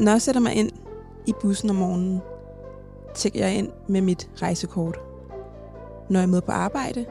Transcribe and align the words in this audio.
Når 0.00 0.12
jeg 0.12 0.22
sætter 0.22 0.40
mig 0.40 0.54
ind 0.54 0.70
i 1.26 1.32
bussen 1.40 1.70
om 1.70 1.76
morgenen, 1.76 2.20
tjekker 3.14 3.46
jeg 3.46 3.54
ind 3.54 3.68
med 3.88 4.00
mit 4.00 4.30
rejsekort. 4.42 4.98
Når 6.10 6.20
jeg 6.20 6.30
er 6.30 6.40
på 6.40 6.52
arbejde, 6.52 7.06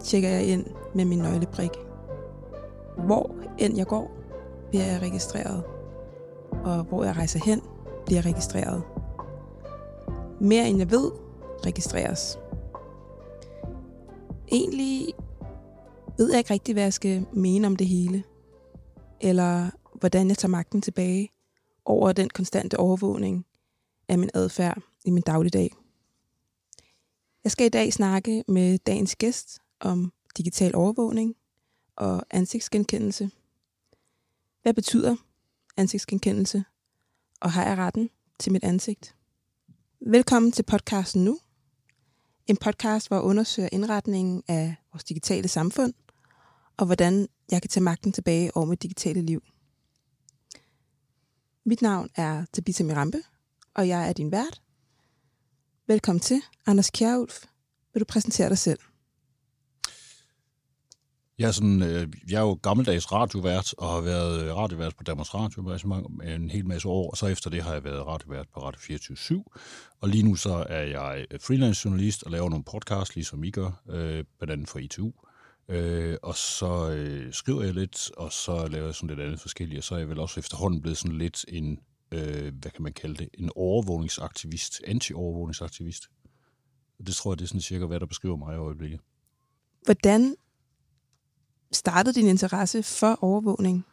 tjekker 0.00 0.28
jeg 0.28 0.46
ind 0.46 0.66
med 0.94 1.04
min 1.04 1.18
nøglebrik. 1.18 1.70
Hvor 2.98 3.34
end 3.58 3.76
jeg 3.76 3.86
går, 3.86 4.10
bliver 4.68 4.84
jeg 4.84 5.02
registreret. 5.02 5.62
Og 6.64 6.82
hvor 6.82 7.04
jeg 7.04 7.16
rejser 7.16 7.40
hen, 7.44 7.60
bliver 8.06 8.18
jeg 8.18 8.26
registreret. 8.32 8.82
Mere 10.40 10.68
end 10.68 10.78
jeg 10.78 10.90
ved, 10.90 11.10
registreres. 11.66 12.38
Egentlig 14.52 15.14
ved 16.18 16.30
jeg 16.30 16.38
ikke 16.38 16.52
rigtig, 16.52 16.72
hvad 16.72 16.82
jeg 16.82 16.92
skal 16.92 17.26
mene 17.32 17.66
om 17.66 17.76
det 17.76 17.86
hele. 17.86 18.22
Eller 19.20 19.70
hvordan 20.00 20.28
jeg 20.28 20.38
tager 20.38 20.50
magten 20.50 20.82
tilbage 20.82 21.33
over 21.84 22.12
den 22.12 22.30
konstante 22.30 22.78
overvågning 22.78 23.46
af 24.08 24.18
min 24.18 24.30
adfærd 24.34 24.82
i 25.04 25.10
min 25.10 25.22
dagligdag. 25.22 25.70
Jeg 27.44 27.52
skal 27.52 27.66
i 27.66 27.68
dag 27.68 27.92
snakke 27.92 28.44
med 28.48 28.78
dagens 28.78 29.16
gæst 29.16 29.58
om 29.80 30.12
digital 30.36 30.76
overvågning 30.76 31.34
og 31.96 32.22
ansigtsgenkendelse. 32.30 33.30
Hvad 34.62 34.74
betyder 34.74 35.16
ansigtsgenkendelse? 35.76 36.64
Og 37.40 37.52
har 37.52 37.68
jeg 37.68 37.78
retten 37.78 38.10
til 38.38 38.52
mit 38.52 38.64
ansigt? 38.64 39.16
Velkommen 40.00 40.52
til 40.52 40.62
podcasten 40.62 41.24
nu. 41.24 41.38
En 42.46 42.56
podcast, 42.56 43.08
hvor 43.08 43.16
jeg 43.16 43.24
undersøger 43.24 43.68
indretningen 43.72 44.42
af 44.48 44.74
vores 44.92 45.04
digitale 45.04 45.48
samfund, 45.48 45.94
og 46.76 46.86
hvordan 46.86 47.28
jeg 47.50 47.62
kan 47.62 47.68
tage 47.68 47.84
magten 47.84 48.12
tilbage 48.12 48.56
over 48.56 48.66
mit 48.66 48.82
digitale 48.82 49.22
liv. 49.22 49.42
Mit 51.66 51.82
navn 51.82 52.08
er 52.16 52.44
Tabitha 52.52 52.84
Mirambe, 52.84 53.18
og 53.74 53.88
jeg 53.88 54.08
er 54.08 54.12
din 54.12 54.32
vært. 54.32 54.60
Velkommen 55.86 56.20
til, 56.20 56.42
Anders 56.66 56.90
Kjærulf. 56.90 57.42
Vil 57.92 58.00
du 58.00 58.04
præsentere 58.04 58.48
dig 58.48 58.58
selv? 58.58 58.78
Jeg 61.38 61.48
er, 61.48 61.52
sådan, 61.52 61.82
øh, 61.82 62.08
jeg 62.30 62.36
er 62.36 62.40
jo 62.40 62.58
gammeldags 62.62 63.12
radiovært 63.12 63.74
og 63.78 63.92
har 63.92 64.00
været 64.00 64.42
øh, 64.42 64.56
radiovært 64.56 64.96
på 64.96 65.02
Danmarks 65.02 65.34
Radio 65.34 65.62
en 66.24 66.50
hel 66.50 66.66
masse 66.66 66.88
år, 66.88 67.10
og 67.10 67.16
så 67.16 67.26
efter 67.26 67.50
det 67.50 67.62
har 67.62 67.72
jeg 67.72 67.84
været 67.84 68.06
radiovært 68.06 68.46
på 68.54 68.60
Radio 68.60 68.80
24 68.80 69.44
Og 70.00 70.08
lige 70.08 70.22
nu 70.22 70.34
så 70.34 70.66
er 70.68 70.82
jeg 70.82 71.26
øh, 71.30 71.40
freelance 71.40 71.82
journalist 71.84 72.22
og 72.22 72.30
laver 72.30 72.48
nogle 72.48 72.64
podcasts, 72.64 73.14
ligesom 73.14 73.44
I 73.44 73.50
gør, 73.50 73.82
øh, 73.88 74.24
blandt 74.38 74.52
andet 74.52 74.68
for 74.68 74.78
ITU. 74.78 75.12
Øh, 75.68 76.16
og 76.22 76.34
så 76.34 76.90
øh, 76.90 77.32
skriver 77.32 77.62
jeg 77.62 77.74
lidt, 77.74 78.10
og 78.16 78.32
så 78.32 78.66
laver 78.66 78.86
jeg 78.86 78.94
sådan 78.94 79.08
lidt 79.08 79.20
andet 79.20 79.40
forskelligt, 79.40 79.78
og 79.78 79.84
så 79.84 79.94
er 79.94 79.98
jeg 79.98 80.08
vel 80.08 80.18
også 80.18 80.40
efterhånden 80.40 80.80
blevet 80.80 80.98
sådan 80.98 81.18
lidt 81.18 81.44
en, 81.48 81.78
øh, 82.12 82.54
hvad 82.54 82.70
kan 82.70 82.82
man 82.82 82.92
kalde 82.92 83.14
det, 83.14 83.28
en 83.34 83.50
overvågningsaktivist, 83.56 84.80
anti-overvågningsaktivist. 84.86 86.02
Det 87.06 87.14
tror 87.14 87.32
jeg, 87.32 87.38
det 87.38 87.44
er 87.44 87.48
sådan 87.48 87.60
cirka, 87.60 87.86
hvad 87.86 88.00
der 88.00 88.06
beskriver 88.06 88.36
mig 88.36 88.54
i 88.54 88.58
øjeblikket. 88.58 89.00
Hvordan 89.84 90.36
startede 91.72 92.14
din 92.14 92.26
interesse 92.26 92.82
for 92.82 93.18
overvågning? 93.20 93.84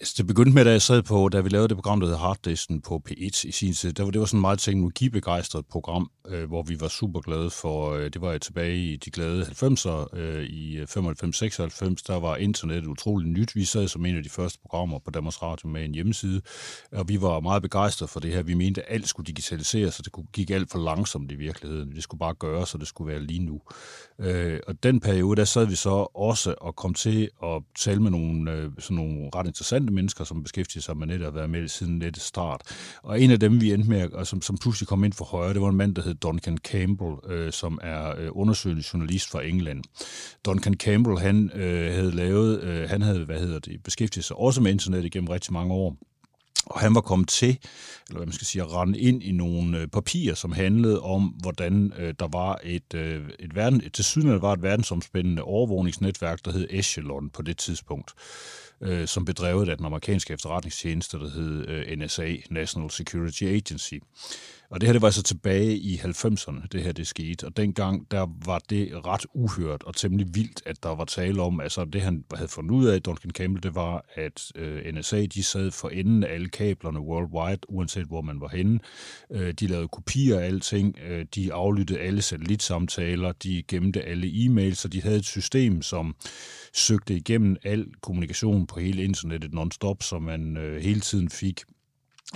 Altså, 0.00 0.14
det 0.16 0.26
begyndte 0.26 0.52
med, 0.52 0.64
da 0.64 0.70
jeg 0.70 0.82
sad 0.82 1.02
på, 1.02 1.28
da 1.28 1.40
vi 1.40 1.48
lavede 1.48 1.68
det 1.68 1.76
program, 1.76 2.00
der 2.00 2.06
hedder 2.06 2.20
Harddisken 2.20 2.80
på 2.80 3.02
P1 3.08 3.48
i 3.48 3.52
sin 3.52 3.72
tid. 3.72 3.92
Der 3.92 4.02
var, 4.02 4.10
det 4.10 4.20
var 4.20 4.26
sådan 4.26 4.38
et 4.38 4.40
meget 4.40 4.58
teknologibegejstret 4.58 5.66
program, 5.66 6.10
øh, 6.28 6.48
hvor 6.48 6.62
vi 6.62 6.80
var 6.80 6.88
super 6.88 7.20
glade 7.20 7.50
for, 7.50 7.92
øh, 7.92 8.04
det 8.04 8.20
var 8.20 8.30
jeg 8.30 8.40
tilbage 8.40 8.76
i 8.76 8.96
de 8.96 9.10
glade 9.10 9.42
90'er, 9.42 10.18
øh, 10.18 10.44
i 10.44 10.76
øh, 10.76 10.86
95-96, 10.86 12.04
der 12.06 12.20
var 12.20 12.36
internettet 12.36 12.88
utroligt 12.88 13.30
nyt. 13.30 13.56
Vi 13.56 13.64
sad 13.64 13.88
som 13.88 14.06
en 14.06 14.16
af 14.16 14.22
de 14.22 14.28
første 14.28 14.58
programmer 14.62 14.98
på 14.98 15.10
Danmarks 15.10 15.42
Radio 15.42 15.68
med 15.68 15.84
en 15.84 15.94
hjemmeside, 15.94 16.40
og 16.92 17.08
vi 17.08 17.20
var 17.20 17.40
meget 17.40 17.62
begejstrede 17.62 18.08
for 18.08 18.20
det 18.20 18.32
her. 18.32 18.42
Vi 18.42 18.54
mente, 18.54 18.82
at 18.82 18.94
alt 18.94 19.08
skulle 19.08 19.26
digitaliseres, 19.26 19.94
så 19.94 20.02
det 20.02 20.12
gik 20.32 20.50
alt 20.50 20.70
for 20.70 20.78
langsomt 20.78 21.32
i 21.32 21.34
virkeligheden. 21.34 21.92
Det 21.92 22.02
skulle 22.02 22.18
bare 22.18 22.34
gøres, 22.34 22.68
så 22.68 22.78
det 22.78 22.88
skulle 22.88 23.12
være 23.12 23.22
lige 23.22 23.44
nu. 23.44 23.60
Øh, 24.18 24.60
og 24.66 24.82
den 24.82 25.00
periode, 25.00 25.36
der 25.36 25.44
sad 25.44 25.66
vi 25.66 25.74
så 25.74 26.06
også 26.14 26.54
og 26.60 26.76
kom 26.76 26.94
til 26.94 27.30
at 27.42 27.62
tale 27.78 28.02
med 28.02 28.10
nogle, 28.10 28.52
øh, 28.52 28.70
sådan 28.78 28.96
nogle 28.96 29.30
ret 29.34 29.46
interessante 29.46 29.83
mennesker, 29.92 30.24
som 30.24 30.42
beskæftiger 30.42 30.82
sig 30.82 30.96
med 30.96 31.06
nettet 31.06 31.26
og 31.26 31.32
har 31.32 31.38
været 31.38 31.50
med 31.50 31.68
siden 31.68 31.98
nettets 31.98 32.26
start. 32.26 32.62
Og 33.02 33.20
en 33.20 33.30
af 33.30 33.40
dem, 33.40 33.60
vi 33.60 33.72
endte 33.72 33.88
med, 33.88 34.12
og 34.12 34.26
som, 34.26 34.42
som 34.42 34.58
pludselig 34.58 34.88
kom 34.88 35.04
ind 35.04 35.12
for 35.12 35.24
højre, 35.24 35.54
det 35.54 35.62
var 35.62 35.68
en 35.68 35.76
mand, 35.76 35.94
der 35.94 36.02
hed 36.02 36.14
Duncan 36.14 36.58
Campbell, 36.58 37.14
øh, 37.28 37.52
som 37.52 37.78
er 37.82 38.14
øh, 38.18 38.28
undersøgende 38.32 38.84
journalist 38.92 39.30
fra 39.30 39.44
England. 39.44 39.84
Duncan 40.44 40.74
Campbell, 40.74 41.18
han 41.18 41.50
øh, 41.54 41.94
havde 41.94 42.10
lavet, 42.10 42.62
øh, 42.62 42.88
han 42.88 43.02
havde, 43.02 43.24
hvad 43.24 43.40
hedder 43.40 43.58
det, 43.58 43.82
beskæftiget 43.82 44.24
sig 44.24 44.36
også 44.36 44.60
med 44.60 44.70
internet 44.70 45.04
igennem 45.04 45.28
rigtig 45.28 45.52
mange 45.52 45.74
år. 45.74 45.96
Og 46.66 46.80
han 46.80 46.94
var 46.94 47.00
kommet 47.00 47.28
til, 47.28 47.58
eller 48.08 48.18
hvad 48.18 48.26
man 48.26 48.32
skal 48.32 48.46
sige, 48.46 48.62
at 48.62 48.72
rende 48.72 48.98
ind 48.98 49.22
i 49.22 49.32
nogle 49.32 49.78
øh, 49.78 49.86
papirer, 49.86 50.34
som 50.34 50.52
handlede 50.52 51.00
om, 51.00 51.22
hvordan 51.22 51.92
øh, 51.98 52.14
der 52.18 52.28
var 52.28 52.60
et, 52.64 52.94
øh, 52.94 53.22
et 53.38 53.54
verden, 53.54 53.90
til 53.90 54.04
syden 54.04 54.42
var 54.42 54.52
et 54.52 54.62
verdensomspændende 54.62 55.42
overvågningsnetværk, 55.42 56.44
der 56.44 56.52
hed 56.52 56.66
Echelon 56.70 57.30
på 57.30 57.42
det 57.42 57.56
tidspunkt, 57.56 58.10
øh, 58.80 59.08
som 59.08 59.24
bedrevet 59.24 59.68
af 59.68 59.76
den 59.76 59.86
amerikanske 59.86 60.32
efterretningstjeneste, 60.32 61.18
der 61.18 61.28
hed 61.28 61.68
øh, 61.68 61.98
NSA, 61.98 62.36
National 62.50 62.90
Security 62.90 63.42
Agency. 63.44 63.94
Og 64.70 64.80
det 64.80 64.86
her, 64.86 64.92
det 64.92 65.02
var 65.02 65.10
så 65.10 65.22
tilbage 65.22 65.76
i 65.76 65.96
90'erne, 65.96 66.66
det 66.72 66.82
her 66.82 66.92
det 66.92 67.06
skete. 67.06 67.46
Og 67.46 67.56
dengang, 67.56 68.10
der 68.10 68.26
var 68.44 68.58
det 68.70 69.06
ret 69.06 69.26
uhørt 69.34 69.82
og 69.82 69.96
temmelig 69.96 70.26
vildt, 70.34 70.62
at 70.66 70.82
der 70.82 70.94
var 70.94 71.04
tale 71.04 71.42
om, 71.42 71.60
altså 71.60 71.84
det 71.84 72.00
han 72.00 72.24
havde 72.34 72.48
fundet 72.48 72.70
ud 72.70 72.86
af, 72.86 73.02
Duncan 73.02 73.30
Campbell, 73.30 73.62
det 73.62 73.74
var, 73.74 74.04
at 74.14 74.52
øh, 74.54 74.94
NSA, 74.94 75.26
de 75.26 75.42
sad 75.42 75.70
for 75.70 75.88
enden 75.88 76.24
af 76.24 76.34
alle 76.34 76.48
kablerne 76.48 77.00
worldwide, 77.00 77.60
uanset 77.68 78.06
hvor 78.06 78.20
man 78.20 78.40
var 78.40 78.48
henne. 78.48 78.80
Øh, 79.30 79.52
de 79.52 79.66
lavede 79.66 79.88
kopier 79.88 80.38
af 80.38 80.46
alting, 80.46 80.98
øh, 81.08 81.26
de 81.34 81.52
aflyttede 81.52 82.00
alle 82.00 82.22
satellitsamtaler, 82.22 83.32
de 83.32 83.62
gemte 83.68 84.02
alle 84.02 84.26
e-mails, 84.26 84.74
så 84.74 84.88
de 84.88 85.02
havde 85.02 85.16
et 85.16 85.26
system, 85.26 85.82
som 85.82 86.16
søgte 86.74 87.16
igennem 87.16 87.56
al 87.64 87.86
kommunikation 88.00 88.66
på 88.66 88.80
hele 88.80 89.04
internettet 89.04 89.54
non-stop, 89.54 90.02
så 90.02 90.18
man 90.18 90.56
øh, 90.56 90.82
hele 90.82 91.00
tiden 91.00 91.30
fik 91.30 91.60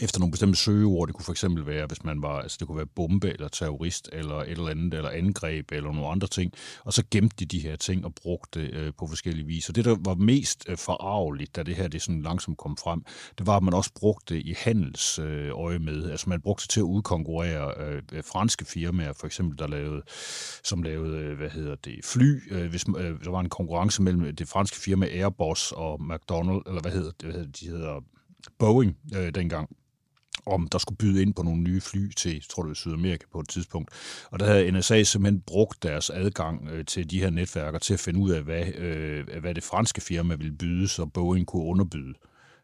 efter 0.02 0.20
nogle 0.20 0.30
bestemte 0.30 0.58
søgeord. 0.58 1.08
Det 1.08 1.14
kunne 1.14 1.24
for 1.24 1.32
eksempel 1.32 1.66
være, 1.66 1.86
hvis 1.86 2.04
man 2.04 2.22
var, 2.22 2.40
altså 2.40 2.56
det 2.60 2.66
kunne 2.66 2.76
være 2.76 2.86
bombe 2.86 3.30
eller 3.30 3.48
terrorist 3.48 4.08
eller 4.12 4.34
et 4.34 4.50
eller 4.50 4.68
andet, 4.68 4.94
eller 4.94 5.10
angreb 5.10 5.72
eller 5.72 5.92
nogle 5.92 6.08
andre 6.08 6.28
ting. 6.28 6.52
Og 6.84 6.92
så 6.92 7.04
gemte 7.10 7.36
de 7.36 7.46
de 7.46 7.58
her 7.58 7.76
ting 7.76 8.04
og 8.04 8.14
brugte 8.14 8.60
det 8.60 8.74
øh, 8.74 8.92
på 8.98 9.06
forskellige 9.06 9.46
vis. 9.46 9.68
Og 9.68 9.74
det, 9.74 9.84
der 9.84 9.96
var 10.04 10.14
mest 10.14 10.64
øh, 10.68 10.76
forarveligt, 10.76 11.56
da 11.56 11.62
det 11.62 11.76
her 11.76 11.88
det 11.88 12.02
sådan 12.02 12.22
langsomt 12.22 12.58
kom 12.58 12.76
frem, 12.76 13.04
det 13.38 13.46
var, 13.46 13.56
at 13.56 13.62
man 13.62 13.74
også 13.74 13.90
brugte 13.94 14.34
det 14.34 14.42
i 14.46 14.54
handelsøje 14.58 15.74
øh, 15.74 15.80
med. 15.80 16.10
Altså 16.10 16.28
man 16.28 16.40
brugte 16.40 16.62
det 16.62 16.70
til 16.70 16.80
at 16.80 16.84
udkonkurrere 16.84 17.74
øh, 17.86 18.02
øh, 18.12 18.24
franske 18.24 18.64
firmaer, 18.64 19.12
for 19.12 19.26
eksempel, 19.26 19.58
der 19.58 19.66
lavede, 19.66 20.02
som 20.64 20.82
lavede, 20.82 21.18
øh, 21.18 21.36
hvad 21.36 21.50
hedder 21.50 21.74
det, 21.74 22.04
fly. 22.04 22.52
Øh, 22.52 22.70
hvis 22.70 22.84
øh, 22.98 23.24
der 23.24 23.30
var 23.30 23.40
en 23.40 23.48
konkurrence 23.48 24.02
mellem 24.02 24.36
det 24.36 24.48
franske 24.48 24.76
firma 24.76 25.06
Airbus 25.06 25.72
og 25.72 26.00
McDonald's, 26.00 26.68
eller 26.68 26.80
hvad 26.80 26.92
hedder 26.92 27.10
det, 27.20 27.60
de 27.60 27.66
hedder 27.66 28.00
Boeing 28.58 28.96
øh, 29.16 29.34
dengang 29.34 29.68
om 30.46 30.68
der 30.68 30.78
skulle 30.78 30.98
byde 30.98 31.22
ind 31.22 31.34
på 31.34 31.42
nogle 31.42 31.60
nye 31.60 31.80
fly 31.80 32.12
til, 32.12 32.44
tror 32.50 32.62
du, 32.62 32.74
Sydamerika 32.74 33.24
på 33.32 33.40
et 33.40 33.48
tidspunkt. 33.48 33.90
Og 34.30 34.40
der 34.40 34.46
havde 34.46 34.72
NSA 34.72 35.02
simpelthen 35.02 35.42
brugt 35.46 35.82
deres 35.82 36.10
adgang 36.10 36.68
øh, 36.70 36.84
til 36.84 37.10
de 37.10 37.20
her 37.20 37.30
netværker 37.30 37.78
til 37.78 37.94
at 37.94 38.00
finde 38.00 38.20
ud 38.20 38.30
af, 38.30 38.42
hvad, 38.42 38.66
øh, 38.74 39.40
hvad 39.40 39.54
det 39.54 39.62
franske 39.62 40.00
firma 40.00 40.34
ville 40.34 40.52
byde, 40.52 40.88
så 40.88 41.06
Boeing 41.06 41.46
kunne 41.46 41.64
underbyde 41.64 42.14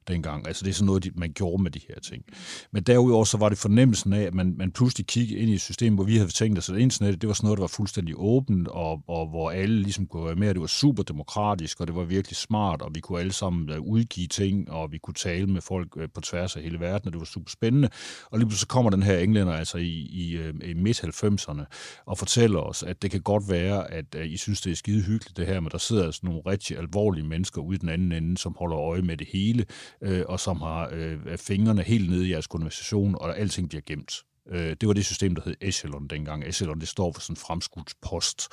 dengang. 0.08 0.46
Altså 0.46 0.64
det 0.64 0.70
er 0.70 0.74
sådan 0.74 0.86
noget, 0.86 1.12
man 1.16 1.32
gjorde 1.32 1.62
med 1.62 1.70
de 1.70 1.80
her 1.88 2.00
ting. 2.00 2.24
Men 2.72 2.82
derudover 2.82 3.24
så 3.24 3.36
var 3.36 3.48
det 3.48 3.58
fornemmelsen 3.58 4.12
af, 4.12 4.22
at 4.22 4.34
man, 4.34 4.54
man 4.58 4.72
pludselig 4.72 5.06
kiggede 5.06 5.40
ind 5.40 5.50
i 5.50 5.54
et 5.54 5.60
system, 5.60 5.94
hvor 5.94 6.04
vi 6.04 6.16
havde 6.16 6.30
tænkt 6.30 6.58
os, 6.58 6.70
at 6.70 6.78
internettet 6.78 7.20
det 7.20 7.28
var 7.28 7.34
sådan 7.34 7.46
noget, 7.46 7.58
der 7.58 7.62
var 7.62 7.68
fuldstændig 7.68 8.14
åbent, 8.18 8.68
og, 8.68 9.02
og 9.08 9.28
hvor 9.28 9.50
alle 9.50 9.82
ligesom 9.82 10.06
kunne 10.06 10.26
være 10.26 10.34
med, 10.34 10.54
det 10.54 10.60
var 10.60 10.66
super 10.66 11.02
demokratisk, 11.02 11.80
og 11.80 11.86
det 11.86 11.94
var 11.94 12.04
virkelig 12.04 12.36
smart, 12.36 12.82
og 12.82 12.90
vi 12.94 13.00
kunne 13.00 13.20
alle 13.20 13.32
sammen 13.32 13.70
øh, 13.70 13.80
udgive 13.80 14.26
ting, 14.26 14.70
og 14.70 14.92
vi 14.92 14.98
kunne 14.98 15.14
tale 15.14 15.46
med 15.46 15.60
folk 15.60 15.88
øh, 15.96 16.08
på 16.14 16.20
tværs 16.20 16.56
af 16.56 16.62
hele 16.62 16.80
verden, 16.80 17.08
og 17.08 17.12
det 17.12 17.20
var 17.20 17.26
super 17.26 17.50
spændende. 17.50 17.88
Og 18.30 18.38
lige 18.38 18.52
så 18.52 18.66
kommer 18.66 18.90
den 18.90 19.02
her 19.02 19.18
englænder 19.18 19.52
altså 19.52 19.78
i, 19.78 20.08
i, 20.12 20.36
øh, 20.36 20.54
i 20.64 20.74
midt-90'erne 20.74 21.64
og 22.06 22.18
fortæller 22.18 22.60
os, 22.60 22.82
at 22.82 23.02
det 23.02 23.10
kan 23.10 23.20
godt 23.20 23.50
være, 23.50 23.90
at 23.90 24.16
I 24.24 24.36
synes, 24.36 24.60
det 24.60 24.72
er 24.72 24.76
skide 24.76 25.02
hyggeligt 25.02 25.36
det 25.36 25.46
her, 25.46 25.60
men 25.60 25.70
der 25.70 25.78
sidder 25.78 26.04
altså 26.04 26.20
nogle 26.22 26.40
rigtig 26.46 26.78
alvorlige 26.78 27.24
mennesker 27.26 27.62
ude 27.62 27.74
i 27.74 27.78
den 27.78 27.88
anden 27.88 28.12
ende, 28.12 28.38
som 28.38 28.56
holder 28.58 28.78
øje 28.78 29.02
med 29.02 29.16
det 29.16 29.26
hele, 29.32 29.64
øh, 30.02 30.22
og 30.28 30.40
som 30.40 30.60
har 30.60 30.90
øh, 30.92 31.38
fingrene 31.38 31.82
helt 31.82 32.10
nede 32.10 32.26
i 32.26 32.30
jeres 32.30 32.46
konversation, 32.46 33.14
og 33.20 33.38
alting 33.38 33.68
bliver 33.68 33.82
gemt. 33.86 34.22
Øh, 34.50 34.76
det 34.80 34.86
var 34.86 34.92
det 34.92 35.04
system, 35.04 35.34
der 35.34 35.42
hed 35.44 35.54
Echelon 35.60 36.06
dengang. 36.08 36.44
Echelon, 36.44 36.80
det 36.80 36.88
står 36.88 37.12
for 37.12 37.20
sådan 37.20 37.32
en 37.32 37.36
fremskudt 37.36 37.92
post 38.02 38.48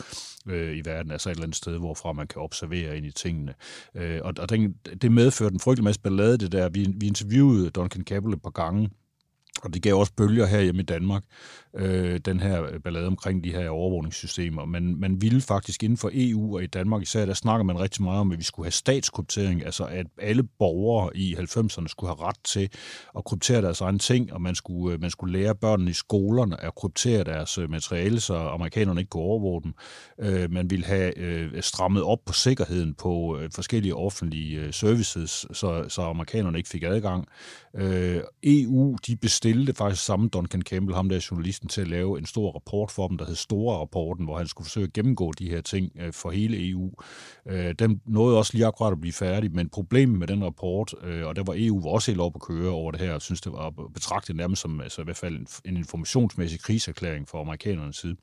øh, 0.48 0.78
i 0.78 0.82
verden, 0.86 1.12
altså 1.12 1.30
et 1.30 1.32
eller 1.32 1.44
andet 1.44 1.58
sted, 1.58 1.78
hvorfra 1.78 2.14
man 2.14 2.28
kan 2.28 2.42
observere 2.42 2.98
ind 2.98 3.06
i 3.06 3.12
tingene. 3.12 3.54
Øh, 3.96 4.20
og 4.24 4.34
og 4.40 4.50
den, 4.50 4.74
det 5.02 5.12
medførte 5.12 5.54
en 5.54 5.60
frygtelig 5.60 5.84
masse 5.84 6.02
ballade, 6.02 6.38
det 6.38 6.52
der. 6.52 6.70
Vi, 6.70 6.88
vi 6.96 7.08
interviewede 7.08 7.70
Duncan 7.70 8.04
Campbell 8.04 8.34
et 8.34 8.42
par 8.42 8.50
gange, 8.50 8.90
Og 9.64 9.74
det 9.74 9.82
gav 9.82 9.96
også 9.96 10.14
bølger 10.14 10.46
her 10.46 10.62
hjemme 10.62 10.82
i 10.82 10.86
Danmark, 10.86 11.24
øh, 11.74 12.20
den 12.26 12.40
her 12.40 12.80
ballade 12.84 13.08
omkring 13.08 13.44
de 13.44 13.52
her 13.52 13.70
overvågningssystemer. 13.70 14.66
Men 14.66 15.00
man 15.00 15.22
ville 15.22 15.42
faktisk 15.42 15.84
inden 15.84 15.98
for 15.98 16.10
EU 16.14 16.56
og 16.56 16.64
i 16.64 16.68
Danmark 16.68 17.02
især, 17.02 17.26
der 17.26 17.34
snakker 17.34 17.64
man 17.64 17.80
rigtig 17.80 18.04
meget 18.04 18.20
om, 18.20 18.32
at 18.32 18.38
vi 18.38 18.44
skulle 18.44 18.66
have 18.66 18.72
statskryptering, 18.72 19.66
altså 19.66 19.84
at 19.84 20.06
alle 20.22 20.44
borgere 20.44 21.18
i 21.18 21.36
90'erne 21.36 21.88
skulle 21.88 22.16
have 22.16 22.28
ret 22.28 22.40
til 22.44 22.70
at 23.18 23.24
kryptere 23.24 23.62
deres 23.62 23.82
egne 23.82 24.00
ting, 24.00 24.34
og 24.34 24.42
man 24.42 24.56
skulle, 24.56 24.94
øh, 24.94 25.02
man 25.02 25.10
skulle 25.10 25.40
lære 25.40 25.56
børnene 25.56 25.92
i 25.92 25.94
skolerne 25.94 26.64
at 26.64 26.76
kryptere 26.76 27.24
deres 27.24 27.58
øh, 27.58 27.70
materiale, 27.70 28.20
så 28.20 28.36
amerikanerne 28.36 29.02
ikke 29.02 29.10
kunne 29.10 29.24
overvåge 29.24 29.62
dem. 29.64 29.74
Øh, 30.20 30.52
man 30.52 30.70
ville 30.70 30.86
have 30.86 31.18
øh, 31.18 31.62
strammet 31.62 32.04
op 32.04 32.20
på 32.26 32.34
sikkerheden 32.34 32.94
på 32.94 33.38
øh, 33.38 33.50
forskellige 33.56 33.96
offentlige 33.96 34.60
øh, 34.60 34.74
services, 34.74 35.46
så, 35.54 35.86
så 35.88 36.02
amerikanerne 36.02 36.58
ikke 36.58 36.70
fik 36.70 36.84
adgang. 36.84 37.28
Øh, 37.76 38.22
EU, 38.44 38.98
de 39.08 39.16
bestilte 39.16 39.74
faktisk 39.74 40.06
samme 40.06 40.30
Duncan 40.30 40.62
Campbell, 40.62 40.96
ham 40.96 41.10
der 41.10 41.28
journalist, 41.32 41.61
journalisten, 41.62 41.70
til 41.70 41.82
at 41.82 41.88
lave 41.88 42.18
en 42.18 42.26
stor 42.26 42.52
rapport 42.52 42.92
for 42.92 43.08
dem, 43.08 43.18
der 43.18 43.26
hed 43.26 43.36
Store-rapporten, 43.36 44.26
hvor 44.26 44.38
han 44.38 44.48
skulle 44.48 44.66
forsøge 44.66 44.88
at 44.88 44.94
gennemgå 44.94 45.32
de 45.32 45.50
her 45.50 45.62
ting 45.62 45.92
øh, 46.00 46.14
for 46.14 46.32
hele 46.32 46.70
EU. 46.70 46.92
Øh, 47.46 47.76
den 47.80 48.02
nåede 48.06 48.38
også 48.38 48.54
lige 48.54 48.66
akkurat 48.66 48.92
at 48.92 49.02
blive 49.02 49.14
færdig, 49.14 49.52
men 49.52 49.70
problemet 49.70 50.20
med 50.20 50.28
den 50.28 50.44
rapport, 50.44 50.94
øh, 51.04 51.28
og 51.28 51.36
der 51.36 51.44
var 51.44 51.54
EU 51.58 51.88
også 51.88 52.12
helt 52.12 52.22
op 52.22 52.36
at 52.36 52.42
køre 52.42 52.70
over 52.70 52.92
det 52.92 53.00
her, 53.00 53.14
og 53.14 53.22
synes 53.22 53.42
det 53.42 53.52
var 53.52 53.74
betragtet 53.94 54.36
nærmest 54.36 54.62
som 54.62 54.82
altså 54.82 55.02
i 55.02 55.04
hvert 55.04 55.18
fald 55.18 55.36
en, 55.36 55.48
en 55.66 55.78
informationsmæssig 55.78 56.60
kriserklæring 56.60 57.28
fra 57.28 57.40
amerikanernes 57.40 57.96
side. 57.96 58.16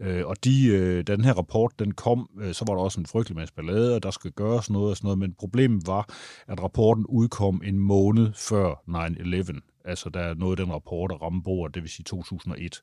Øh, 0.00 0.26
og 0.26 0.44
de, 0.44 0.66
øh, 0.66 1.06
da 1.06 1.16
den 1.16 1.24
her 1.24 1.34
rapport 1.34 1.72
den 1.78 1.94
kom, 1.94 2.28
øh, 2.40 2.54
så 2.54 2.64
var 2.68 2.74
der 2.74 2.82
også 2.82 3.00
en 3.00 3.06
frygtelig 3.06 3.36
masse 3.36 3.54
ballade, 3.54 3.94
og 3.94 4.02
der 4.02 4.10
skulle 4.10 4.32
gøres 4.32 4.70
noget 4.70 4.90
og 4.90 4.96
sådan 4.96 5.06
noget, 5.06 5.18
men 5.18 5.34
problemet 5.38 5.86
var, 5.86 6.08
at 6.48 6.62
rapporten 6.62 7.06
udkom 7.06 7.62
en 7.64 7.78
måned 7.78 8.32
før 8.34 8.82
9-11. 8.88 9.75
Altså, 9.86 10.08
der 10.08 10.20
er 10.20 10.34
noget 10.34 10.58
den 10.58 10.72
rapport 10.72 11.12
at 11.12 11.22
ramme 11.22 11.42
bordet, 11.42 11.74
det 11.74 11.82
vil 11.82 11.90
sige 11.90 12.04
2001 12.04 12.82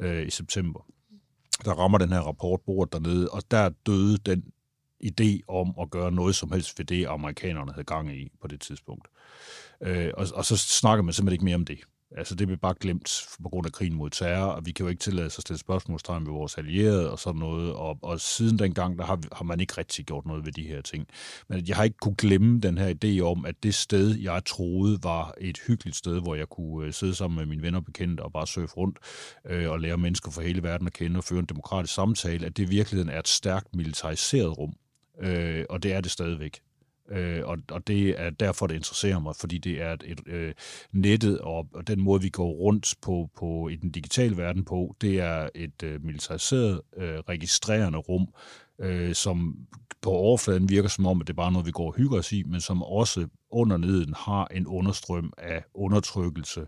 øh, 0.00 0.26
i 0.26 0.30
september. 0.30 0.86
Der 1.64 1.72
rammer 1.72 1.98
den 1.98 2.12
her 2.12 2.20
rapport 2.20 2.60
bordet 2.60 2.92
dernede, 2.92 3.28
og 3.28 3.42
der 3.50 3.68
døde 3.86 4.16
den 4.16 4.44
idé 5.04 5.40
om 5.48 5.74
at 5.80 5.90
gøre 5.90 6.12
noget 6.12 6.34
som 6.34 6.52
helst 6.52 6.78
ved 6.78 6.86
det, 6.86 7.06
amerikanerne 7.06 7.72
havde 7.72 7.84
gang 7.84 8.16
i 8.16 8.30
på 8.40 8.48
det 8.48 8.60
tidspunkt. 8.60 9.08
Øh, 9.80 10.10
og, 10.16 10.26
og 10.34 10.44
så 10.44 10.56
snakker 10.56 11.02
man 11.02 11.12
simpelthen 11.12 11.34
ikke 11.34 11.44
mere 11.44 11.54
om 11.54 11.64
det. 11.64 11.78
Altså 12.16 12.34
det 12.34 12.46
bliver 12.46 12.58
bare 12.58 12.74
glemt 12.80 13.26
på 13.42 13.48
grund 13.48 13.66
af 13.66 13.72
krigen 13.72 13.94
mod 13.94 14.10
terror, 14.10 14.46
og 14.46 14.66
vi 14.66 14.72
kan 14.72 14.84
jo 14.84 14.90
ikke 14.90 15.00
tillade 15.00 15.26
os 15.26 15.38
at 15.38 15.42
stille 15.42 15.58
spørgsmålstegn 15.58 16.26
ved 16.26 16.32
vores 16.32 16.58
allierede 16.58 17.10
og 17.10 17.18
sådan 17.18 17.38
noget. 17.38 17.72
Og, 17.72 17.98
og 18.02 18.20
siden 18.20 18.58
dengang, 18.58 18.98
der 18.98 19.04
har, 19.04 19.18
har 19.32 19.44
man 19.44 19.60
ikke 19.60 19.74
rigtig 19.78 20.06
gjort 20.06 20.26
noget 20.26 20.46
ved 20.46 20.52
de 20.52 20.62
her 20.62 20.82
ting. 20.82 21.06
Men 21.48 21.68
jeg 21.68 21.76
har 21.76 21.84
ikke 21.84 21.96
kunne 21.96 22.14
glemme 22.14 22.60
den 22.60 22.78
her 22.78 22.94
idé 22.94 23.20
om, 23.20 23.46
at 23.46 23.54
det 23.62 23.74
sted, 23.74 24.18
jeg 24.18 24.44
troede 24.44 24.98
var 25.02 25.34
et 25.40 25.58
hyggeligt 25.66 25.96
sted, 25.96 26.20
hvor 26.20 26.34
jeg 26.34 26.48
kunne 26.48 26.86
øh, 26.86 26.92
sidde 26.92 27.14
sammen 27.14 27.36
med 27.36 27.46
mine 27.46 27.62
venner 27.62 27.78
og 27.78 27.84
bekendte 27.84 28.20
og 28.22 28.32
bare 28.32 28.46
surfe 28.46 28.74
rundt 28.74 28.98
øh, 29.46 29.70
og 29.70 29.80
lære 29.80 29.98
mennesker 29.98 30.30
fra 30.30 30.42
hele 30.42 30.62
verden 30.62 30.86
at 30.86 30.92
kende 30.92 31.18
og 31.18 31.24
føre 31.24 31.38
en 31.38 31.46
demokratisk 31.46 31.94
samtale, 31.94 32.46
at 32.46 32.56
det 32.56 32.62
i 32.62 32.68
virkeligheden 32.68 33.10
er 33.10 33.18
et 33.18 33.28
stærkt 33.28 33.76
militariseret 33.76 34.58
rum. 34.58 34.72
Øh, 35.20 35.64
og 35.70 35.82
det 35.82 35.92
er 35.92 36.00
det 36.00 36.10
stadigvæk. 36.10 36.60
Øh, 37.10 37.40
og, 37.44 37.58
og 37.70 37.86
det 37.86 38.20
er 38.20 38.30
derfor, 38.30 38.66
det 38.66 38.74
interesserer 38.74 39.18
mig, 39.18 39.36
fordi 39.36 39.58
det 39.58 39.82
er 39.82 39.92
et, 39.92 40.02
et 40.06 40.20
øh, 40.26 40.54
nettet 40.92 41.38
og, 41.38 41.68
og 41.74 41.86
den 41.86 42.00
måde, 42.00 42.22
vi 42.22 42.28
går 42.28 42.50
rundt 42.50 42.94
på, 43.02 43.30
på 43.36 43.68
i 43.68 43.76
den 43.76 43.90
digitale 43.90 44.36
verden 44.36 44.64
på, 44.64 44.96
det 45.00 45.20
er 45.20 45.48
et 45.54 45.82
øh, 45.82 46.04
militariseret, 46.04 46.80
øh, 46.96 47.18
registrerende 47.18 47.98
rum, 47.98 48.28
øh, 48.78 49.14
som 49.14 49.66
på 50.04 50.10
overfladen 50.10 50.68
virker 50.68 50.88
som 50.88 51.06
om, 51.06 51.20
at 51.20 51.26
det 51.26 51.32
er 51.32 51.36
bare 51.36 51.52
noget, 51.52 51.66
vi 51.66 51.70
går 51.70 51.86
og 51.86 51.94
hygger 51.94 52.18
os 52.18 52.32
i, 52.32 52.42
men 52.42 52.60
som 52.60 52.82
også 52.82 53.28
under 53.50 53.76
neden 53.76 54.14
har 54.16 54.46
en 54.46 54.66
understrøm 54.66 55.32
af 55.38 55.64
undertrykkelse 55.74 56.66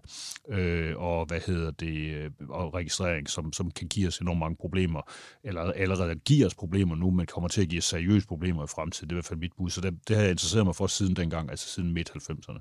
øh, 0.48 0.96
og 0.96 1.26
hvad 1.26 1.40
hedder 1.46 1.70
det 1.70 2.14
øh, 2.14 2.30
og 2.48 2.74
registrering, 2.74 3.30
som, 3.30 3.52
som 3.52 3.70
kan 3.70 3.88
give 3.88 4.08
os 4.08 4.18
enormt 4.18 4.38
mange 4.38 4.56
problemer, 4.56 5.02
eller 5.44 5.62
allerede 5.62 6.14
giver 6.14 6.46
os 6.46 6.54
problemer 6.54 6.94
nu, 6.94 7.10
men 7.10 7.26
kommer 7.26 7.48
til 7.48 7.62
at 7.62 7.68
give 7.68 7.78
os 7.78 7.84
seriøse 7.84 8.26
problemer 8.26 8.64
i 8.64 8.66
fremtiden. 8.66 9.08
Det 9.08 9.12
er 9.12 9.16
i 9.16 9.20
hvert 9.20 9.24
fald 9.24 9.38
mit 9.38 9.52
bud, 9.56 9.70
så 9.70 9.80
det, 9.80 10.08
det 10.08 10.16
har 10.16 10.22
jeg 10.22 10.30
interesseret 10.30 10.66
mig 10.66 10.76
for 10.76 10.86
siden 10.86 11.16
dengang, 11.16 11.50
altså 11.50 11.68
siden 11.68 11.92
midt-90'erne. 11.92 12.60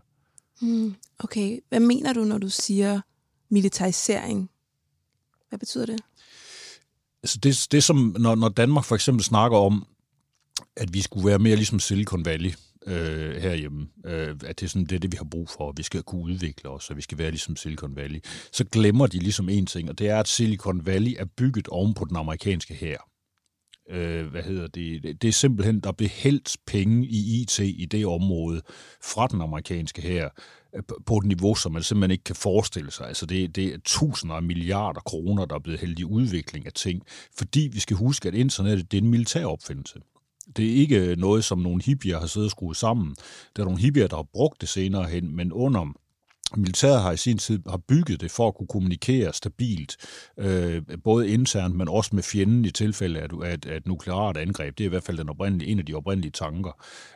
Hmm, 0.62 0.96
okay, 1.20 1.60
hvad 1.70 1.80
mener 1.80 2.14
du, 2.14 2.24
når 2.24 2.38
du 2.38 2.50
siger 2.50 3.02
militarisering? 3.50 4.50
Hvad 5.50 5.60
betyder 5.60 5.86
det? 5.86 6.00
Altså 7.26 7.38
det, 7.44 7.68
det 7.72 7.84
som, 7.84 8.16
når, 8.20 8.36
når 8.36 8.50
Danmark 8.50 8.86
for 8.86 8.96
eksempel 8.96 9.24
snakker 9.24 9.58
om, 9.58 9.88
at 10.78 10.94
vi 10.94 11.02
skulle 11.02 11.28
være 11.28 11.40
mere 11.40 11.56
ligesom 11.56 11.80
Silicon 11.80 12.26
Valley 12.26 12.54
øh, 12.88 13.42
herhjemme, 13.42 13.88
øh, 14.06 14.36
at 14.46 14.60
det 14.60 14.64
er, 14.66 14.70
sådan, 14.70 14.86
det 14.86 14.96
er 14.96 15.00
det, 15.00 15.12
vi 15.12 15.18
har 15.18 15.28
brug 15.32 15.50
for, 15.50 15.68
og 15.68 15.74
vi 15.78 15.84
skal 15.84 16.04
kunne 16.04 16.22
udvikle 16.22 16.70
os, 16.70 16.90
og 16.90 16.98
vi 16.98 17.02
skal 17.02 17.18
være 17.18 17.30
ligesom 17.30 17.56
Silicon 17.56 17.96
Valley, 17.96 18.20
så 18.52 18.64
glemmer 18.64 19.08
de 19.08 19.20
ligesom 19.20 19.50
en 19.50 19.66
ting, 19.66 19.90
og 19.90 20.00
det 20.00 20.10
er, 20.10 20.20
at 20.20 20.28
Silicon 20.28 20.86
Valley 20.86 21.16
er 21.20 21.26
bygget 21.26 21.68
oven 21.68 21.94
på 21.94 22.06
den 22.06 22.16
amerikanske 22.16 22.74
her. 22.74 22.98
Øh, 23.90 24.28
hvad 24.28 24.44
hedder 24.44 24.68
det? 24.68 25.22
Det 25.22 25.28
er 25.28 25.32
simpelthen, 25.32 25.80
der 25.80 25.92
blev 25.92 26.10
hældt 26.10 26.58
penge 26.68 27.08
i 27.08 27.42
IT 27.42 27.60
i 27.60 27.88
det 27.92 28.06
område 28.06 28.62
fra 29.04 29.28
den 29.28 29.42
amerikanske 29.42 30.02
her 30.02 30.30
øh, 30.76 30.84
på 31.06 31.18
et 31.18 31.26
niveau, 31.26 31.56
som 31.56 31.72
man 31.72 31.84
simpelthen 31.84 32.12
ikke 32.12 32.24
kan 32.24 32.36
forestille 32.36 32.92
sig. 32.92 33.08
Altså 33.08 33.26
det, 33.26 33.56
det 33.56 33.66
er 33.74 33.78
tusinder 33.86 34.36
af 34.36 34.44
milliarder 34.44 35.00
kroner, 35.00 35.46
der 35.46 35.56
er 35.56 35.60
blevet 35.60 35.80
hældt 35.80 36.00
i 36.00 36.04
udvikling 36.04 36.66
af 36.66 36.74
ting, 36.74 37.02
fordi 37.38 37.70
vi 37.74 37.80
skal 37.80 37.98
huske, 37.98 38.28
at 38.28 38.36
internettet 38.36 38.92
det 38.92 38.98
er 38.98 39.02
en 39.02 39.10
militær 39.10 39.46
opfindelse. 39.46 40.00
Det 40.58 40.72
er 40.72 40.76
ikke 40.76 41.16
noget, 41.16 41.44
som 41.44 41.60
nogle 41.60 41.84
hippier 41.84 42.20
har 42.20 42.28
siddet 42.28 42.48
og 42.48 42.52
skruet 42.52 42.78
sammen. 42.78 43.10
Det 43.56 43.60
er 43.60 43.64
nogle 43.64 43.80
hippier, 43.80 44.08
der 44.08 44.16
har 44.16 44.28
brugt 44.34 44.62
det 44.62 44.70
senere 44.70 45.06
hen, 45.06 45.36
men 45.36 45.54
under 45.54 45.94
militæret 46.58 47.02
har 47.02 47.12
i 47.12 47.18
sin 47.18 47.38
tid 47.38 47.60
har 47.70 47.78
bygget 47.78 48.22
det 48.22 48.32
for 48.32 48.48
at 48.48 48.56
kunne 48.56 48.68
kommunikere 48.68 49.34
stabilt, 49.34 49.98
øh, 50.40 50.82
både 51.04 51.30
internt, 51.30 51.76
men 51.76 51.90
også 51.90 52.16
med 52.16 52.24
fjenden 52.24 52.66
i 52.66 52.72
tilfælde 52.72 53.20
af, 53.20 53.28
at, 53.44 53.66
at 53.66 53.88
nukleart 53.88 54.38
angreb. 54.38 54.78
Det 54.78 54.84
er 54.84 54.86
i 54.86 54.90
hvert 54.90 55.04
fald 55.04 55.18
den 55.18 55.30
oprindelige, 55.30 55.72
en 55.72 55.80
af 55.80 55.86
de 55.86 55.94
oprindelige 55.94 56.32
tanker. 56.32 56.72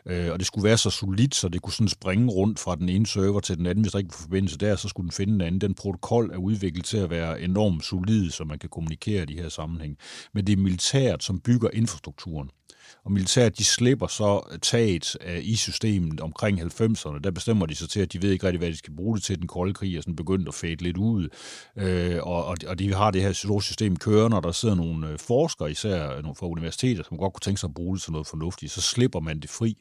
Øh, 0.06 0.32
og 0.32 0.40
det 0.40 0.48
skulle 0.48 0.64
være 0.64 0.78
så 0.78 0.90
solidt, 0.90 1.36
så 1.36 1.50
det 1.50 1.62
kunne 1.62 1.74
sådan 1.74 1.88
springe 1.88 2.30
rundt 2.32 2.60
fra 2.60 2.76
den 2.76 2.90
ene 2.90 3.08
server 3.08 3.40
til 3.40 3.58
den 3.58 3.66
anden. 3.66 3.82
Hvis 3.82 3.92
der 3.92 4.00
ikke 4.00 4.10
var 4.10 4.22
forbindelse 4.22 4.58
der, 4.58 4.76
så 4.76 4.88
skulle 4.88 5.06
den 5.06 5.12
finde 5.12 5.34
den 5.34 5.42
anden. 5.42 5.62
Den 5.62 5.74
protokol 5.74 6.32
er 6.34 6.38
udviklet 6.38 6.86
til 6.86 6.98
at 6.98 7.10
være 7.10 7.42
enormt 7.42 7.86
solid, 7.86 8.32
så 8.32 8.44
man 8.44 8.60
kan 8.60 8.70
kommunikere 8.70 9.24
i 9.24 9.26
de 9.26 9.42
her 9.42 9.50
sammenhæng. 9.50 9.98
Men 10.34 10.48
det 10.48 10.54
er 10.54 10.58
militæret, 10.58 11.24
som 11.24 11.40
bygger 11.40 11.70
infrastrukturen 11.74 12.50
og 13.10 13.14
militæret 13.14 13.58
de 13.58 13.64
slipper 13.64 14.08
så 14.08 14.42
øh, 14.52 14.60
taget 14.60 15.18
øh, 15.26 15.40
i 15.44 15.56
systemet 15.56 16.20
omkring 16.20 16.62
90'erne. 16.62 17.20
Der 17.20 17.32
bestemmer 17.32 17.66
de 17.66 17.76
sig 17.76 17.90
til, 17.90 18.00
at 18.00 18.14
de 18.14 18.22
ved 18.22 18.32
ikke 18.32 18.46
rigtig, 18.46 18.60
hvad 18.60 18.70
de 18.70 18.78
skal 18.78 18.96
bruge 18.96 19.16
det 19.16 19.24
til. 19.24 19.40
Den 19.40 19.48
kolde 19.48 19.74
krig 19.74 19.96
er 19.96 20.02
sådan 20.02 20.16
begyndt 20.16 20.48
at 20.48 20.54
fade 20.54 20.76
lidt 20.76 20.98
ud. 20.98 21.28
Øh, 21.78 22.18
og, 22.24 22.58
og 22.68 22.80
de 22.80 22.94
har 22.94 23.12
det 23.12 23.22
her 23.22 23.34
store 23.34 23.62
system 23.62 23.96
kørende, 23.96 24.38
og 24.38 24.44
der 24.44 24.52
sidder 24.52 24.76
nogle 24.76 25.10
øh, 25.10 25.20
forskere, 25.20 25.72
især 25.72 26.22
nogle 26.22 26.36
fra 26.36 26.48
universiteter, 26.48 27.04
som 27.04 27.18
godt 27.18 27.34
kunne 27.34 27.42
tænke 27.42 27.60
sig 27.60 27.68
at 27.68 27.74
bruge 27.74 27.96
det 27.96 28.04
til 28.04 28.12
noget 28.12 28.28
fornuftigt. 28.28 28.72
Så 28.72 28.82
slipper 28.82 29.20
man 29.20 29.40
det 29.40 29.50
fri. 29.50 29.78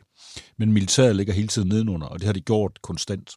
Men 0.58 0.72
militæret 0.72 1.16
ligger 1.16 1.32
hele 1.32 1.48
tiden 1.48 1.68
nedenunder, 1.68 2.06
og 2.06 2.18
det 2.18 2.26
har 2.26 2.32
de 2.32 2.40
gjort 2.40 2.82
konstant 2.82 3.30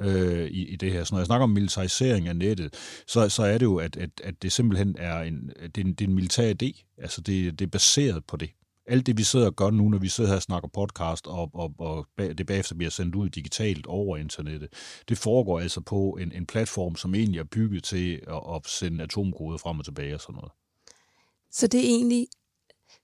øh, 0.00 0.46
i, 0.46 0.68
i 0.68 0.76
det 0.76 0.92
her. 0.92 1.04
Så 1.04 1.14
når 1.14 1.20
jeg 1.20 1.26
snakker 1.26 1.44
om 1.44 1.50
militarisering 1.50 2.28
af 2.28 2.36
nettet, 2.36 2.74
så, 3.06 3.28
så 3.28 3.42
er 3.42 3.58
det 3.58 3.66
jo, 3.66 3.76
at, 3.76 3.96
at, 3.96 4.10
at 4.24 4.42
det 4.42 4.52
simpelthen 4.52 4.96
er 4.98 5.20
en, 5.20 5.52
det 5.74 5.78
er 5.78 5.84
en, 5.84 5.92
det 5.92 6.04
er 6.04 6.08
en 6.08 6.14
militær 6.14 6.52
idé. 6.62 6.94
Altså 6.98 7.20
det, 7.20 7.58
det 7.58 7.66
er 7.66 7.70
baseret 7.70 8.24
på 8.24 8.36
det 8.36 8.50
alt 8.90 9.06
det, 9.06 9.18
vi 9.18 9.22
sidder 9.22 9.46
og 9.46 9.56
gør 9.56 9.70
nu, 9.70 9.88
når 9.88 9.98
vi 9.98 10.08
sidder 10.08 10.30
her 10.30 10.36
og 10.36 10.42
snakker 10.42 10.68
podcast, 10.68 11.26
og, 11.26 11.50
og, 11.54 11.74
og 11.78 12.06
det 12.18 12.46
bagefter 12.46 12.74
bliver 12.74 12.90
sendt 12.90 13.14
ud 13.14 13.28
digitalt 13.28 13.86
over 13.86 14.16
internettet, 14.16 14.72
det 15.08 15.18
foregår 15.18 15.60
altså 15.60 15.80
på 15.80 16.16
en, 16.20 16.32
en 16.32 16.46
platform, 16.46 16.96
som 16.96 17.14
egentlig 17.14 17.38
er 17.38 17.44
bygget 17.44 17.84
til 17.84 18.14
at, 18.14 18.54
at 18.54 18.66
sende 18.66 19.04
atomkoder 19.04 19.58
frem 19.58 19.78
og 19.78 19.84
tilbage 19.84 20.14
og 20.14 20.20
sådan 20.20 20.34
noget. 20.34 20.52
Så 21.50 21.66
det 21.66 21.80
er 21.80 21.84
egentlig, 21.84 22.26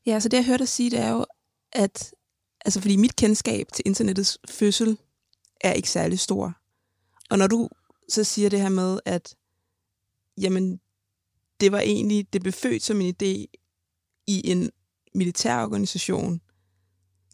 ja, 0.07 0.21
så 0.21 0.29
det 0.29 0.37
jeg 0.37 0.47
hørte 0.47 0.59
dig 0.59 0.69
sige, 0.69 0.91
det 0.91 0.99
er 0.99 1.11
jo, 1.11 1.27
at, 1.73 2.15
altså 2.65 2.81
fordi 2.81 2.97
mit 2.97 3.17
kendskab 3.17 3.67
til 3.73 3.83
internettets 3.87 4.39
fødsel 4.49 4.99
er 5.61 5.73
ikke 5.73 5.91
særlig 5.91 6.19
stor. 6.19 6.57
Og 7.31 7.39
når 7.39 7.47
du 7.47 7.69
så 8.09 8.25
siger 8.25 8.49
det 8.49 8.61
her 8.61 8.69
med, 8.69 9.01
at 9.05 9.37
jamen, 10.41 10.81
det 11.61 11.73
var 11.73 11.81
egentlig, 11.81 12.33
det 12.33 12.41
blev 12.41 12.53
født 12.53 12.83
som 12.83 13.01
en 13.01 13.15
idé 13.15 13.47
i 14.27 14.51
en 14.51 14.71
militærorganisation, 15.17 16.41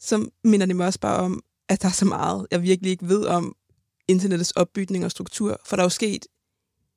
så 0.01 0.31
minder 0.45 0.67
det 0.67 0.77
mig 0.77 0.87
også 0.87 1.01
bare 1.01 1.17
om, 1.17 1.43
at 1.69 1.83
der 1.83 1.89
er 1.89 1.93
så 1.93 2.05
meget, 2.05 2.47
jeg 2.51 2.63
virkelig 2.63 2.91
ikke 2.91 3.09
ved 3.09 3.25
om 3.25 3.57
internettets 4.09 4.51
opbygning 4.51 5.05
og 5.05 5.11
struktur, 5.11 5.61
for 5.67 5.77
der 5.77 5.83
er 5.83 5.85
jo 5.85 5.91
sket 5.91 6.27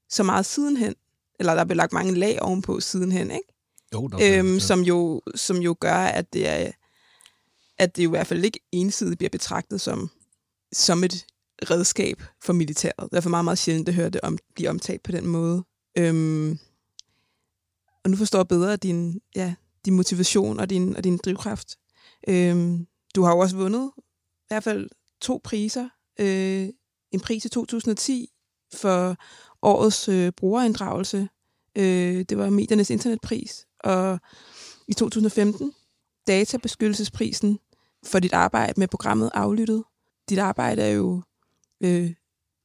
så 0.10 0.24
meget 0.24 0.46
sidenhen, 0.46 0.96
eller 1.40 1.54
der 1.54 1.62
er 1.62 1.66
blevet 1.66 1.78
lagt 1.78 1.94
mange 1.94 2.16
lag 2.16 2.42
ovenpå 2.42 2.80
sidenhen, 2.80 3.32
ikke? 3.32 3.54
Jo, 3.94 4.08
der 4.08 4.40
øhm, 4.40 4.54
ja. 4.54 4.60
som, 4.60 4.82
jo, 4.82 5.22
som 5.36 5.58
jo 5.58 5.76
gør, 5.80 5.96
at 5.96 6.34
det 6.34 6.48
er 6.48 6.72
at 7.78 7.96
det 7.96 8.04
jo 8.04 8.10
i 8.10 8.16
hvert 8.16 8.28
fald 8.28 8.44
ikke 8.44 8.60
ensidigt 8.72 9.18
bliver 9.18 9.30
betragtet 9.30 9.82
som, 9.82 10.10
som 10.72 11.04
et 11.04 11.26
redskab 11.70 12.24
for 12.42 12.54
militæret. 12.54 13.12
Det 13.12 13.18
er 13.18 13.22
for 13.22 13.30
meget, 13.30 13.46
meget 13.46 13.58
sjældent 13.58 13.90
at 13.90 13.96
høre 13.96 14.10
det 14.10 14.22
om, 14.22 14.38
blive 14.56 14.70
omtalt 14.70 15.04
på 15.04 15.12
den 15.12 15.28
måde. 15.28 15.64
Øhm, 15.98 16.60
og 18.04 18.10
nu 18.10 18.18
forstår 18.18 18.40
jeg 18.40 18.48
bedre 18.48 18.76
din, 18.76 19.22
ja, 19.36 19.56
din 19.86 19.94
motivation 19.94 20.60
og 20.60 20.70
din, 20.70 20.96
og 20.96 21.04
din 21.04 21.18
drivkraft. 21.18 21.78
Øhm, 22.28 22.88
du 23.16 23.24
har 23.24 23.32
jo 23.32 23.40
også 23.40 23.56
vundet 23.56 23.92
i 23.98 24.48
hvert 24.48 24.64
fald 24.64 24.90
to 25.22 25.42
priser. 25.44 25.90
Øh, 26.20 26.70
en 27.12 27.20
pris 27.20 27.46
i 27.46 27.50
2010 27.50 28.30
for 28.74 29.16
årets 29.62 30.10
øh, 30.10 30.32
brugerinddragelse. 30.32 31.30
Øh, 31.76 32.26
det 32.30 32.38
var 32.38 32.50
mediernes 32.50 32.90
internetpris. 32.90 33.68
Og 33.80 34.20
i 34.88 34.94
2015 34.94 35.74
databeskyttelsesprisen 36.28 37.60
for 38.06 38.20
dit 38.20 38.34
arbejde 38.34 38.74
med 38.80 38.88
programmet 38.88 39.32
Aflyttet. 39.34 39.84
Dit 40.30 40.40
arbejde 40.40 40.82
er 40.82 40.90
jo 40.90 41.22
øh, 41.82 42.14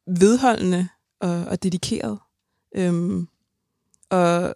vedholdende 0.06 0.88
og, 1.20 1.44
og 1.44 1.62
dedikeret. 1.62 2.18
Øhm, 2.76 3.28
og 4.10 4.54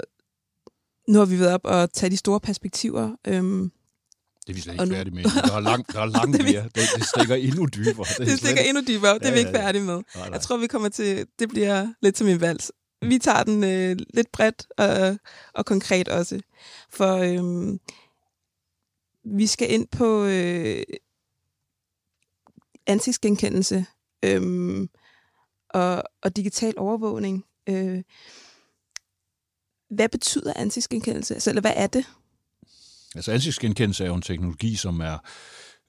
nu 1.09 1.19
har 1.19 1.27
vi 1.27 1.39
været 1.39 1.53
op 1.53 1.65
og 1.65 1.93
tage 1.93 2.11
de 2.11 2.17
store 2.17 2.41
perspektiver. 2.41 3.17
Øhm, 3.27 3.73
det 4.47 4.53
er 4.53 4.55
vi 4.55 4.61
slet 4.61 4.73
ikke 4.73 4.85
nu... 4.85 4.95
færdige 4.95 5.15
med. 5.15 5.23
Der 5.23 5.57
er 5.57 5.61
langt, 5.61 5.93
der 5.93 6.01
er 6.01 6.07
langt 6.19 6.43
mere. 6.43 6.63
Det, 6.63 6.83
det 6.97 7.07
stikker 7.07 7.35
endnu 7.35 7.67
dybere. 7.67 8.07
Det, 8.19 8.27
det 8.29 8.39
stikker 8.39 8.63
endnu 8.63 8.83
dybere. 8.89 9.19
Det 9.19 9.29
er 9.29 9.33
vi 9.33 9.39
ikke 9.39 9.51
færdige 9.51 9.83
med. 9.83 9.95
Nej, 9.95 10.05
nej. 10.15 10.29
Jeg 10.33 10.41
tror, 10.41 10.57
vi 10.57 10.67
kommer 10.67 10.89
til... 10.89 11.27
Det 11.39 11.49
bliver 11.49 11.93
lidt 12.03 12.19
som 12.19 12.27
en 12.29 12.41
vals. 12.41 12.73
Vi 13.03 13.19
tager 13.19 13.43
den 13.43 13.65
øh, 13.65 13.97
lidt 14.15 14.33
bredt 14.33 14.67
og, 14.79 15.19
og 15.55 15.67
konkret 15.67 16.09
også. 16.09 16.41
For 16.91 17.17
øhm, 17.17 17.81
vi 19.25 19.47
skal 19.47 19.73
ind 19.73 19.89
på 19.89 20.25
øh, 20.25 20.83
ansigtsgenkendelse 22.87 23.87
øhm, 24.25 24.89
og, 25.71 26.03
og 26.23 26.37
digital 26.37 26.75
overvågning. 26.77 27.45
Øh, 27.69 28.03
hvad 29.95 30.09
betyder 30.09 30.53
ansigtsgenkendelse? 30.57 31.35
Altså, 31.35 31.51
eller 31.51 31.61
hvad 31.61 31.73
er 31.77 31.87
det? 31.87 32.05
Altså 33.15 33.33
ansigtsgenkendelse 33.33 34.05
er 34.05 34.09
jo 34.09 34.15
en 34.15 34.23
teknologi, 34.23 34.77
som 34.77 35.01
er 35.01 35.19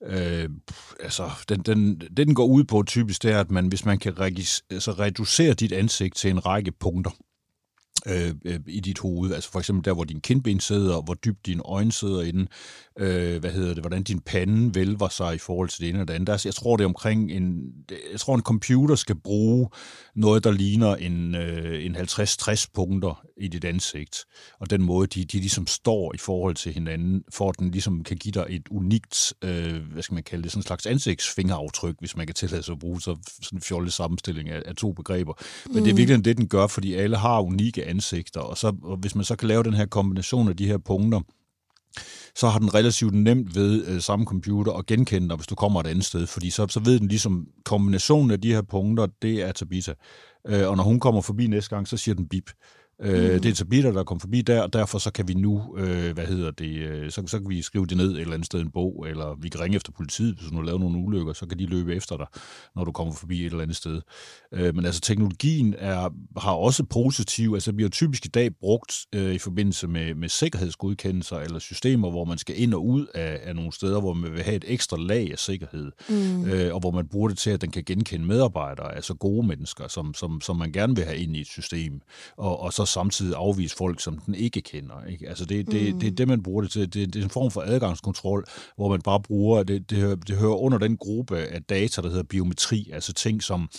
Øh, 0.04 0.50
altså, 1.00 1.32
den, 1.50 1.60
den, 1.60 2.00
det 2.00 2.18
den 2.18 2.36
går 2.36 2.46
ud 2.46 2.64
på 2.64 2.84
typisk, 2.88 3.24
det 3.24 3.32
er, 3.32 3.40
at 3.40 3.52
man, 3.52 3.68
hvis 3.68 3.86
man 3.86 4.00
kan 4.00 4.20
regis, 4.20 4.64
altså, 4.70 4.92
reducere 4.92 5.54
dit 5.54 5.72
ansigt 5.72 6.16
til 6.16 6.30
en 6.30 6.46
række 6.46 6.72
punkter, 6.72 7.12
øh, 8.08 8.34
øh, 8.46 8.60
i 8.68 8.80
dit 8.80 9.00
hoved. 9.00 9.34
Altså 9.34 9.52
for 9.52 9.60
eksempel 9.60 9.86
der, 9.86 9.94
hvor 9.94 10.04
din 10.04 10.22
kindben 10.22 10.60
sidder, 10.60 10.96
og 10.96 11.04
hvor 11.04 11.14
dybt 11.14 11.46
dine 11.46 11.62
øjne 11.66 11.92
sidder 11.92 12.22
inde. 12.22 12.48
Øh, 13.00 13.40
hvad 13.40 13.52
hedder 13.52 13.74
det? 13.74 13.84
Hvordan 13.84 14.04
din 14.04 14.20
pande 14.20 14.76
vælver 14.76 15.10
sig 15.10 15.36
i 15.36 15.38
forhold 15.38 15.70
til 15.70 15.82
det 15.82 15.90
ene 15.90 15.98
eller 15.98 16.06
det 16.06 16.14
andet. 16.14 16.28
Der, 16.28 16.42
jeg 16.46 16.56
tror, 16.56 16.78
det 16.78 16.84
er 16.84 16.88
omkring 16.88 17.32
en... 17.32 17.62
Jeg 18.12 18.20
tror, 18.20 18.36
en 18.36 18.42
computer 18.42 18.96
skal 18.96 19.16
bruge 19.16 19.70
noget, 20.16 20.44
der 20.44 20.52
ligner 20.52 20.96
en, 20.96 21.36
øh, 21.36 21.86
en 21.86 21.96
50-60 21.96 22.66
punkter 22.74 23.26
i 23.38 23.48
dit 23.48 23.66
ansigt. 23.66 24.26
Og 24.60 24.70
den 24.70 24.82
måde, 24.82 25.08
de, 25.08 25.26
de 25.26 25.38
ligesom 25.38 25.68
står 25.68 26.14
i 26.14 26.18
forhold 26.18 26.56
til 26.56 26.74
hinanden, 26.74 27.24
for 27.34 27.50
at 27.50 27.60
den 27.60 27.72
ligesom 27.72 28.04
kan 28.04 28.18
give 28.18 28.32
dig 28.32 28.46
et 28.50 28.68
unikt, 28.72 29.34
øh, 29.42 29.92
hvad 29.92 30.04
skal 30.04 30.14
man 30.14 30.24
kalde 30.24 30.44
det, 30.44 30.52
sådan 30.52 30.60
en 30.60 30.66
slags 30.66 30.86
ansigtsfingeraftryk, 30.86 31.96
hvis 32.00 32.18
man 32.18 32.26
kan 32.26 32.36
tillade 32.36 32.64
sig 32.64 32.74
at 32.74 32.80
bruge 32.80 33.02
så, 33.02 33.18
sådan 33.42 33.58
en 33.58 33.62
fjollet 33.62 33.94
sammenstilling 33.94 34.50
af, 34.50 34.62
af 34.66 34.76
to 34.76 34.92
begreber. 34.92 35.34
Men 35.66 35.78
mm. 35.78 35.84
det 35.84 35.92
er 35.92 35.96
virkelig 35.96 36.26
det, 36.26 36.38
den 36.38 36.48
gør, 36.48 36.68
fordi 36.68 36.94
alle 36.94 37.18
har 37.18 37.42
unikke 37.42 37.86
ansigter, 37.96 38.42
og, 38.42 38.58
så, 38.58 38.76
og 38.84 38.98
hvis 38.98 39.16
man 39.16 39.26
så 39.26 39.36
kan 39.36 39.48
lave 39.48 39.64
den 39.64 39.74
her 39.74 39.86
kombination 39.86 40.50
af 40.50 40.58
de 40.58 40.68
her 40.68 40.78
punkter, 40.78 41.22
så 42.36 42.48
har 42.48 42.60
den 42.60 42.74
relativt 42.74 43.14
nemt 43.14 43.56
ved 43.56 43.88
øh, 43.88 44.02
samme 44.02 44.26
computer 44.26 44.74
at 44.74 44.86
genkende 44.86 45.30
dig, 45.30 45.38
hvis 45.38 45.48
du 45.48 45.56
kommer 45.56 45.80
et 45.80 45.88
andet 45.88 46.06
sted, 46.06 46.28
fordi 46.28 46.50
så, 46.50 46.68
så 46.68 46.80
ved 46.80 47.00
den 47.00 47.08
ligesom, 47.08 47.48
kombinationen 47.66 48.32
af 48.32 48.42
de 48.42 48.54
her 48.54 48.62
punkter, 48.62 49.08
det 49.22 49.42
er 49.42 49.52
Tabitha. 49.52 49.94
Øh, 50.48 50.70
og 50.70 50.78
når 50.78 50.84
hun 50.84 51.00
kommer 51.00 51.22
forbi 51.22 51.48
næste 51.48 51.76
gang, 51.76 51.88
så 51.88 51.98
siger 51.98 52.16
den 52.16 52.28
bip. 52.28 52.52
Øh, 53.02 53.34
mm. 53.34 53.42
Det 53.42 53.50
er 53.50 53.54
Tabita, 53.54 53.92
der 53.92 54.04
kom 54.04 54.20
forbi 54.20 54.42
der, 54.42 54.62
og 54.62 54.74
derfor 54.74 54.98
så 54.98 55.12
kan 55.12 55.28
vi 55.28 55.34
nu, 55.34 55.76
øh, 55.78 56.14
hvad 56.14 56.26
hedder 56.26 56.52
det, 56.52 56.76
øh, 56.76 57.12
så, 57.12 57.24
så 57.28 57.40
kan 57.40 57.50
vi 57.50 57.62
skrive 57.62 57.86
det 57.86 57.98
ned 57.98 58.12
et 58.12 58.22
eller 58.22 58.34
andet 58.34 58.46
sted 58.46 58.60
i 58.60 58.62
en 58.62 58.72
bog, 58.72 59.06
eller 59.10 59.36
vi 59.42 59.50
kan 59.50 59.60
ringe 59.62 59.76
efter 59.76 59.92
politiet, 59.92 60.36
hvis 60.36 60.50
du 60.50 60.56
har 60.56 60.64
lavet 60.64 60.82
nogle 60.82 60.98
ulykker, 60.98 61.34
så 61.34 61.46
kan 61.46 61.60
de 61.60 61.66
løbe 61.66 61.96
efter 61.96 62.18
dig, 62.18 62.26
når 62.76 62.84
du 62.84 62.92
kommer 62.92 63.14
forbi 63.14 63.40
et 63.40 63.46
eller 63.46 63.62
andet 63.62 63.76
sted. 63.76 64.02
Øh, 64.52 64.76
men 64.76 64.86
altså 64.86 65.02
teknologien 65.02 65.76
er, 65.78 66.10
har 66.38 66.52
også 66.52 66.84
positiv, 66.84 67.52
altså 67.54 67.74
bliver 67.74 67.90
typisk 67.90 68.26
i 68.26 68.30
dag 68.30 68.56
brugt 68.56 69.06
øh, 69.16 69.34
i 69.34 69.38
forbindelse 69.38 69.88
med, 69.88 70.16
med 70.16 70.30
sikkerhedsgodkendelser 70.30 71.38
eller 71.38 71.60
systemer, 71.60 72.10
hvor 72.10 72.26
man 72.26 72.38
skal 72.38 72.62
ind 72.62 72.74
og 72.74 72.86
ud 72.86 73.06
af, 73.14 73.40
af 73.44 73.56
nogle 73.56 73.72
steder, 73.72 74.00
hvor 74.00 74.14
man 74.14 74.34
vil 74.34 74.44
have 74.44 74.56
et 74.56 74.66
ekstra 74.68 74.98
lag 74.98 75.32
af 75.32 75.40
sikkerhed, 75.40 75.92
mm. 76.10 76.46
øh, 76.46 76.74
og 76.74 76.80
hvor 76.80 76.92
man 76.92 77.08
bruger 77.08 77.28
det 77.28 77.38
til, 77.38 77.50
at 77.50 77.62
den 77.62 77.72
kan 77.72 77.84
genkende 77.84 78.26
medarbejdere, 78.26 78.96
altså 78.96 79.14
gode 79.14 79.48
mennesker, 79.48 79.88
som, 79.88 80.14
som, 80.14 80.42
som 80.42 80.56
man 80.56 80.72
gerne 80.72 80.96
vil 80.96 81.06
have 81.06 81.18
ind 81.18 81.36
i 81.36 81.42
et 81.42 81.48
system, 81.48 82.02
og, 82.38 82.60
og 82.60 82.74
så 82.74 82.85
samtidig 82.86 83.36
afvise 83.38 83.76
folk, 83.76 84.02
som 84.02 84.18
den 84.18 84.36
ikke 84.36 84.62
kender. 84.62 85.06
Ikke? 85.06 85.30
Altså 85.30 85.46
det, 85.46 85.72
det, 85.72 85.94
mm. 85.94 86.00
det 86.00 86.08
er 86.08 86.16
det, 86.16 86.28
man 86.28 86.44
bruger 86.44 86.62
det 86.62 86.72
til. 86.72 86.94
Det, 86.94 87.14
det 87.14 87.20
er 87.20 87.24
en 87.24 87.30
form 87.30 87.52
for 87.52 87.62
adgangskontrol, 87.62 88.46
hvor 88.76 88.90
man 88.90 89.02
bare 89.02 89.22
bruger, 89.22 89.64
det, 89.64 89.90
det, 89.90 90.28
det 90.28 90.38
hører 90.38 90.56
under 90.56 90.78
den 90.78 90.98
gruppe 90.98 91.38
af 91.38 91.64
data, 91.64 92.02
der 92.02 92.10
hedder 92.10 92.24
biometri, 92.24 92.90
altså 92.94 93.14
ting, 93.14 93.44
som, 93.44 93.70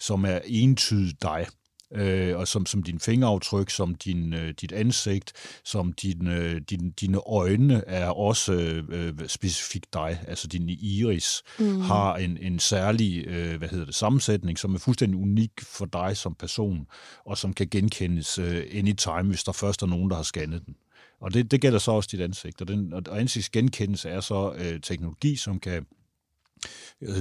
som 0.00 0.24
er 0.24 0.38
entydigt 0.44 1.22
dig 1.22 1.46
øh, 1.94 2.36
og 2.38 2.48
som, 2.48 2.66
som 2.66 2.82
din 2.82 3.00
fingeraftryk, 3.00 3.70
som 3.70 3.94
din, 3.94 4.34
øh, 4.34 4.54
dit 4.60 4.72
ansigt, 4.72 5.32
som 5.64 5.92
din, 5.92 6.28
øh, 6.28 6.60
din, 6.70 6.90
dine 6.90 7.18
øjne 7.18 7.84
er 7.86 8.08
også 8.08 8.52
øh, 8.88 9.14
specifikt 9.26 9.92
dig, 9.92 10.24
altså 10.28 10.48
din 10.48 10.68
iris 10.68 11.42
mm. 11.58 11.80
har 11.80 12.16
en, 12.16 12.38
en 12.40 12.58
særlig 12.58 13.26
øh, 13.26 13.58
hvad 13.58 13.68
hedder 13.68 13.84
det, 13.84 13.94
sammensætning, 13.94 14.58
som 14.58 14.74
er 14.74 14.78
fuldstændig 14.78 15.20
unik 15.20 15.50
for 15.62 15.86
dig 15.86 16.16
som 16.16 16.34
person, 16.34 16.86
og 17.26 17.38
som 17.38 17.52
kan 17.52 17.68
genkendes 17.70 18.38
øh, 18.38 18.64
anytime, 18.72 19.22
hvis 19.22 19.44
der 19.44 19.52
først 19.52 19.82
er 19.82 19.86
nogen, 19.86 20.10
der 20.10 20.16
har 20.16 20.22
scannet 20.22 20.66
den. 20.66 20.74
Og 21.20 21.34
det, 21.34 21.50
det 21.50 21.60
gælder 21.60 21.78
så 21.78 21.90
også 21.90 22.08
dit 22.12 22.20
ansigt, 22.20 22.60
og, 22.60 22.68
den, 22.68 22.92
og 22.92 23.20
ansigtsgenkendelse 23.20 24.08
er 24.08 24.20
så 24.20 24.52
øh, 24.58 24.80
teknologi, 24.80 25.36
som 25.36 25.60
kan 25.60 25.72
øh, 25.72 25.82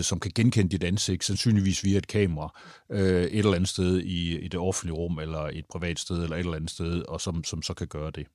som 0.02 0.20
kan 0.20 0.32
genkende 0.36 0.70
dit 0.70 0.84
ansigt, 0.84 1.24
sandsynligvis 1.24 1.84
via 1.84 1.98
et 1.98 2.08
kamera, 2.08 2.62
øh, 2.92 3.24
et 3.24 3.40
eller 3.40 3.54
andet 3.54 3.70
sted 3.70 4.00
i, 4.00 4.40
i 4.40 4.48
det 4.48 4.60
offentlige 4.60 4.96
rum, 4.96 5.20
eller 5.20 5.40
et 5.40 5.66
privat 5.70 6.00
sted, 6.00 6.24
eller 6.24 6.36
et 6.36 6.40
eller 6.40 6.56
andet 6.56 6.72
sted, 6.72 7.02
og 7.02 7.22
som, 7.22 7.44
som 7.44 7.62
så 7.62 7.74
kan 7.74 7.88
gøre 7.88 8.12
det. 8.12 8.28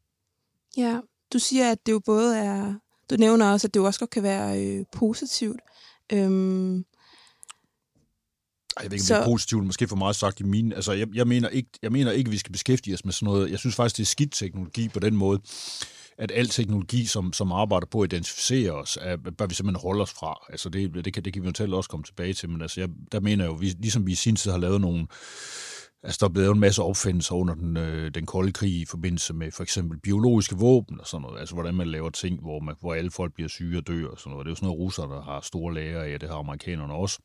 Ja, 0.76 1.00
du 1.32 1.38
siger, 1.38 1.70
at 1.70 1.86
det 1.86 1.92
jo 1.92 2.00
både 2.04 2.38
er, 2.38 2.74
du 3.10 3.16
nævner 3.16 3.52
også, 3.52 3.66
at 3.66 3.74
det 3.74 3.80
jo 3.80 3.84
også 3.84 4.00
godt 4.00 4.10
kan 4.10 4.22
være 4.22 4.64
øh, 4.64 4.84
positivt. 4.92 5.60
Øhm, 6.12 6.84
jeg 8.82 8.90
ved 8.90 8.92
ikke, 8.92 9.02
om 9.02 9.06
så... 9.06 9.14
det 9.14 9.20
er 9.20 9.26
positivt, 9.26 9.64
måske 9.64 9.88
for 9.88 9.96
meget 9.96 10.16
sagt 10.16 10.40
i 10.40 10.42
min... 10.42 10.72
Altså, 10.72 10.92
jeg, 10.92 11.08
jeg, 11.14 11.26
mener 11.26 11.48
ikke, 11.48 11.68
jeg 11.82 11.92
mener 11.92 12.12
ikke, 12.12 12.28
at 12.28 12.32
vi 12.32 12.38
skal 12.38 12.52
beskæftige 12.52 12.94
os 12.94 13.04
med 13.04 13.12
sådan 13.12 13.26
noget. 13.26 13.50
Jeg 13.50 13.58
synes 13.58 13.76
faktisk, 13.76 13.96
det 13.96 14.02
er 14.02 14.06
skidt 14.06 14.32
teknologi 14.32 14.88
på 14.88 15.00
den 15.00 15.16
måde 15.16 15.40
at 16.20 16.32
al 16.34 16.48
teknologi, 16.48 17.06
som, 17.06 17.32
som 17.32 17.52
arbejder 17.52 17.86
på 17.86 18.00
at 18.00 18.12
identificere 18.12 18.72
os, 18.72 18.98
er, 19.00 19.16
bør 19.16 19.46
vi 19.46 19.54
simpelthen 19.54 19.82
holde 19.82 20.02
os 20.02 20.10
fra. 20.10 20.46
Altså 20.48 20.68
det, 20.68 21.04
det, 21.04 21.14
kan, 21.14 21.24
det 21.24 21.32
kan 21.32 21.42
vi 21.42 21.46
jo 21.46 21.52
tale 21.52 21.76
også 21.76 21.90
komme 21.90 22.04
tilbage 22.04 22.34
til, 22.34 22.50
men 22.50 22.62
altså 22.62 22.80
jeg, 22.80 22.88
der 23.12 23.20
mener 23.20 23.44
jeg 23.44 23.50
jo, 23.50 23.56
vi, 23.56 23.66
ligesom 23.66 24.06
vi 24.06 24.12
i 24.12 24.14
sin 24.14 24.36
tid 24.36 24.50
har 24.50 24.58
lavet 24.58 24.80
nogle, 24.80 25.06
Altså, 26.02 26.18
der 26.20 26.26
er 26.26 26.32
blevet 26.32 26.50
en 26.50 26.60
masse 26.60 26.82
opfindelser 26.82 27.34
under 27.34 27.54
den, 27.54 27.76
øh, 27.76 28.10
den 28.14 28.26
kolde 28.26 28.52
krig 28.52 28.80
i 28.80 28.84
forbindelse 28.84 29.34
med 29.34 29.50
for 29.50 29.62
eksempel 29.62 29.98
biologiske 29.98 30.56
våben 30.56 31.00
og 31.00 31.06
sådan 31.06 31.22
noget. 31.22 31.40
Altså, 31.40 31.54
hvordan 31.54 31.74
man 31.74 31.86
laver 31.86 32.10
ting, 32.10 32.40
hvor, 32.40 32.60
man, 32.60 32.74
hvor 32.80 32.94
alle 32.94 33.10
folk 33.10 33.34
bliver 33.34 33.48
syge 33.48 33.78
og 33.78 33.86
dør 33.86 34.08
og 34.08 34.18
sådan 34.18 34.30
noget. 34.30 34.44
Det 34.44 34.48
er 34.48 34.52
jo 34.52 34.56
sådan 34.56 34.66
noget, 34.66 34.80
russerne 34.80 35.14
der 35.14 35.22
har 35.22 35.40
store 35.40 35.74
lager 35.74 36.02
af, 36.02 36.20
det 36.20 36.28
har 36.28 36.36
amerikanerne 36.36 36.94
også. 36.94 37.18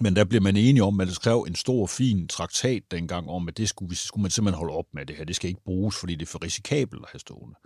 Men 0.00 0.16
der 0.16 0.24
bliver 0.24 0.42
man 0.42 0.56
enige 0.56 0.82
om, 0.82 1.00
at 1.00 1.06
det 1.06 1.16
skrev 1.16 1.44
en 1.48 1.54
stor, 1.54 1.86
fin 1.86 2.28
traktat 2.28 2.82
dengang 2.90 3.28
om, 3.28 3.48
at 3.48 3.56
det 3.56 3.68
skulle, 3.68 3.96
skulle 3.96 4.22
man 4.22 4.30
simpelthen 4.30 4.58
holde 4.58 4.74
op 4.74 4.86
med 4.94 5.06
det 5.06 5.16
her. 5.16 5.24
Det 5.24 5.36
skal 5.36 5.48
ikke 5.48 5.64
bruges, 5.64 5.96
fordi 5.96 6.14
det 6.14 6.22
er 6.22 6.30
for 6.30 6.44
risikabelt 6.44 7.02
at 7.02 7.08
have 7.12 7.20
stående. 7.20 7.56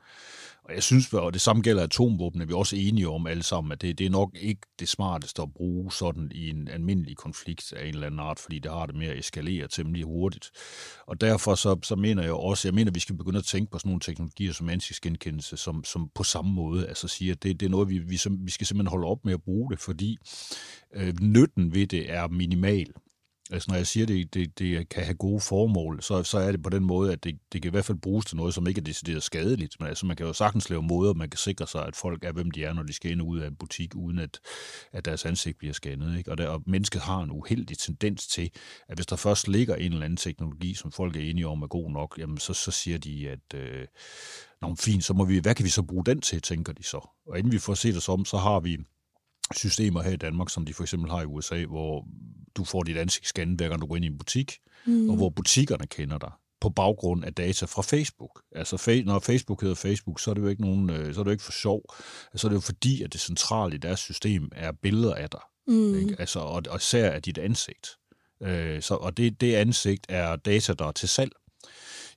Og 0.71 0.77
jeg 0.77 0.83
synes, 0.83 1.13
og 1.13 1.33
det 1.33 1.41
samme 1.41 1.63
gælder 1.63 1.83
atomvåben, 1.83 2.41
er 2.41 2.47
vi 2.47 2.53
også 2.53 2.77
enige 2.77 3.09
om 3.09 3.27
alle 3.27 3.43
sammen, 3.43 3.73
at 3.73 3.83
det, 3.83 3.99
det 3.99 4.07
er 4.07 4.11
nok 4.11 4.31
ikke 4.41 4.61
det 4.81 4.89
smarteste 4.89 5.43
at 5.43 5.53
bruge 5.55 5.93
sådan 5.93 6.31
i 6.35 6.51
en 6.51 6.69
almindelig 6.69 7.17
konflikt 7.17 7.73
af 7.73 7.83
en 7.87 7.95
eller 7.95 8.07
anden 8.07 8.21
art, 8.21 8.39
fordi 8.39 8.59
det 8.59 8.73
har 8.73 8.87
det 8.87 8.95
med 8.95 9.07
at 9.07 9.19
eskalere 9.19 9.69
temmelig 9.69 10.05
hurtigt. 10.05 10.51
Og 11.07 11.21
derfor 11.21 11.55
så, 11.55 11.79
så 11.83 11.97
mener 11.97 12.23
jeg 12.23 12.33
også, 12.33 12.69
jeg 12.69 12.75
mener, 12.75 12.91
at 12.91 12.95
vi 12.95 13.01
skal 13.01 13.17
begynde 13.17 13.39
at 13.39 13.45
tænke 13.45 13.71
på 13.71 13.79
sådan 13.79 13.89
nogle 13.89 14.01
teknologier 14.01 14.53
som 14.53 14.69
ansigtsgenkendelse, 14.69 15.57
som, 15.57 15.85
som 15.85 16.11
på 16.15 16.23
samme 16.23 16.53
måde, 16.53 16.89
altså 16.89 17.09
siger, 17.09 17.33
at 17.35 17.43
det, 17.43 17.61
det 17.61 17.67
er 17.67 17.71
noget, 17.71 17.89
vi, 17.89 17.99
vi, 17.99 18.19
vi 18.41 18.51
skal 18.51 18.67
simpelthen 18.67 18.91
holde 18.91 19.07
op 19.07 19.25
med 19.25 19.33
at 19.33 19.43
bruge 19.43 19.71
det, 19.71 19.81
fordi 19.81 20.17
øh, 20.95 21.15
nytten 21.21 21.75
ved 21.75 21.87
det 21.87 22.13
er 22.13 22.29
minimal. 22.29 22.93
Altså 23.53 23.71
når 23.71 23.77
jeg 23.77 23.87
siger, 23.87 24.05
at 24.05 24.09
det, 24.09 24.35
det, 24.35 24.59
det 24.59 24.89
kan 24.89 25.05
have 25.05 25.15
gode 25.15 25.41
formål, 25.41 26.03
så, 26.03 26.23
så 26.23 26.39
er 26.39 26.53
det 26.53 26.63
på 26.63 26.71
den 26.71 26.85
måde, 26.85 27.13
at 27.13 27.25
det, 27.25 27.39
det 27.53 27.63
kan 27.63 27.69
i 27.69 27.71
hvert 27.71 27.85
fald 27.85 27.99
bruges 27.99 28.27
til 28.27 28.37
noget, 28.37 28.55
som 28.55 28.67
ikke 28.67 28.79
er 28.79 28.85
decideret 28.85 29.23
skadeligt. 29.23 29.77
Men 29.81 29.89
altså 29.89 30.07
man 30.07 30.17
kan 30.17 30.27
jo 30.27 30.33
sagtens 30.33 30.71
lave 30.71 30.83
måder, 30.83 31.15
man 31.15 31.31
kan 31.31 31.39
sikre 31.39 31.67
sig, 31.67 31.87
at 31.87 31.97
folk 31.97 32.25
er, 32.25 32.33
hvem 32.33 32.51
de 32.51 32.65
er, 32.65 32.73
når 32.73 32.83
de 32.83 32.93
skal 32.93 33.11
ind 33.11 33.21
og 33.21 33.27
ud 33.27 33.39
af 33.39 33.49
en 33.49 33.57
butik, 33.57 33.97
uden 33.97 34.19
at, 34.19 34.41
at 34.93 35.05
deres 35.05 35.25
ansigt 35.25 35.59
bliver 35.59 35.73
scannet. 35.75 36.19
Ikke? 36.19 36.31
Og, 36.31 36.39
der, 36.39 36.49
og 36.49 36.63
mennesket 36.67 37.01
har 37.01 37.23
en 37.23 37.31
uheldig 37.31 37.79
tendens 37.79 38.27
til, 38.27 38.51
at 38.89 38.97
hvis 38.97 39.07
der 39.07 39.17
først 39.17 39.49
ligger 39.49 39.75
en 39.75 39.93
eller 39.93 40.05
anden 40.05 40.17
teknologi, 40.17 40.75
som 40.75 40.93
folk 40.93 41.17
er 41.17 41.21
enige 41.21 41.47
om 41.47 41.63
er 41.63 41.67
god 41.67 41.91
nok, 41.91 42.19
jamen 42.19 42.39
så, 42.39 42.55
så 42.55 42.71
siger 42.71 42.99
de, 42.99 43.29
at 43.29 43.55
øh, 43.55 43.87
Nå, 44.63 44.75
fint, 44.75 45.05
så 45.05 45.15
må 45.15 45.25
vi, 45.25 45.39
hvad 45.39 45.55
kan 45.55 45.65
vi 45.65 45.71
så 45.71 45.83
bruge 45.83 46.05
den 46.05 46.21
til, 46.21 46.43
tænker 46.43 46.73
de 46.73 46.83
så. 46.83 47.09
Og 47.27 47.39
inden 47.39 47.53
vi 47.53 47.59
får 47.59 47.75
set 47.75 47.97
os 47.97 48.09
om, 48.09 48.25
så 48.25 48.37
har 48.37 48.61
vi 48.61 48.79
systemer 49.57 50.03
her 50.03 50.11
i 50.11 50.17
Danmark, 50.17 50.51
som 50.51 50.65
de 50.65 50.75
for 50.75 50.83
eksempel 50.83 51.11
har 51.11 51.23
i 51.23 51.25
USA, 51.25 51.65
hvor 51.65 52.07
du 52.57 52.65
får 52.65 52.83
dit 52.83 52.97
ansigt 52.97 53.27
scannet, 53.27 53.57
hver 53.57 53.69
gang 53.69 53.81
du 53.81 53.87
går 53.87 53.97
ind 53.97 54.05
i 54.05 54.09
en 54.09 54.19
butik, 54.19 54.59
mm. 54.87 55.11
og 55.11 55.17
hvor 55.17 55.29
butikkerne 55.29 55.87
kender 55.87 56.19
dig 56.19 56.31
på 56.61 56.69
baggrund 56.69 57.25
af 57.25 57.35
data 57.35 57.67
fra 57.67 57.83
Facebook. 57.83 58.43
Altså, 58.53 59.03
når 59.07 59.19
Facebook 59.19 59.61
hedder 59.63 59.75
Facebook, 59.75 60.21
så 60.21 60.31
er 60.31 60.35
det 60.35 60.43
jo 60.43 60.49
ikke, 60.49 60.63
nogen, 60.63 60.91
øh, 60.91 61.15
så 61.15 61.21
er 61.21 61.25
det 61.25 61.29
jo 61.29 61.33
ikke 61.33 61.45
for 61.45 61.53
sjov. 61.53 61.83
Så 62.35 62.47
er 62.47 62.49
det 62.49 62.57
jo 62.57 62.61
fordi, 62.61 63.03
at 63.03 63.13
det 63.13 63.21
centrale 63.21 63.75
i 63.75 63.79
deres 63.79 64.01
system 64.01 64.49
er 64.53 64.73
billeder 64.73 65.15
af 65.15 65.31
dig. 65.31 65.41
Mm. 65.67 65.99
Ikke? 65.99 66.17
Altså, 66.19 66.39
og, 66.39 66.63
og 66.71 66.77
især 66.77 67.11
af 67.11 67.23
dit 67.23 67.39
ansigt. 67.39 67.89
Øh, 68.43 68.83
så, 68.83 68.95
og 68.95 69.17
det, 69.17 69.41
det 69.41 69.55
ansigt 69.55 70.07
er 70.09 70.37
data, 70.37 70.73
der 70.73 70.85
er 70.85 70.93
til 70.93 71.09
salg. 71.09 71.33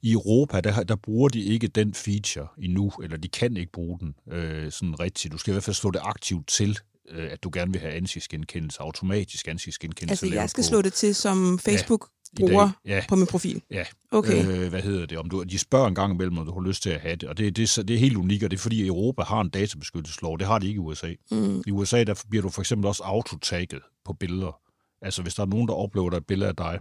I 0.01 0.11
Europa, 0.11 0.61
der, 0.61 0.83
der 0.83 0.95
bruger 0.95 1.29
de 1.29 1.41
ikke 1.43 1.67
den 1.67 1.93
feature 1.93 2.47
endnu, 2.57 2.91
eller 3.03 3.17
de 3.17 3.27
kan 3.27 3.57
ikke 3.57 3.71
bruge 3.71 3.99
den 3.99 4.15
øh, 4.31 4.71
sådan 4.71 4.99
rigtigt. 4.99 5.31
Du 5.31 5.37
skal 5.37 5.51
i 5.51 5.53
hvert 5.53 5.63
fald 5.63 5.75
slå 5.75 5.91
det 5.91 6.01
aktivt 6.03 6.47
til, 6.47 6.79
øh, 7.13 7.31
at 7.31 7.43
du 7.43 7.49
gerne 7.53 7.71
vil 7.71 7.81
have 7.81 7.93
ansigtsgenkendelse, 7.93 8.81
automatisk 8.81 9.47
ansigtsgenkendelse. 9.47 10.25
Altså, 10.25 10.39
jeg 10.39 10.49
skal 10.49 10.63
på. 10.63 10.67
slå 10.67 10.81
det 10.81 10.93
til 10.93 11.15
som 11.15 11.59
Facebook 11.59 12.09
ja, 12.39 12.45
bruger 12.45 12.69
ja. 12.85 13.03
på 13.09 13.15
min 13.15 13.27
profil? 13.27 13.61
Ja. 13.71 13.83
Okay. 14.11 14.47
Øh, 14.47 14.69
hvad 14.69 14.81
hedder 14.81 15.05
det? 15.05 15.17
Om 15.17 15.29
du, 15.29 15.43
de 15.43 15.59
spørger 15.59 15.87
en 15.87 15.95
gang 15.95 16.13
imellem, 16.13 16.37
om 16.37 16.45
du 16.45 16.53
har 16.53 16.67
lyst 16.67 16.83
til 16.83 16.89
at 16.89 17.01
have 17.01 17.15
det. 17.15 17.29
Og 17.29 17.37
det, 17.37 17.57
det, 17.57 17.87
det 17.87 17.93
er 17.93 17.99
helt 17.99 18.17
unikt, 18.17 18.43
og 18.43 18.51
det 18.51 18.57
er 18.57 18.61
fordi 18.61 18.87
Europa 18.87 19.23
har 19.23 19.41
en 19.41 19.49
databeskyttelseslov. 19.49 20.39
Det 20.39 20.47
har 20.47 20.59
de 20.59 20.67
ikke 20.67 20.77
i 20.77 20.79
USA. 20.79 21.13
Mm. 21.31 21.63
I 21.67 21.71
USA 21.71 22.03
der 22.03 22.23
bliver 22.29 22.41
du 22.41 22.49
for 22.49 22.61
eksempel 22.61 22.87
også 22.87 23.03
autotagget 23.03 23.81
på 24.05 24.13
billeder. 24.13 24.59
Altså 25.01 25.21
hvis 25.21 25.35
der 25.35 25.41
er 25.43 25.47
nogen, 25.47 25.67
der 25.67 25.83
uploader 25.83 26.17
et 26.17 26.25
billede 26.25 26.49
af 26.49 26.55
dig, 26.55 26.79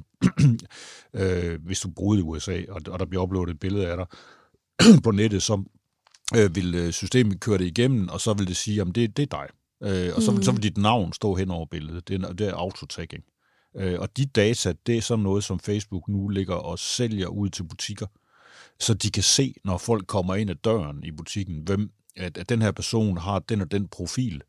øh, 1.21 1.65
hvis 1.65 1.81
du 1.81 1.89
bor 1.89 2.15
i 2.15 2.21
USA, 2.21 2.63
og, 2.69 2.81
og 2.89 2.99
der 2.99 3.07
bliver 3.07 3.23
uploadet 3.23 3.51
et 3.51 3.61
billede 3.61 3.87
af 3.87 3.97
dig 3.97 4.07
på 5.05 5.11
nettet, 5.11 5.43
så 5.43 5.63
øh, 6.37 6.57
vil 6.57 6.75
øh, 6.75 6.93
systemet 6.93 7.41
køre 7.41 7.59
det 7.59 7.65
igennem, 7.65 8.09
og 8.09 8.21
så 8.21 8.33
vil 8.35 8.49
det 8.49 8.57
sige, 8.57 8.81
at 8.81 8.87
det, 8.87 9.17
det 9.17 9.23
er 9.23 9.27
dig. 9.27 9.47
Øh, 9.85 10.11
og 10.17 10.23
så, 10.23 10.31
mm. 10.31 10.43
så 10.43 10.53
vil 10.53 10.63
dit 10.63 10.79
navn 10.79 11.13
stå 11.13 11.35
hen 11.35 11.51
over 11.51 11.67
billedet. 11.67 12.09
Det 12.09 12.23
er, 12.23 12.33
det 12.33 12.49
er 12.49 12.55
autotagging. 12.55 13.25
Øh, 13.77 14.01
og 14.01 14.17
de 14.17 14.27
data, 14.27 14.73
det 14.87 14.97
er 14.97 15.03
sådan 15.03 15.23
noget, 15.23 15.45
som 15.45 15.59
Facebook 15.59 16.09
nu 16.09 16.29
ligger 16.29 16.55
og 16.55 16.79
sælger 16.79 17.27
ud 17.27 17.49
til 17.49 17.63
butikker, 17.65 18.07
så 18.81 18.95
de 18.95 19.11
kan 19.11 19.23
se, 19.23 19.55
når 19.65 19.79
folk 19.79 20.07
kommer 20.07 20.35
ind 20.35 20.51
ad 20.51 20.55
døren 20.55 21.05
i 21.05 21.11
butikken, 21.11 21.63
hvem 21.63 21.91
at, 22.17 22.39
at 22.39 22.49
den 22.49 22.63
her 22.63 22.73
person 22.73 23.17
har 23.17 23.39
den 23.39 23.61
og 23.61 23.71
den 23.71 23.89
profil. 23.89 24.43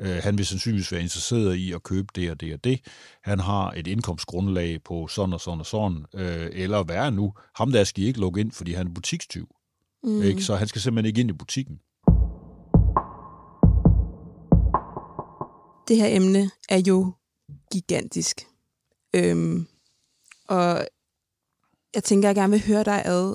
Øh, 0.00 0.16
han 0.16 0.38
vil 0.38 0.46
sandsynligvis 0.46 0.92
være 0.92 1.02
interesseret 1.02 1.54
i 1.54 1.72
at 1.72 1.82
købe 1.82 2.08
det 2.14 2.30
og 2.30 2.40
det 2.40 2.54
og 2.54 2.64
det. 2.64 2.80
Han 3.22 3.40
har 3.40 3.70
et 3.70 3.86
indkomstgrundlag 3.86 4.82
på 4.82 5.08
sådan 5.08 5.32
og 5.32 5.40
sådan 5.40 5.60
og 5.60 5.66
sådan. 5.66 6.04
Øh, 6.14 6.50
eller 6.52 6.82
hvad 6.82 6.96
er 6.96 7.10
nu? 7.10 7.32
Ham 7.54 7.72
der 7.72 7.84
skal 7.84 8.04
I 8.04 8.06
ikke 8.06 8.20
logge 8.20 8.40
ind, 8.40 8.52
fordi 8.52 8.72
han 8.72 8.86
er 8.86 8.90
butikstyv. 8.90 9.48
Mm. 10.02 10.22
Ikke? 10.22 10.42
Så 10.42 10.56
han 10.56 10.68
skal 10.68 10.80
simpelthen 10.80 11.06
ikke 11.06 11.20
ind 11.20 11.30
i 11.30 11.32
butikken. 11.32 11.80
Det 15.88 15.96
her 15.96 16.16
emne 16.16 16.50
er 16.68 16.82
jo 16.88 17.12
gigantisk. 17.72 18.46
Øhm, 19.14 19.66
og 20.48 20.88
jeg 21.94 22.04
tænker, 22.04 22.28
jeg 22.28 22.36
gerne 22.36 22.50
vil 22.50 22.66
høre 22.66 22.84
dig 22.84 23.02
ad 23.04 23.34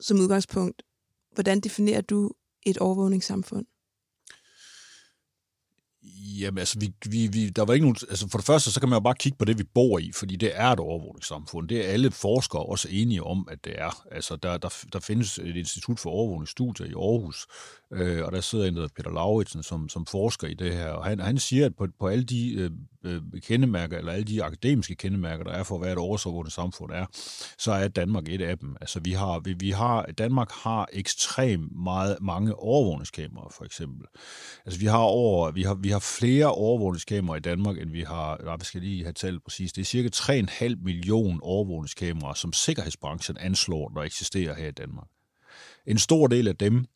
som 0.00 0.20
udgangspunkt. 0.20 0.82
Hvordan 1.32 1.60
definerer 1.60 2.00
du 2.00 2.30
et 2.66 2.78
overvågningssamfund? 2.78 3.66
Jamen, 6.40 6.58
altså, 6.58 6.78
vi, 6.78 6.92
vi, 7.06 7.28
vi, 7.32 7.48
der 7.48 7.64
var 7.64 7.74
ikke 7.74 7.84
nogen, 7.84 7.96
altså, 8.10 8.28
for 8.28 8.38
det 8.38 8.46
første, 8.46 8.72
så 8.72 8.80
kan 8.80 8.88
man 8.88 8.96
jo 8.96 9.00
bare 9.00 9.14
kigge 9.14 9.38
på 9.38 9.44
det, 9.44 9.58
vi 9.58 9.64
bor 9.74 9.98
i, 9.98 10.12
fordi 10.14 10.36
det 10.36 10.50
er 10.54 10.68
et 10.68 10.80
overvågningssamfund. 10.80 11.68
Det 11.68 11.86
er 11.86 11.92
alle 11.92 12.10
forskere 12.10 12.62
også 12.62 12.88
enige 12.90 13.22
om, 13.22 13.48
at 13.50 13.64
det 13.64 13.74
er. 13.78 14.02
Altså, 14.10 14.36
der, 14.36 14.56
der, 14.56 14.84
der 14.92 15.00
findes 15.00 15.38
et 15.38 15.56
institut 15.56 16.00
for 16.00 16.10
overvågningsstudier 16.10 16.86
i 16.86 16.92
Aarhus, 16.92 17.46
øh, 17.92 18.24
og 18.24 18.32
der 18.32 18.40
sidder 18.40 18.64
en, 18.64 18.74
der 18.74 18.80
hedder 18.80 18.94
Peter 18.96 19.10
Lauritsen, 19.10 19.62
som, 19.62 19.88
som 19.88 20.06
forsker 20.06 20.48
i 20.48 20.54
det 20.54 20.74
her, 20.74 20.88
og 20.88 21.04
han, 21.04 21.20
han 21.20 21.38
siger, 21.38 21.66
at 21.66 21.76
på, 21.76 21.86
på 22.00 22.08
alle 22.08 22.24
de 22.24 22.52
øh, 22.52 22.70
øh, 23.04 23.20
kendemærker, 23.40 23.98
eller 23.98 24.12
alle 24.12 24.24
de 24.24 24.44
akademiske 24.44 24.94
kendemærker, 24.94 25.44
der 25.44 25.52
er 25.52 25.62
for, 25.62 25.78
hvad 25.78 25.92
et 25.92 25.98
overvågende 25.98 26.50
samfund 26.50 26.92
er, 26.92 27.06
så 27.58 27.72
er 27.72 27.88
Danmark 27.88 28.28
et 28.28 28.40
af 28.40 28.58
dem. 28.58 28.76
Altså, 28.80 29.00
vi 29.00 29.12
har, 29.12 29.40
vi, 29.40 29.52
vi 29.52 29.70
har, 29.70 30.06
Danmark 30.18 30.50
har 30.52 30.88
ekstremt 30.92 31.82
meget, 31.84 32.16
mange 32.20 32.54
overvågningskameraer, 32.54 33.50
for 33.50 33.64
eksempel. 33.64 34.06
Altså, 34.66 34.80
vi 34.80 34.86
har 34.86 34.98
over, 34.98 35.50
vi 35.50 35.62
har, 35.62 35.74
vi 35.74 35.88
har 35.88 35.98
flere 35.98 36.29
overvågningskameraer 36.38 37.36
i 37.36 37.40
Danmark, 37.40 37.78
end 37.78 37.90
vi 37.90 38.02
har, 38.02 38.40
nej, 38.44 38.56
vi 38.56 38.64
skal 38.64 38.80
lige 38.80 39.02
have 39.02 39.12
talt 39.12 39.44
præcis, 39.44 39.72
det 39.72 39.80
er 39.80 39.84
cirka 39.84 40.08
3,5 40.14 40.74
millioner 40.82 41.40
overvågningskameraer, 41.42 42.34
som 42.34 42.52
sikkerhedsbranchen 42.52 43.36
anslår, 43.38 43.88
der 43.88 44.02
eksisterer 44.02 44.54
her 44.54 44.68
i 44.68 44.70
Danmark. 44.72 45.08
En 45.86 45.98
stor 45.98 46.26
del 46.26 46.48
af 46.48 46.56
dem 46.56 46.86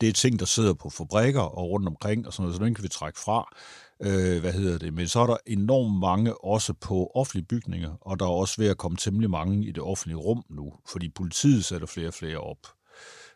det 0.00 0.08
er 0.08 0.12
ting, 0.12 0.38
der 0.38 0.46
sidder 0.46 0.74
på 0.74 0.90
fabrikker 0.90 1.40
og 1.40 1.70
rundt 1.70 1.88
omkring, 1.88 2.26
og 2.26 2.32
sådan 2.32 2.42
noget, 2.42 2.56
så 2.56 2.64
den 2.64 2.74
kan 2.74 2.84
vi 2.84 2.88
trække 2.88 3.18
fra. 3.18 3.56
Øh, 4.02 4.40
hvad 4.40 4.52
hedder 4.52 4.78
det? 4.78 4.94
Men 4.94 5.08
så 5.08 5.20
er 5.20 5.26
der 5.26 5.36
enormt 5.46 5.98
mange 5.98 6.44
også 6.44 6.72
på 6.72 7.10
offentlige 7.14 7.44
bygninger, 7.44 7.94
og 8.00 8.20
der 8.20 8.26
er 8.26 8.30
også 8.30 8.54
ved 8.58 8.68
at 8.68 8.78
komme 8.78 8.96
temmelig 8.96 9.30
mange 9.30 9.66
i 9.66 9.72
det 9.72 9.82
offentlige 9.82 10.16
rum 10.16 10.44
nu, 10.50 10.72
fordi 10.88 11.08
politiet 11.08 11.64
sætter 11.64 11.86
flere 11.86 12.08
og 12.08 12.14
flere 12.14 12.38
op. 12.38 12.66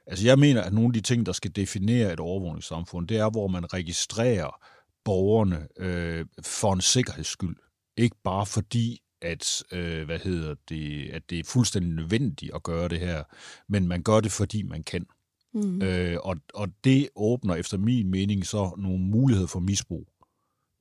Altså 0.06 0.26
jeg 0.26 0.38
mener, 0.38 0.62
at 0.62 0.72
nogle 0.72 0.88
af 0.88 0.92
de 0.92 1.00
ting, 1.00 1.26
der 1.26 1.32
skal 1.32 1.50
definere 1.56 2.12
et 2.12 2.20
overvågningssamfund, 2.20 3.08
det 3.08 3.16
er, 3.16 3.30
hvor 3.30 3.48
man 3.48 3.72
registrerer 3.72 4.60
borgerne 5.06 5.68
øh, 5.76 6.26
for 6.42 6.72
en 6.72 6.80
sikkerheds 6.80 7.26
skyld. 7.26 7.56
Ikke 7.96 8.16
bare 8.24 8.46
fordi, 8.46 9.00
at, 9.22 9.62
øh, 9.72 10.04
hvad 10.04 10.18
hedder 10.18 10.54
det, 10.68 11.10
at 11.10 11.30
det 11.30 11.38
er 11.38 11.44
fuldstændig 11.44 11.92
nødvendigt 11.92 12.54
at 12.54 12.62
gøre 12.62 12.88
det 12.88 13.00
her, 13.00 13.24
men 13.68 13.88
man 13.88 14.02
gør 14.02 14.20
det, 14.20 14.32
fordi 14.32 14.62
man 14.62 14.82
kan. 14.82 15.06
Mm. 15.54 15.82
Øh, 15.82 16.18
og, 16.22 16.36
og 16.54 16.68
det 16.84 17.08
åbner 17.16 17.54
efter 17.54 17.78
min 17.78 18.10
mening 18.10 18.46
så 18.46 18.74
nogle 18.78 18.98
muligheder 18.98 19.48
for 19.48 19.60
misbrug, 19.60 20.08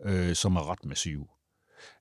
øh, 0.06 0.36
som 0.36 0.56
er 0.56 0.72
ret 0.72 0.86
massive. 0.86 1.28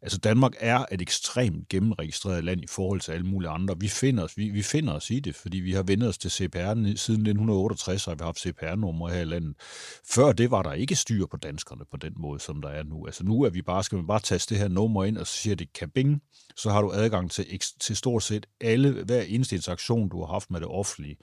Altså 0.03 0.19
Danmark 0.19 0.53
er 0.61 0.85
et 0.93 1.03
ekstremt 1.03 1.69
gennemregistreret 1.69 2.45
land 2.45 2.61
i 2.61 2.67
forhold 2.67 3.01
til 3.01 3.13
alle 3.13 3.27
mulige 3.27 3.51
andre. 3.51 3.75
Vi 3.79 3.89
finder 3.89 4.25
os, 4.25 4.37
vi, 4.37 4.49
vi 4.49 4.63
finder 4.63 4.93
os 4.93 5.11
i 5.11 5.21
det, 5.21 5.35
fordi 5.35 5.59
vi 5.59 5.73
har 5.73 5.83
vendt 5.83 6.05
os 6.05 6.19
til 6.19 6.31
CPR 6.31 6.75
siden 6.97 7.21
1968, 7.21 8.05
har 8.05 8.15
vi 8.15 8.25
haft 8.25 8.41
CPR-numre 8.41 9.11
her 9.11 9.21
i 9.21 9.25
landet. 9.25 9.55
Før 10.11 10.33
det 10.33 10.51
var 10.51 10.63
der 10.63 10.73
ikke 10.73 10.97
styr 10.97 11.27
på 11.27 11.37
danskerne 11.37 11.85
på 11.91 11.97
den 11.97 12.13
måde, 12.17 12.41
som 12.41 12.63
der 12.63 12.69
er 12.69 12.83
nu. 12.83 13.07
Altså 13.07 13.25
nu 13.25 13.43
er 13.43 13.51
vi 13.51 13.63
bare, 13.63 13.85
skal 13.85 13.97
man 13.97 14.07
bare 14.07 14.21
taste 14.21 14.55
det 14.55 14.63
her 14.63 14.69
nummer 14.69 15.05
ind, 15.05 15.19
og 15.19 15.27
så 15.27 15.33
siger 15.33 15.57
det 15.57 15.73
kabing, 15.73 16.23
så 16.57 16.71
har 16.71 16.83
du 16.83 16.93
adgang 16.93 17.31
til, 17.31 17.61
til 17.81 17.97
stort 17.97 18.23
set 18.23 18.47
alle, 18.61 19.05
hver 19.05 19.23
eneste 19.23 19.57
interaktion, 19.57 20.09
du 20.09 20.21
har 20.21 20.33
haft 20.33 20.51
med 20.51 20.61
det 20.61 20.69
offentlige, 20.69 21.17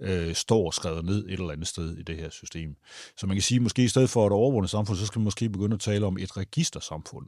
øh, 0.00 0.34
står 0.34 0.70
skrevet 0.70 1.04
ned 1.04 1.26
et 1.26 1.32
eller 1.32 1.50
andet 1.50 1.66
sted 1.66 1.96
i 1.96 2.02
det 2.02 2.16
her 2.16 2.30
system. 2.30 2.76
Så 3.16 3.26
man 3.26 3.36
kan 3.36 3.42
sige, 3.42 3.60
måske 3.60 3.84
i 3.84 3.88
stedet 3.88 4.10
for 4.10 4.26
et 4.26 4.32
overvågende 4.32 4.68
samfund, 4.68 4.98
så 4.98 5.06
skal 5.06 5.18
man 5.18 5.24
måske 5.24 5.48
begynde 5.48 5.74
at 5.74 5.80
tale 5.80 6.06
om 6.06 6.18
et 6.18 6.36
registersamfund 6.36 7.26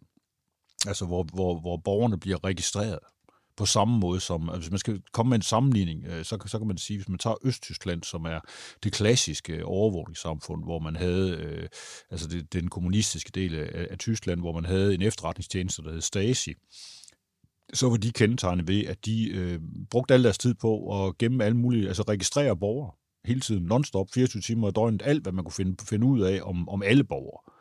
altså 0.87 1.07
hvor, 1.07 1.27
hvor, 1.35 1.61
hvor 1.61 1.77
borgerne 1.77 2.19
bliver 2.19 2.45
registreret 2.45 2.99
på 3.59 3.67
samme 3.67 3.99
måde 3.99 4.21
som, 4.21 4.49
altså 4.49 4.61
hvis 4.61 4.71
man 4.71 4.79
skal 4.79 5.03
komme 5.13 5.31
med 5.31 5.39
en 5.39 5.43
sammenligning, 5.43 6.05
øh, 6.07 6.25
så, 6.25 6.39
så 6.47 6.59
kan 6.59 6.67
man 6.67 6.79
sige, 6.79 6.97
hvis 6.97 7.09
man 7.09 7.19
tager 7.19 7.37
Østtyskland, 7.45 8.03
som 8.03 8.25
er 8.25 8.41
det 8.83 8.93
klassiske 8.93 9.65
overvågningssamfund, 9.65 10.65
hvor 10.65 10.79
man 10.79 10.97
havde, 10.97 11.31
øh, 11.31 11.69
altså 12.11 12.29
det, 12.29 12.53
den 12.53 12.69
kommunistiske 12.69 13.31
del 13.35 13.55
af, 13.55 13.87
af 13.91 13.99
Tyskland, 13.99 14.41
hvor 14.41 14.53
man 14.53 14.65
havde 14.65 14.95
en 14.95 15.03
efterretningstjeneste, 15.03 15.83
der 15.83 15.93
hed 15.93 16.01
Stasi, 16.01 16.55
så 17.73 17.89
var 17.89 17.97
de 17.97 18.13
kendetegnet 18.13 18.69
ved, 18.69 18.87
at 18.87 19.07
de 19.07 19.31
øh, 19.31 19.61
brugte 19.91 20.15
al 20.15 20.25
deres 20.25 20.39
tid 20.39 20.55
på 20.55 21.05
at 21.07 21.19
gemme 21.19 21.45
alle 21.45 21.57
mulige, 21.57 21.89
altså 21.89 22.03
registrere 22.03 22.57
borgere 22.57 22.91
hele 23.25 23.41
tiden, 23.41 23.65
nonstop, 23.65 24.07
24 24.15 24.43
timer 24.43 24.69
i 24.69 24.73
døgnet, 24.73 25.03
alt 25.05 25.23
hvad 25.23 25.33
man 25.33 25.45
kunne 25.45 25.53
finde, 25.53 25.77
finde 25.85 26.07
ud 26.07 26.21
af 26.21 26.41
om, 26.43 26.69
om 26.69 26.83
alle 26.83 27.05
borgere. 27.05 27.58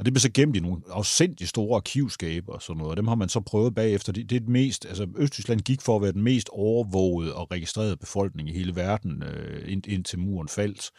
Og 0.00 0.06
det 0.06 0.12
blev 0.12 0.20
så 0.20 0.30
gemt 0.34 0.56
i 0.56 0.60
nogle 0.60 0.82
afsindig 0.90 1.48
store 1.48 1.76
arkivskaber 1.76 2.52
og 2.52 2.62
sådan 2.62 2.78
noget, 2.78 2.90
og 2.90 2.96
dem 2.96 3.08
har 3.08 3.14
man 3.14 3.28
så 3.28 3.40
prøvet 3.40 3.74
bagefter. 3.74 4.12
Det, 4.12 4.30
det 4.30 4.36
er 4.36 4.40
det 4.40 4.48
mest, 4.48 4.86
altså 4.86 5.06
Østtyskland 5.16 5.60
gik 5.60 5.80
for 5.80 5.96
at 5.96 6.02
være 6.02 6.12
den 6.12 6.22
mest 6.22 6.48
overvågede 6.52 7.34
og 7.34 7.50
registrerede 7.50 7.96
befolkning 7.96 8.48
i 8.48 8.52
hele 8.52 8.76
verden, 8.76 9.22
øh, 9.22 9.72
ind, 9.72 9.86
indtil 9.86 10.18
muren 10.18 10.48
faldt. 10.48 10.90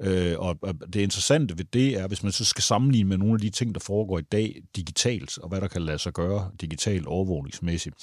Øh, 0.00 0.38
og, 0.38 0.58
og 0.62 0.74
det 0.92 1.00
interessante 1.00 1.58
ved 1.58 1.64
det 1.64 1.98
er, 1.98 2.08
hvis 2.08 2.22
man 2.22 2.32
så 2.32 2.44
skal 2.44 2.62
sammenligne 2.62 3.08
med 3.08 3.18
nogle 3.18 3.34
af 3.34 3.40
de 3.40 3.50
ting, 3.50 3.74
der 3.74 3.80
foregår 3.80 4.18
i 4.18 4.22
dag 4.32 4.62
digitalt, 4.76 5.38
og 5.38 5.48
hvad 5.48 5.60
der 5.60 5.68
kan 5.68 5.82
lade 5.82 5.98
sig 5.98 6.12
gøre 6.12 6.50
digitalt 6.60 7.06
overvågningsmæssigt, 7.06 7.96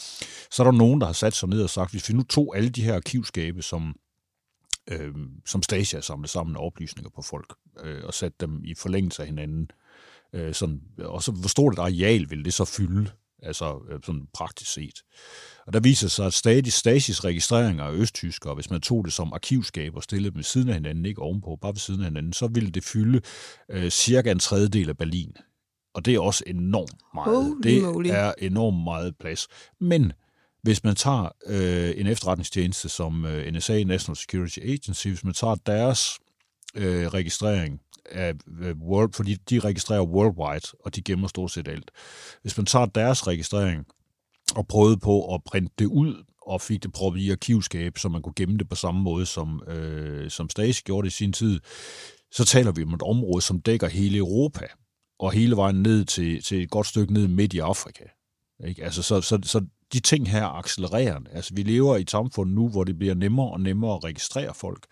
så 0.52 0.64
er 0.64 0.72
der 0.72 0.78
nogen, 0.78 1.02
der 1.02 1.08
har 1.08 1.14
sat 1.14 1.34
sig 1.34 1.50
ned 1.50 1.64
og 1.64 1.70
sagt, 1.70 1.92
hvis 1.92 2.10
vi 2.10 2.14
nu 2.14 2.24
tog 2.24 2.58
alle 2.58 2.70
de 2.70 2.84
her 2.84 2.96
arkivskabe, 2.96 3.62
som 3.62 3.96
øh, 4.92 5.14
som 5.46 5.64
Stasi 5.64 6.02
samlede 6.02 6.32
sammen 6.32 6.58
oplysninger 6.58 7.10
på 7.16 7.22
folk, 7.22 7.54
øh, 7.84 8.02
og 8.04 8.14
satte 8.14 8.38
dem 8.40 8.62
i 8.66 8.74
forlængelse 8.76 9.22
af 9.22 9.28
hinanden, 9.28 9.62
Øh, 9.62 9.85
sådan, 10.54 10.82
og 11.00 11.24
så 11.24 11.32
hvor 11.32 11.48
stort 11.48 11.74
et 11.74 11.80
areal 11.80 12.30
vil 12.30 12.46
det 12.46 12.54
så 12.54 12.66
fylde, 12.66 13.12
altså 13.44 13.80
øh, 13.92 14.00
sådan 14.04 14.28
praktisk 14.34 14.74
set. 14.74 15.04
Og 15.68 15.74
der 15.74 15.80
viser 15.80 16.08
sig, 16.08 16.26
at 16.26 16.34
stadig 16.34 16.74
Stasis 16.74 17.24
registreringer 17.24 17.84
af 17.84 17.92
østtyskere, 17.92 18.56
hvis 18.56 18.70
man 18.70 18.82
tog 18.82 19.06
det 19.06 19.14
som 19.14 19.34
arkivskab 19.34 19.96
og 19.96 20.04
stillede 20.04 20.32
dem 20.32 20.38
ved 20.38 20.44
siden 20.44 20.70
af 20.70 20.74
hinanden, 20.74 21.06
ikke 21.06 21.22
ovenpå, 21.22 21.58
bare 21.62 21.72
ved 21.72 21.80
siden 21.80 22.02
af 22.02 22.08
hinanden, 22.08 22.34
så 22.34 22.48
ville 22.48 22.70
det 22.70 22.84
fylde 22.84 23.22
øh, 23.72 23.90
cirka 23.90 24.32
en 24.32 24.40
tredjedel 24.40 24.90
af 24.90 24.98
Berlin. 24.98 25.36
Og 25.94 26.06
det 26.06 26.16
er 26.16 26.20
også 26.20 26.44
enormt 26.48 27.02
meget. 27.14 27.46
Holy 27.46 27.64
det 27.64 27.84
moly. 27.84 28.08
er 28.10 28.34
enormt 28.38 28.84
meget 28.84 29.18
plads. 29.20 29.48
Men 29.80 30.14
hvis 30.64 30.84
man 30.84 30.96
tager 30.96 31.30
øh, 31.48 31.94
en 31.98 32.08
efterretningstjeneste 32.08 32.90
som 32.90 33.26
øh, 33.26 33.54
NSA, 33.54 33.84
National 33.84 34.16
Security 34.16 34.60
Agency, 34.60 35.08
hvis 35.08 35.24
man 35.24 35.34
tager 35.34 35.56
deres 35.56 36.20
øh, 36.76 37.08
registrering 37.08 37.82
af 38.12 38.34
world, 38.82 39.14
fordi 39.14 39.34
de 39.50 39.60
registrerer 39.60 40.02
worldwide, 40.02 40.68
og 40.80 40.96
de 40.96 41.02
gemmer 41.02 41.28
stort 41.28 41.52
set 41.52 41.68
alt. 41.68 41.92
Hvis 42.42 42.58
man 42.58 42.66
tager 42.66 42.86
deres 42.86 43.28
registrering 43.28 43.86
og 44.56 44.68
prøvede 44.68 44.98
på 44.98 45.34
at 45.34 45.42
printe 45.44 45.74
det 45.80 45.86
ud, 45.86 46.24
og 46.48 46.62
fik 46.62 46.84
det 46.84 46.94
proppet 46.94 47.22
i 47.22 47.32
arkivskab, 47.32 47.98
så 47.98 48.10
man 48.10 48.22
kunne 48.22 48.34
gemme 48.36 48.58
det 48.58 48.70
på 48.70 48.76
samme 48.76 49.02
måde, 49.02 49.26
som, 49.26 49.64
øh, 49.68 50.30
som 50.30 50.50
Stasi 50.50 50.82
gjorde 50.86 51.06
det 51.06 51.14
i 51.14 51.16
sin 51.16 51.34
tid, 51.34 51.60
så 52.32 52.46
taler 52.46 52.72
vi 52.72 52.84
om 52.84 52.94
et 52.94 53.02
område, 53.02 53.42
som 53.42 53.62
dækker 53.62 53.88
hele 53.88 54.18
Europa, 54.18 54.68
og 55.20 55.32
hele 55.32 55.56
vejen 55.56 55.82
ned 55.82 56.06
til, 56.06 56.44
til 56.44 56.64
et 56.64 56.70
godt 56.70 56.88
stykke 56.88 57.14
ned 57.14 57.28
midt 57.28 57.54
i 57.54 57.60
Afrika. 57.60 58.04
Ikke? 58.68 58.84
Altså, 58.84 59.04
så, 59.04 59.22
så, 59.22 59.40
så 59.44 59.66
de 59.96 60.00
ting 60.00 60.30
her 60.32 60.46
accelererer. 60.46 61.20
Altså, 61.32 61.54
vi 61.54 61.64
lever 61.64 61.96
i 61.98 62.02
et 62.02 62.12
samfund 62.12 62.52
nu, 62.52 62.70
hvor 62.70 62.84
det 62.84 62.98
bliver 62.98 63.14
nemmere 63.14 63.52
og 63.52 63.62
nemmere 63.62 63.96
at 63.96 64.04
registrere 64.04 64.54
folk, 64.54 64.86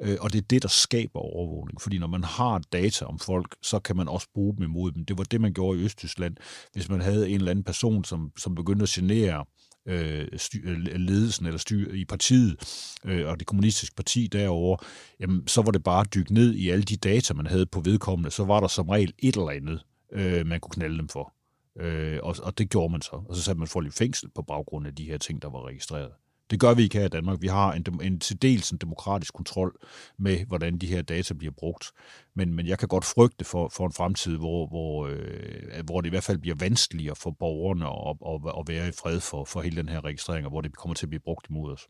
øh, 0.00 0.16
og 0.20 0.32
det 0.32 0.38
er 0.38 0.46
det, 0.50 0.62
der 0.62 0.68
skaber 0.68 1.20
overvågning. 1.20 1.80
Fordi 1.80 1.98
når 1.98 2.06
man 2.06 2.24
har 2.24 2.58
data 2.72 3.04
om 3.04 3.18
folk, 3.18 3.56
så 3.62 3.78
kan 3.78 3.96
man 3.96 4.08
også 4.08 4.26
bruge 4.34 4.56
dem 4.56 4.64
imod 4.64 4.92
dem. 4.92 5.04
Det 5.04 5.18
var 5.18 5.24
det, 5.24 5.40
man 5.40 5.52
gjorde 5.52 5.80
i 5.80 5.82
Østtyskland. 5.82 6.36
Hvis 6.72 6.88
man 6.88 7.00
havde 7.00 7.28
en 7.28 7.34
eller 7.34 7.50
anden 7.50 7.64
person, 7.64 8.04
som, 8.04 8.32
som 8.38 8.54
begyndte 8.54 8.82
at 8.82 8.88
genere 8.88 9.44
øh, 9.88 10.26
øh 10.64 10.76
ledelsen 10.78 11.46
eller 11.46 11.58
styr 11.58 11.92
i 11.92 12.04
partiet 12.04 12.56
øh, 13.04 13.28
og 13.28 13.38
det 13.38 13.46
kommunistiske 13.46 13.94
parti 13.96 14.26
derovre, 14.26 14.86
jamen, 15.20 15.48
så 15.48 15.62
var 15.62 15.70
det 15.70 15.82
bare 15.82 16.00
at 16.00 16.14
dykke 16.14 16.34
ned 16.34 16.54
i 16.54 16.70
alle 16.70 16.84
de 16.84 16.96
data, 16.96 17.34
man 17.34 17.46
havde 17.46 17.66
på 17.66 17.80
vedkommende. 17.80 18.30
Så 18.30 18.44
var 18.44 18.60
der 18.60 18.68
som 18.68 18.88
regel 18.88 19.12
et 19.18 19.36
eller 19.36 19.50
andet, 19.50 19.80
øh, 20.12 20.46
man 20.46 20.60
kunne 20.60 20.72
knalde 20.72 20.98
dem 20.98 21.08
for. 21.08 21.32
Øh, 21.76 22.20
og, 22.22 22.36
og 22.42 22.58
det 22.58 22.70
gjorde 22.70 22.92
man 22.92 23.02
så. 23.02 23.22
Og 23.28 23.36
så 23.36 23.42
satte 23.42 23.58
man 23.58 23.68
folk 23.68 23.86
i 23.86 23.90
fængsel 23.90 24.30
på 24.30 24.42
baggrund 24.42 24.86
af 24.86 24.94
de 24.94 25.04
her 25.04 25.18
ting, 25.18 25.42
der 25.42 25.50
var 25.50 25.66
registreret. 25.66 26.10
Det 26.50 26.60
gør 26.60 26.74
vi 26.74 26.82
ikke 26.82 26.98
her 26.98 27.04
i 27.04 27.08
Danmark. 27.08 27.42
Vi 27.42 27.46
har 27.46 27.72
en, 27.72 27.86
en 28.02 28.20
til 28.20 28.42
dels 28.42 28.70
en 28.70 28.78
demokratisk 28.78 29.34
kontrol 29.34 29.76
med, 30.18 30.46
hvordan 30.46 30.78
de 30.78 30.86
her 30.86 31.02
data 31.02 31.34
bliver 31.34 31.52
brugt. 31.52 31.92
Men, 32.34 32.54
men 32.54 32.66
jeg 32.66 32.78
kan 32.78 32.88
godt 32.88 33.04
frygte 33.04 33.44
for, 33.44 33.68
for 33.68 33.86
en 33.86 33.92
fremtid, 33.92 34.36
hvor, 34.36 34.66
hvor, 34.66 35.06
øh, 35.06 35.84
hvor 35.84 36.00
det 36.00 36.08
i 36.08 36.10
hvert 36.10 36.24
fald 36.24 36.38
bliver 36.38 36.56
vanskeligere 36.56 37.16
for 37.16 37.30
borgerne 37.30 37.86
at, 37.86 38.16
at, 38.32 38.60
at 38.60 38.68
være 38.68 38.88
i 38.88 38.92
fred 38.92 39.20
for, 39.20 39.44
for 39.44 39.60
hele 39.60 39.76
den 39.76 39.88
her 39.88 40.04
registrering, 40.04 40.46
og 40.46 40.50
hvor 40.50 40.60
det 40.60 40.76
kommer 40.76 40.94
til 40.94 41.06
at 41.06 41.10
blive 41.10 41.20
brugt 41.20 41.48
imod 41.48 41.72
os. 41.72 41.88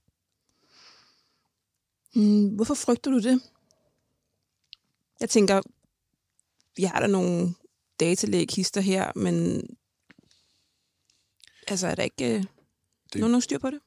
Mm, 2.15 2.49
hvorfor 2.49 2.75
frygter 2.75 3.11
du 3.11 3.19
det? 3.19 3.41
Jeg 5.21 5.31
tænker, 5.31 5.63
vi 6.77 6.83
har 6.83 7.01
da 7.01 7.07
nogle 7.07 7.55
datalæg 8.01 8.47
hister 8.57 8.81
her, 8.81 9.13
men 9.17 9.63
altså 11.69 11.87
er 11.87 11.95
der 11.95 12.03
ikke 12.03 12.35
øh, 12.35 12.43
det, 13.13 13.21
nogen, 13.21 13.31
nogen 13.31 13.43
styr 13.43 13.59
på 13.59 13.71
det? 13.71 13.79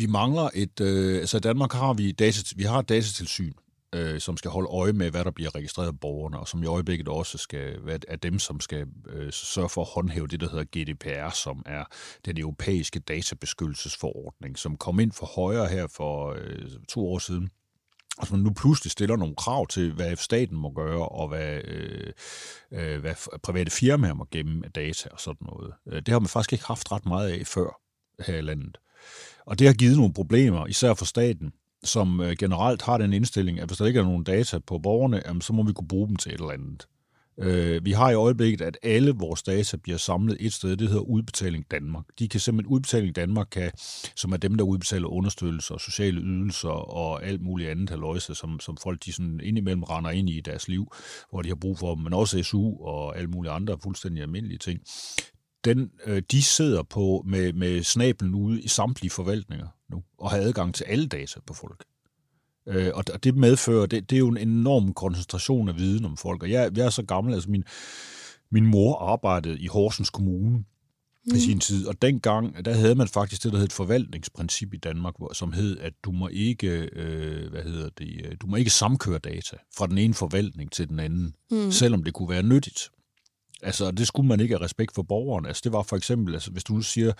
Vi 0.00 0.06
mangler 0.06 0.50
et... 0.54 0.80
Øh, 0.80 1.18
altså 1.18 1.36
i 1.36 1.40
Danmark 1.40 1.72
har 1.72 1.92
vi, 1.92 2.12
data, 2.12 2.40
vi 2.56 2.64
har 2.64 2.78
et 2.78 2.88
datatilsyn, 2.88 3.52
øh, 3.94 4.20
som 4.20 4.36
skal 4.36 4.50
holde 4.50 4.68
øje 4.68 4.92
med, 4.92 5.10
hvad 5.10 5.24
der 5.24 5.30
bliver 5.30 5.54
registreret 5.54 5.86
af 5.86 6.00
borgerne, 6.00 6.38
og 6.38 6.48
som 6.48 6.62
i 6.62 6.66
øjeblikket 6.66 7.08
også 7.08 7.38
skal 7.38 7.86
være 7.86 7.98
af 8.08 8.20
dem, 8.20 8.38
som 8.38 8.60
skal 8.60 8.86
øh, 9.08 9.32
sørge 9.32 9.68
for 9.68 9.80
at 9.80 9.88
håndhæve 9.94 10.26
det, 10.26 10.40
der 10.40 10.48
hedder 10.50 10.64
GDPR, 10.64 11.30
som 11.30 11.62
er 11.66 11.84
den 12.24 12.38
europæiske 12.38 12.98
databeskyttelsesforordning, 12.98 14.58
som 14.58 14.76
kom 14.76 15.00
ind 15.00 15.12
for 15.12 15.26
højre 15.26 15.68
her 15.68 15.86
for 15.86 16.36
øh, 16.38 16.70
to 16.88 17.08
år 17.08 17.18
siden 17.18 17.50
Altså 18.18 18.34
man 18.34 18.44
nu 18.44 18.50
pludselig 18.50 18.90
stiller 18.90 19.16
nogle 19.16 19.34
krav 19.34 19.66
til, 19.66 19.92
hvad 19.92 20.16
staten 20.16 20.56
må 20.56 20.70
gøre, 20.70 21.08
og 21.08 21.28
hvad, 21.28 21.60
øh, 21.64 22.12
øh, 22.72 23.00
hvad 23.00 23.38
private 23.42 23.70
firmaer 23.70 24.14
må 24.14 24.26
gemme 24.30 24.64
af 24.64 24.72
data 24.72 25.08
og 25.12 25.20
sådan 25.20 25.46
noget. 25.52 25.72
Øh, 25.86 25.96
det 25.96 26.08
har 26.08 26.18
man 26.18 26.28
faktisk 26.28 26.52
ikke 26.52 26.64
haft 26.64 26.92
ret 26.92 27.06
meget 27.06 27.30
af 27.30 27.46
før 27.46 27.80
her 28.26 28.36
i 28.36 28.40
landet. 28.40 28.78
Og 29.46 29.58
det 29.58 29.66
har 29.66 29.74
givet 29.74 29.96
nogle 29.96 30.12
problemer, 30.12 30.66
især 30.66 30.94
for 30.94 31.04
staten, 31.04 31.52
som 31.84 32.20
øh, 32.20 32.36
generelt 32.38 32.82
har 32.82 32.98
den 32.98 33.12
indstilling, 33.12 33.60
at 33.60 33.68
hvis 33.68 33.78
der 33.78 33.86
ikke 33.86 34.00
er 34.00 34.04
nogen 34.04 34.24
data 34.24 34.58
på 34.58 34.78
borgerne, 34.78 35.22
jamen, 35.26 35.40
så 35.40 35.52
må 35.52 35.62
vi 35.62 35.72
kunne 35.72 35.88
bruge 35.88 36.08
dem 36.08 36.16
til 36.16 36.32
et 36.32 36.40
eller 36.40 36.52
andet. 36.52 36.88
Øh, 37.38 37.84
vi 37.84 37.92
har 37.92 38.10
i 38.10 38.14
øjeblikket, 38.14 38.60
at 38.60 38.78
alle 38.82 39.10
vores 39.10 39.42
data 39.42 39.76
bliver 39.76 39.98
samlet 39.98 40.36
et 40.40 40.52
sted, 40.52 40.76
det 40.76 40.88
hedder 40.88 41.02
Udbetaling 41.02 41.70
Danmark. 41.70 42.04
De 42.18 42.28
kan 42.28 42.40
simpelthen, 42.40 42.72
Udbetaling 42.72 43.16
Danmark, 43.16 43.48
kan, 43.50 43.72
som 44.16 44.32
er 44.32 44.36
dem, 44.36 44.54
der 44.54 44.64
udbetaler 44.64 45.08
understøttelse 45.08 45.74
og 45.74 45.80
sociale 45.80 46.20
ydelser 46.20 46.68
og 46.68 47.24
alt 47.24 47.42
muligt 47.42 47.70
andet 47.70 47.90
haløjse, 47.90 48.34
som, 48.34 48.60
som 48.60 48.76
folk 48.76 49.04
de 49.04 49.12
sådan 49.12 49.40
indimellem 49.42 49.82
render 49.82 50.10
ind 50.10 50.30
i 50.30 50.38
i 50.38 50.40
deres 50.40 50.68
liv, 50.68 50.92
hvor 51.30 51.42
de 51.42 51.48
har 51.48 51.56
brug 51.56 51.78
for 51.78 51.94
dem, 51.94 52.04
men 52.04 52.12
også 52.12 52.42
SU 52.42 52.76
og 52.80 53.16
alle 53.18 53.30
mulige 53.30 53.52
andre 53.52 53.78
fuldstændig 53.82 54.22
almindelige 54.22 54.58
ting. 54.58 54.80
Den, 55.64 55.90
øh, 56.06 56.22
de 56.30 56.42
sidder 56.42 56.82
på 56.82 57.24
med, 57.26 57.52
med 57.52 57.82
snablen 57.82 58.34
ude 58.34 58.62
i 58.62 58.68
samtlige 58.68 59.10
forvaltninger 59.10 59.68
nu, 59.90 60.02
og 60.18 60.30
har 60.30 60.38
adgang 60.38 60.74
til 60.74 60.84
alle 60.84 61.06
data 61.06 61.40
på 61.46 61.54
folk. 61.54 61.84
Øh, 62.68 62.90
og 62.94 63.24
det 63.24 63.36
medfører, 63.36 63.86
det, 63.86 64.10
det 64.10 64.16
er 64.16 64.20
jo 64.20 64.28
en 64.28 64.36
enorm 64.36 64.94
koncentration 64.94 65.68
af 65.68 65.76
viden 65.76 66.04
om 66.04 66.16
folk. 66.16 66.42
Og 66.42 66.50
jeg, 66.50 66.76
jeg 66.76 66.86
er 66.86 66.90
så 66.90 67.02
gammel, 67.02 67.34
altså 67.34 67.50
min, 67.50 67.64
min 68.50 68.66
mor 68.66 68.98
arbejdede 68.98 69.58
i 69.58 69.66
Horsens 69.66 70.10
Kommune 70.10 70.64
mm. 71.26 71.36
i 71.36 71.40
sin 71.40 71.60
tid, 71.60 71.86
og 71.86 72.02
dengang, 72.02 72.64
der 72.64 72.74
havde 72.74 72.94
man 72.94 73.08
faktisk 73.08 73.44
det, 73.44 73.52
der 73.52 73.58
hed 73.58 73.66
et 73.66 73.72
forvaltningsprincip 73.72 74.74
i 74.74 74.76
Danmark, 74.76 75.14
som 75.32 75.52
hed, 75.52 75.78
at 75.78 75.92
du 76.04 76.12
må 76.12 76.28
ikke, 76.28 76.88
øh, 76.92 77.50
hvad 77.50 77.62
hedder 77.62 77.88
det, 77.98 78.20
øh, 78.24 78.36
du 78.40 78.46
må 78.46 78.56
ikke 78.56 78.70
samkøre 78.70 79.18
data 79.18 79.56
fra 79.76 79.86
den 79.86 79.98
ene 79.98 80.14
forvaltning 80.14 80.72
til 80.72 80.88
den 80.88 81.00
anden, 81.00 81.34
mm. 81.50 81.70
selvom 81.70 82.04
det 82.04 82.14
kunne 82.14 82.28
være 82.28 82.42
nyttigt. 82.42 82.90
Altså, 83.66 83.90
det 83.90 84.06
skulle 84.06 84.28
man 84.28 84.40
ikke 84.40 84.54
have 84.54 84.64
respekt 84.64 84.94
for 84.94 85.02
borgeren. 85.02 85.46
Altså, 85.46 85.60
det 85.64 85.72
var 85.72 85.82
for 85.82 85.96
eksempel, 85.96 86.34
altså, 86.34 86.50
hvis 86.50 86.64
du 86.64 86.72
nu 86.72 86.82
siger, 86.82 87.12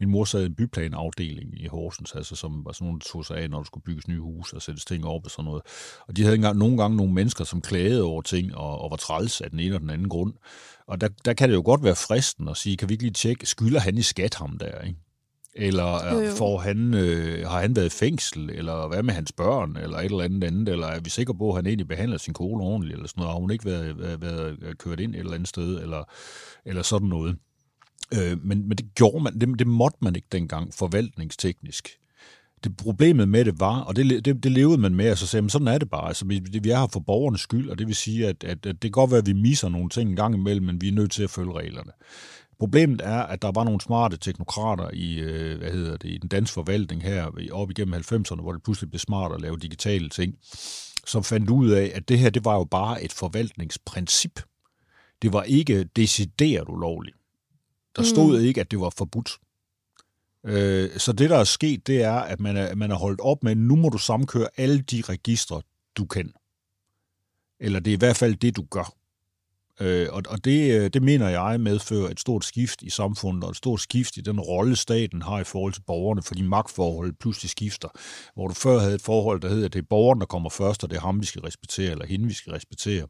min 0.00 0.10
mor 0.10 0.24
sad 0.24 0.42
i 0.42 0.46
en 0.46 0.54
byplanafdeling 0.54 1.60
i 1.60 1.66
Horsens, 1.66 2.12
altså, 2.12 2.36
som 2.36 2.64
var 2.64 2.72
sådan 2.72 2.86
nogle, 2.86 3.00
der 3.00 3.04
tog 3.12 3.24
sig 3.24 3.36
af, 3.36 3.50
når 3.50 3.58
der 3.58 3.64
skulle 3.64 3.84
bygges 3.84 4.08
nye 4.08 4.20
huse 4.20 4.56
og 4.56 4.62
sættes 4.62 4.84
ting 4.84 5.06
op 5.06 5.24
og 5.24 5.30
sådan 5.30 5.44
noget. 5.44 5.62
Og 6.08 6.16
de 6.16 6.22
havde 6.22 6.34
engang, 6.34 6.58
nogle 6.58 6.76
gange 6.76 6.96
nogle 6.96 7.12
mennesker, 7.12 7.44
som 7.44 7.60
klagede 7.60 8.02
over 8.02 8.22
ting 8.22 8.54
og, 8.56 8.78
og 8.78 8.90
var 8.90 8.96
træls 8.96 9.40
af 9.40 9.50
den 9.50 9.60
ene 9.60 9.74
og 9.74 9.80
den 9.80 9.90
anden 9.90 10.08
grund. 10.08 10.34
Og 10.86 11.00
der, 11.00 11.08
der 11.24 11.32
kan 11.32 11.48
det 11.48 11.54
jo 11.54 11.62
godt 11.64 11.84
være 11.84 11.96
fristen 11.96 12.48
at 12.48 12.56
sige, 12.56 12.76
kan 12.76 12.88
vi 12.88 12.94
ikke 12.94 13.04
lige 13.04 13.12
tjekke, 13.12 13.46
skylder 13.46 13.80
han 13.80 13.98
i 13.98 14.02
skat 14.02 14.34
ham 14.34 14.58
der, 14.58 14.80
ikke? 14.80 14.98
Eller 15.54 16.14
jo, 16.14 16.20
jo. 16.20 16.30
Får 16.30 16.58
han, 16.58 16.94
øh, 16.94 17.48
har 17.48 17.60
han 17.60 17.76
været 17.76 17.86
i 17.86 17.98
fængsel? 17.98 18.50
Eller 18.50 18.88
hvad 18.88 19.02
med 19.02 19.14
hans 19.14 19.32
børn? 19.32 19.76
Eller 19.76 19.98
et 19.98 20.04
eller 20.04 20.24
andet 20.24 20.44
andet? 20.44 20.68
Eller 20.68 20.86
er 20.86 21.00
vi 21.00 21.10
sikre 21.10 21.34
på, 21.34 21.48
at 21.48 21.56
han 21.56 21.66
egentlig 21.66 21.88
behandler 21.88 22.18
sin 22.18 22.34
kone 22.34 22.64
ordentligt? 22.64 22.94
Eller 22.94 23.08
sådan 23.08 23.20
noget? 23.20 23.34
Har 23.34 23.40
hun 23.40 23.50
ikke 23.50 23.64
været, 23.64 23.98
været, 23.98 24.20
været 24.22 24.78
kørt 24.78 25.00
ind 25.00 25.14
et 25.14 25.18
eller 25.18 25.34
andet 25.34 25.48
sted? 25.48 25.82
Eller, 25.82 26.04
eller 26.64 26.82
sådan 26.82 27.08
noget. 27.08 27.36
Øh, 28.14 28.44
men, 28.44 28.68
men 28.68 28.78
det 28.78 28.94
gjorde 28.94 29.24
man, 29.24 29.40
det, 29.40 29.58
det 29.58 29.66
måtte 29.66 29.98
man 30.00 30.16
ikke 30.16 30.28
dengang 30.32 30.74
forvaltningsteknisk. 30.74 31.88
Det 32.64 32.76
problemet 32.76 33.28
med 33.28 33.44
det 33.44 33.60
var, 33.60 33.80
og 33.80 33.96
det, 33.96 34.24
det, 34.24 34.42
det 34.42 34.52
levede 34.52 34.78
man 34.78 34.94
med, 34.94 35.04
altså 35.04 35.26
sagde, 35.26 35.50
sådan 35.50 35.68
er 35.68 35.78
det 35.78 35.90
bare. 35.90 36.08
Altså, 36.08 36.24
vi, 36.24 36.42
vi 36.62 36.70
er 36.70 36.78
her 36.78 36.86
for 36.92 37.00
borgernes 37.00 37.40
skyld, 37.40 37.70
og 37.70 37.78
det 37.78 37.86
vil 37.86 37.94
sige, 37.94 38.26
at, 38.26 38.44
at, 38.44 38.66
at 38.66 38.74
det 38.74 38.80
kan 38.80 38.90
godt 38.90 39.10
være, 39.10 39.18
at 39.18 39.26
vi 39.26 39.32
misser 39.32 39.68
nogle 39.68 39.88
ting 39.88 40.10
en 40.10 40.16
gang 40.16 40.34
imellem, 40.34 40.66
men 40.66 40.80
vi 40.80 40.88
er 40.88 40.92
nødt 40.92 41.12
til 41.12 41.22
at 41.22 41.30
følge 41.30 41.52
reglerne. 41.52 41.92
Problemet 42.58 43.00
er, 43.04 43.22
at 43.22 43.42
der 43.42 43.52
var 43.54 43.64
nogle 43.64 43.80
smarte 43.80 44.16
teknokrater 44.16 44.90
i, 44.92 45.18
øh, 45.18 45.58
hvad 45.58 45.70
hedder 45.70 45.96
det, 45.96 46.08
i 46.08 46.18
den 46.18 46.28
danske 46.28 46.54
forvaltning 46.54 47.02
her 47.02 47.30
op 47.52 47.70
igennem 47.70 47.94
90'erne, 47.94 48.40
hvor 48.40 48.52
det 48.52 48.62
pludselig 48.62 48.90
blev 48.90 48.98
smart 48.98 49.32
at 49.32 49.40
lave 49.40 49.56
digitale 49.56 50.08
ting, 50.08 50.34
som 51.06 51.24
fandt 51.24 51.50
ud 51.50 51.70
af, 51.70 51.92
at 51.94 52.08
det 52.08 52.18
her, 52.18 52.30
det 52.30 52.44
var 52.44 52.54
jo 52.54 52.64
bare 52.64 53.02
et 53.02 53.12
forvaltningsprincip. 53.12 54.40
Det 55.22 55.32
var 55.32 55.42
ikke 55.42 55.84
decideret 55.84 56.68
ulovligt. 56.68 57.16
Der 57.96 58.02
stod 58.02 58.38
mm. 58.38 58.44
ikke, 58.44 58.60
at 58.60 58.70
det 58.70 58.80
var 58.80 58.90
forbudt. 58.90 59.30
Øh, 60.44 60.98
så 60.98 61.12
det, 61.12 61.30
der 61.30 61.36
er 61.36 61.44
sket, 61.44 61.86
det 61.86 62.02
er, 62.02 62.14
at 62.14 62.40
man 62.40 62.56
er, 62.56 62.74
man 62.74 62.90
er 62.90 62.96
holdt 62.96 63.20
op 63.20 63.44
med, 63.44 63.54
nu 63.54 63.76
må 63.76 63.88
du 63.88 63.98
samkøre 63.98 64.48
alle 64.56 64.80
de 64.80 65.02
registre, 65.08 65.62
du 65.96 66.04
kan. 66.04 66.32
Eller 67.60 67.80
det 67.80 67.90
er 67.90 67.96
i 67.96 67.98
hvert 67.98 68.16
fald 68.16 68.36
det, 68.36 68.56
du 68.56 68.66
gør. 68.70 68.94
Øh, 69.80 70.08
og 70.10 70.22
og 70.28 70.44
det, 70.44 70.80
øh, 70.80 70.90
det 70.92 71.02
mener 71.02 71.28
jeg 71.28 71.60
medfører 71.60 72.10
et 72.10 72.20
stort 72.20 72.44
skift 72.44 72.82
i 72.82 72.90
samfundet, 72.90 73.44
og 73.44 73.50
et 73.50 73.56
stort 73.56 73.80
skift 73.80 74.16
i 74.16 74.20
den 74.20 74.40
rolle, 74.40 74.76
staten 74.76 75.22
har 75.22 75.40
i 75.40 75.44
forhold 75.44 75.72
til 75.72 75.82
borgerne, 75.86 76.22
fordi 76.22 76.42
magtforholdet 76.42 77.18
pludselig 77.18 77.50
skifter. 77.50 77.88
Hvor 78.34 78.48
du 78.48 78.54
før 78.54 78.78
havde 78.78 78.94
et 78.94 79.02
forhold, 79.02 79.40
der 79.40 79.48
hedder, 79.48 79.66
at 79.66 79.72
det 79.72 79.78
er 79.78 79.86
borgeren, 79.90 80.20
der 80.20 80.26
kommer 80.26 80.50
først, 80.50 80.84
og 80.84 80.90
det 80.90 80.96
er 80.96 81.00
ham, 81.00 81.20
vi 81.20 81.26
skal 81.26 81.42
respektere, 81.42 81.90
eller 81.90 82.06
hende, 82.06 82.26
vi 82.26 82.34
skal 82.34 82.52
respektere. 82.52 83.06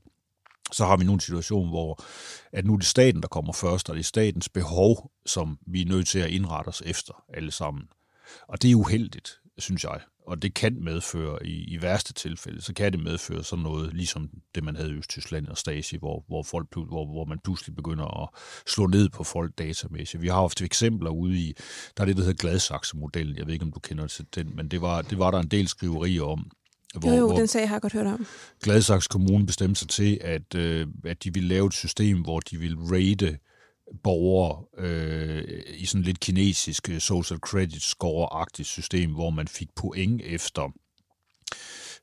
Så 0.72 0.84
har 0.84 0.96
vi 0.96 1.04
nu 1.04 1.12
en 1.12 1.20
situation, 1.20 1.68
hvor 1.68 2.04
at 2.52 2.64
nu 2.64 2.72
er 2.72 2.76
det 2.76 2.86
staten, 2.86 3.22
der 3.22 3.28
kommer 3.28 3.52
først, 3.52 3.88
og 3.90 3.94
det 3.94 4.00
er 4.00 4.04
statens 4.04 4.48
behov, 4.48 5.10
som 5.26 5.58
vi 5.66 5.82
er 5.82 5.86
nødt 5.86 6.08
til 6.08 6.18
at 6.18 6.30
indrette 6.30 6.68
os 6.68 6.82
efter 6.86 7.24
alle 7.34 7.50
sammen. 7.50 7.84
Og 8.48 8.62
det 8.62 8.70
er 8.70 8.74
uheldigt, 8.74 9.30
synes 9.58 9.84
jeg 9.84 10.00
og 10.26 10.42
det 10.42 10.54
kan 10.54 10.76
medføre, 10.80 11.46
i, 11.46 11.74
i 11.74 11.82
værste 11.82 12.12
tilfælde, 12.12 12.62
så 12.62 12.74
kan 12.74 12.92
det 12.92 13.02
medføre 13.02 13.44
sådan 13.44 13.62
noget, 13.62 13.94
ligesom 13.94 14.30
det 14.54 14.64
man 14.64 14.76
havde 14.76 14.90
i 14.90 14.94
Østtyskland 14.94 15.48
og 15.48 15.58
Stasi, 15.58 15.96
hvor, 15.96 16.24
hvor, 16.28 16.42
folk, 16.42 16.68
hvor, 16.74 17.06
hvor 17.06 17.24
man 17.24 17.38
pludselig 17.44 17.76
begynder 17.76 18.22
at 18.22 18.28
slå 18.66 18.86
ned 18.86 19.08
på 19.08 19.24
folk 19.24 19.58
datamæssigt. 19.58 20.22
Vi 20.22 20.28
har 20.28 20.40
haft 20.40 20.62
eksempler 20.62 21.10
ude 21.10 21.38
i, 21.38 21.52
der 21.96 22.02
er 22.02 22.06
det, 22.06 22.16
der 22.16 22.22
hedder 22.22 22.36
Gladsaxe-modellen, 22.36 23.36
jeg 23.36 23.46
ved 23.46 23.52
ikke, 23.52 23.64
om 23.64 23.72
du 23.72 23.80
kender 23.80 24.06
til 24.06 24.26
den, 24.34 24.56
men 24.56 24.68
det 24.68 24.82
var, 24.82 25.02
det 25.02 25.18
var 25.18 25.30
der 25.30 25.38
en 25.38 25.48
del 25.48 25.68
skriverier 25.68 26.22
om, 26.22 26.50
hvor, 27.00 27.10
jo, 27.10 27.16
jo, 27.16 27.26
hvor 27.26 27.36
den 27.36 27.46
sag 27.46 27.68
har 27.68 27.74
jeg 27.74 27.82
godt 27.82 27.92
hørt 27.92 28.06
om. 28.06 28.26
Gladsaxe 28.62 29.08
Kommune 29.08 29.46
bestemte 29.46 29.80
sig 29.80 29.88
til, 29.88 30.18
at, 30.20 30.54
øh, 30.54 30.86
at 31.04 31.24
de 31.24 31.34
ville 31.34 31.48
lave 31.48 31.66
et 31.66 31.74
system, 31.74 32.22
hvor 32.22 32.40
de 32.40 32.56
ville 32.58 32.78
rate 32.80 33.38
borgere 34.02 34.64
øh, 34.78 35.62
i 35.74 35.86
sådan 35.86 36.02
lidt 36.02 36.20
kinesisk 36.20 36.90
øh, 36.90 37.00
social 37.00 37.38
credit 37.38 37.82
score-agtigt 37.82 38.68
system, 38.68 39.10
hvor 39.10 39.30
man 39.30 39.48
fik 39.48 39.68
point 39.76 40.22
efter 40.24 40.72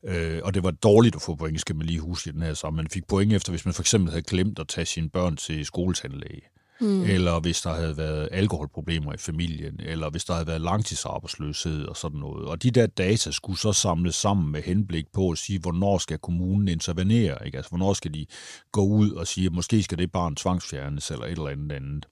Øh, 0.03 0.41
og 0.43 0.53
det 0.53 0.63
var 0.63 0.71
dårligt 0.71 1.15
at 1.15 1.21
få 1.21 1.35
point, 1.35 1.61
skal 1.61 1.75
man 1.75 1.85
lige 1.85 1.99
huske 1.99 2.29
i 2.29 2.33
den 2.33 2.41
her 2.41 2.53
sammen. 2.53 2.77
Man 2.77 2.89
fik 2.89 3.07
point 3.07 3.33
efter, 3.33 3.51
hvis 3.51 3.65
man 3.65 3.73
for 3.73 3.83
eksempel 3.83 4.09
havde 4.11 4.23
glemt 4.23 4.59
at 4.59 4.67
tage 4.67 4.85
sine 4.85 5.09
børn 5.09 5.37
til 5.37 5.65
skoletandlæge 5.65 6.41
mm. 6.81 7.03
eller 7.03 7.39
hvis 7.39 7.61
der 7.61 7.73
havde 7.73 7.97
været 7.97 8.29
alkoholproblemer 8.31 9.13
i 9.13 9.17
familien, 9.17 9.79
eller 9.79 10.09
hvis 10.09 10.25
der 10.25 10.33
havde 10.33 10.47
været 10.47 10.61
langtidsarbejdsløshed 10.61 11.85
og 11.85 11.97
sådan 11.97 12.19
noget. 12.19 12.47
Og 12.47 12.63
de 12.63 12.71
der 12.71 12.87
data 12.87 13.31
skulle 13.31 13.59
så 13.59 13.73
samles 13.73 14.15
sammen 14.15 14.51
med 14.51 14.61
henblik 14.61 15.05
på 15.13 15.29
at 15.29 15.37
sige, 15.37 15.59
hvornår 15.59 15.97
skal 15.97 16.17
kommunen 16.17 16.67
intervenere, 16.67 17.45
ikke? 17.45 17.57
Altså, 17.57 17.69
hvornår 17.69 17.93
skal 17.93 18.13
de 18.13 18.25
gå 18.71 18.81
ud 18.81 19.11
og 19.11 19.27
sige, 19.27 19.45
at 19.45 19.53
måske 19.53 19.83
skal 19.83 19.97
det 19.97 20.11
barn 20.11 20.35
tvangsfjernes, 20.35 21.11
eller 21.11 21.25
et 21.25 21.31
eller 21.31 21.47
andet 21.47 21.71
andet. 21.71 22.05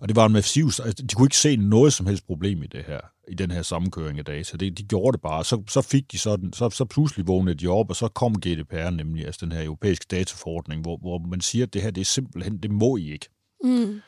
Og 0.00 0.08
det 0.08 0.16
var 0.16 0.26
en 0.26 0.32
massiv, 0.32 0.64
altså, 0.64 1.04
de 1.10 1.14
kunne 1.14 1.26
ikke 1.26 1.36
se 1.36 1.56
noget 1.56 1.92
som 1.92 2.06
helst 2.06 2.26
problem 2.26 2.62
i 2.62 2.66
det 2.66 2.84
her 2.86 3.00
i 3.28 3.34
den 3.34 3.50
her 3.50 3.62
sammenkøring 3.62 4.18
af 4.18 4.24
data. 4.24 4.56
Det, 4.56 4.78
de 4.78 4.82
gjorde 4.82 5.12
det 5.12 5.20
bare. 5.20 5.44
Så, 5.44 5.62
så 5.68 5.82
fik 5.82 6.12
de 6.12 6.18
sådan, 6.18 6.52
så, 6.52 6.70
så 6.70 6.84
pludselig 6.84 7.26
vågnede 7.26 7.54
de 7.54 7.68
op, 7.68 7.90
og 7.90 7.96
så 7.96 8.08
kom 8.08 8.34
GDPR 8.34 8.90
nemlig, 8.90 9.26
altså 9.26 9.46
den 9.46 9.52
her 9.52 9.64
europæiske 9.64 10.06
dataforordning, 10.10 10.82
hvor, 10.82 10.96
hvor 10.96 11.18
man 11.18 11.40
siger, 11.40 11.66
at 11.66 11.74
det 11.74 11.82
her, 11.82 11.90
det 11.90 12.00
er 12.00 12.04
simpelthen, 12.04 12.58
det 12.58 12.70
må 12.70 12.96
I 12.96 13.12
ikke. 13.12 13.28
Mm. 13.64 14.00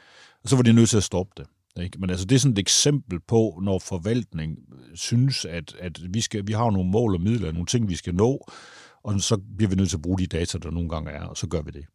Og 0.43 0.49
så 0.49 0.57
var 0.57 0.63
de 0.63 0.73
nødt 0.73 0.89
til 0.89 0.97
at 0.97 1.03
stoppe 1.03 1.33
det. 1.37 1.47
Ikke? 1.83 1.99
Men 1.99 2.11
altså, 2.11 2.27
det 2.27 2.35
er 2.35 2.39
sådan 2.39 2.53
et 2.53 2.59
eksempel 2.59 3.21
på, 3.21 3.61
når 3.63 3.79
forvaltning 3.79 4.59
synes, 4.95 5.45
at, 5.45 5.75
at 5.79 6.15
vi, 6.15 6.21
skal, 6.21 6.47
vi 6.47 6.53
har 6.53 6.71
nogle 6.71 6.91
mål 6.91 7.15
og 7.15 7.21
midler, 7.21 7.53
nogle 7.53 7.67
ting, 7.67 7.89
vi 7.89 7.97
skal 7.97 8.15
nå, 8.15 8.49
og 9.03 9.21
så 9.21 9.39
bliver 9.57 9.71
vi 9.71 9.77
nødt 9.77 9.89
til 9.89 9.97
at 9.97 10.03
bruge 10.03 10.19
de 10.19 10.27
data, 10.27 10.59
der 10.59 10.71
nogle 10.71 10.89
gange 10.89 11.11
er, 11.11 11.25
og 11.25 11.37
så 11.37 11.47
gør 11.47 11.63
vi 11.63 11.71
det. 11.71 11.87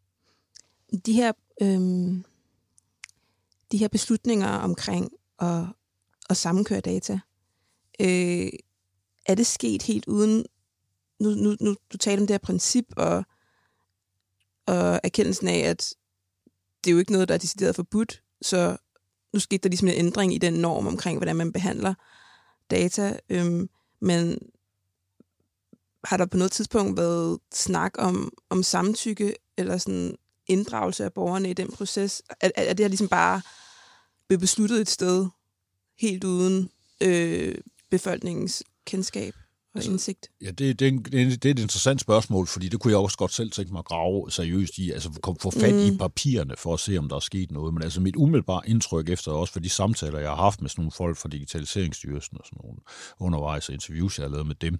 De 1.05 1.13
her, 1.13 1.31
øhm, 1.61 2.25
de 3.71 3.77
her 3.77 3.87
beslutninger 3.87 4.47
omkring 4.47 5.09
at 5.39 5.65
at 6.31 6.37
sammenkøre 6.37 6.79
data. 6.79 7.19
Øh, 7.99 8.49
er 9.25 9.35
det 9.35 9.47
sket 9.47 9.83
helt 9.83 10.07
uden... 10.07 10.45
Nu, 11.19 11.29
nu, 11.29 11.55
nu 11.61 11.75
du 11.93 11.97
taler 11.97 12.21
om 12.21 12.27
det 12.27 12.33
her 12.33 12.39
princip 12.39 12.85
og, 12.97 13.25
og 14.65 14.99
erkendelsen 15.03 15.47
af, 15.47 15.57
at 15.57 15.93
det 16.83 16.89
er 16.89 16.91
jo 16.91 16.99
ikke 16.99 17.11
noget, 17.11 17.27
der 17.27 17.33
er 17.33 17.39
decideret 17.39 17.75
forbudt, 17.75 18.23
så 18.41 18.77
nu 19.33 19.39
skete 19.39 19.63
der 19.63 19.69
ligesom 19.69 19.87
en 19.87 19.93
ændring 19.93 20.33
i 20.35 20.37
den 20.37 20.53
norm 20.53 20.87
omkring, 20.87 21.17
hvordan 21.17 21.35
man 21.35 21.53
behandler 21.53 21.93
data. 22.71 23.19
Øhm, 23.29 23.69
men 24.01 24.39
har 26.03 26.17
der 26.17 26.25
på 26.25 26.37
noget 26.37 26.51
tidspunkt 26.51 26.97
været 26.97 27.39
snak 27.53 27.93
om, 27.97 28.33
om 28.49 28.63
samtykke 28.63 29.35
eller 29.57 29.77
sådan 29.77 30.15
inddragelse 30.47 31.03
af 31.03 31.13
borgerne 31.13 31.49
i 31.49 31.53
den 31.53 31.71
proces? 31.71 32.21
Er, 32.41 32.49
er 32.55 32.73
det 32.73 32.83
her 32.83 32.87
ligesom 32.87 33.07
bare 33.07 33.41
blevet 34.27 34.41
besluttet 34.41 34.81
et 34.81 34.89
sted, 34.89 35.27
helt 35.99 36.23
uden 36.23 36.69
øh, 37.01 37.55
befolkningens 37.89 38.63
kendskab 38.85 39.33
og 39.73 39.77
altså, 39.77 39.91
indsigt? 39.91 40.29
Ja, 40.41 40.51
det, 40.51 40.79
det, 40.79 40.87
er 40.87 40.89
en, 40.89 41.03
det 41.03 41.45
er 41.45 41.51
et 41.51 41.59
interessant 41.59 42.01
spørgsmål, 42.01 42.47
fordi 42.47 42.69
det 42.69 42.79
kunne 42.79 42.91
jeg 42.91 42.99
også 42.99 43.17
godt 43.17 43.33
selv 43.33 43.51
tænke 43.51 43.71
mig 43.71 43.79
at 43.79 43.85
grave 43.85 44.31
seriøst 44.31 44.77
i, 44.77 44.91
altså 44.91 45.09
få 45.41 45.51
fat 45.51 45.73
mm. 45.73 45.79
i 45.79 45.97
papirerne 45.97 46.53
for 46.57 46.73
at 46.73 46.79
se, 46.79 46.97
om 46.97 47.09
der 47.09 47.15
er 47.15 47.19
sket 47.19 47.51
noget. 47.51 47.73
Men 47.73 47.83
altså 47.83 48.01
mit 48.01 48.15
umiddelbare 48.15 48.61
indtryk 48.69 49.09
efter 49.09 49.31
også 49.31 49.53
for 49.53 49.59
de 49.59 49.69
samtaler, 49.69 50.19
jeg 50.19 50.29
har 50.29 50.35
haft 50.35 50.61
med 50.61 50.69
sådan 50.69 50.81
nogle 50.81 50.91
folk 50.91 51.17
fra 51.17 51.29
Digitaliseringsstyrelsen 51.29 52.37
og 52.37 52.45
sådan 52.45 52.59
nogle 52.63 52.77
undervejs 53.19 53.69
og 53.69 53.73
interviews, 53.73 54.19
jeg 54.19 54.23
har 54.23 54.31
lavet 54.31 54.47
med 54.47 54.55
dem, 54.55 54.79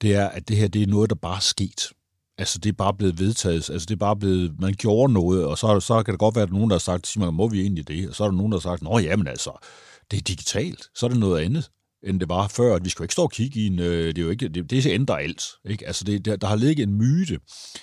det 0.00 0.14
er, 0.14 0.28
at 0.28 0.48
det 0.48 0.56
her 0.56 0.68
det 0.68 0.82
er 0.82 0.86
noget, 0.86 1.10
der 1.10 1.16
bare 1.16 1.36
er 1.36 1.40
sket. 1.40 1.92
Altså, 2.38 2.58
det 2.58 2.68
er 2.68 2.72
bare 2.72 2.94
blevet 2.94 3.18
vedtaget. 3.18 3.70
Altså, 3.70 3.86
det 3.86 3.90
er 3.90 3.98
bare 3.98 4.16
blevet, 4.16 4.60
man 4.60 4.74
gjorde 4.74 5.12
noget, 5.12 5.44
og 5.44 5.58
så, 5.58 5.80
så 5.80 6.02
kan 6.02 6.12
det 6.12 6.18
godt 6.18 6.34
være, 6.34 6.44
at 6.44 6.52
nogen, 6.52 6.70
der 6.70 6.74
har 6.74 6.80
sagt, 6.80 7.06
Simon, 7.06 7.34
må 7.34 7.48
vi 7.48 7.60
egentlig 7.60 7.88
det? 7.88 8.08
Og 8.08 8.14
så 8.14 8.24
er 8.24 8.28
der 8.28 8.36
nogen, 8.36 8.52
der 8.52 8.58
har 8.58 8.62
sagt, 8.62 8.82
nå, 8.82 8.98
jamen 8.98 9.26
altså, 9.26 9.66
det 10.10 10.16
er 10.16 10.20
digitalt, 10.20 10.88
så 10.94 11.06
er 11.06 11.10
det 11.10 11.18
noget 11.18 11.44
andet 11.44 11.70
end 12.02 12.20
det 12.20 12.28
var 12.28 12.48
før, 12.48 12.76
at 12.76 12.84
vi 12.84 12.90
skal 12.90 13.02
jo 13.02 13.04
ikke 13.04 13.12
stå 13.12 13.22
og 13.22 13.30
kigge 13.30 13.60
i 13.60 13.66
en, 13.66 13.78
øh, 13.78 14.06
det 14.06 14.18
er 14.18 14.22
jo 14.22 14.30
ikke, 14.30 14.48
det, 14.48 14.70
det 14.70 14.86
ændrer 14.86 15.16
alt. 15.16 15.44
Ikke? 15.64 15.86
Altså 15.86 16.04
det, 16.04 16.24
der, 16.24 16.36
der 16.36 16.46
har 16.46 16.56
ligget 16.56 16.88
en 16.88 16.94
myte 16.94 17.40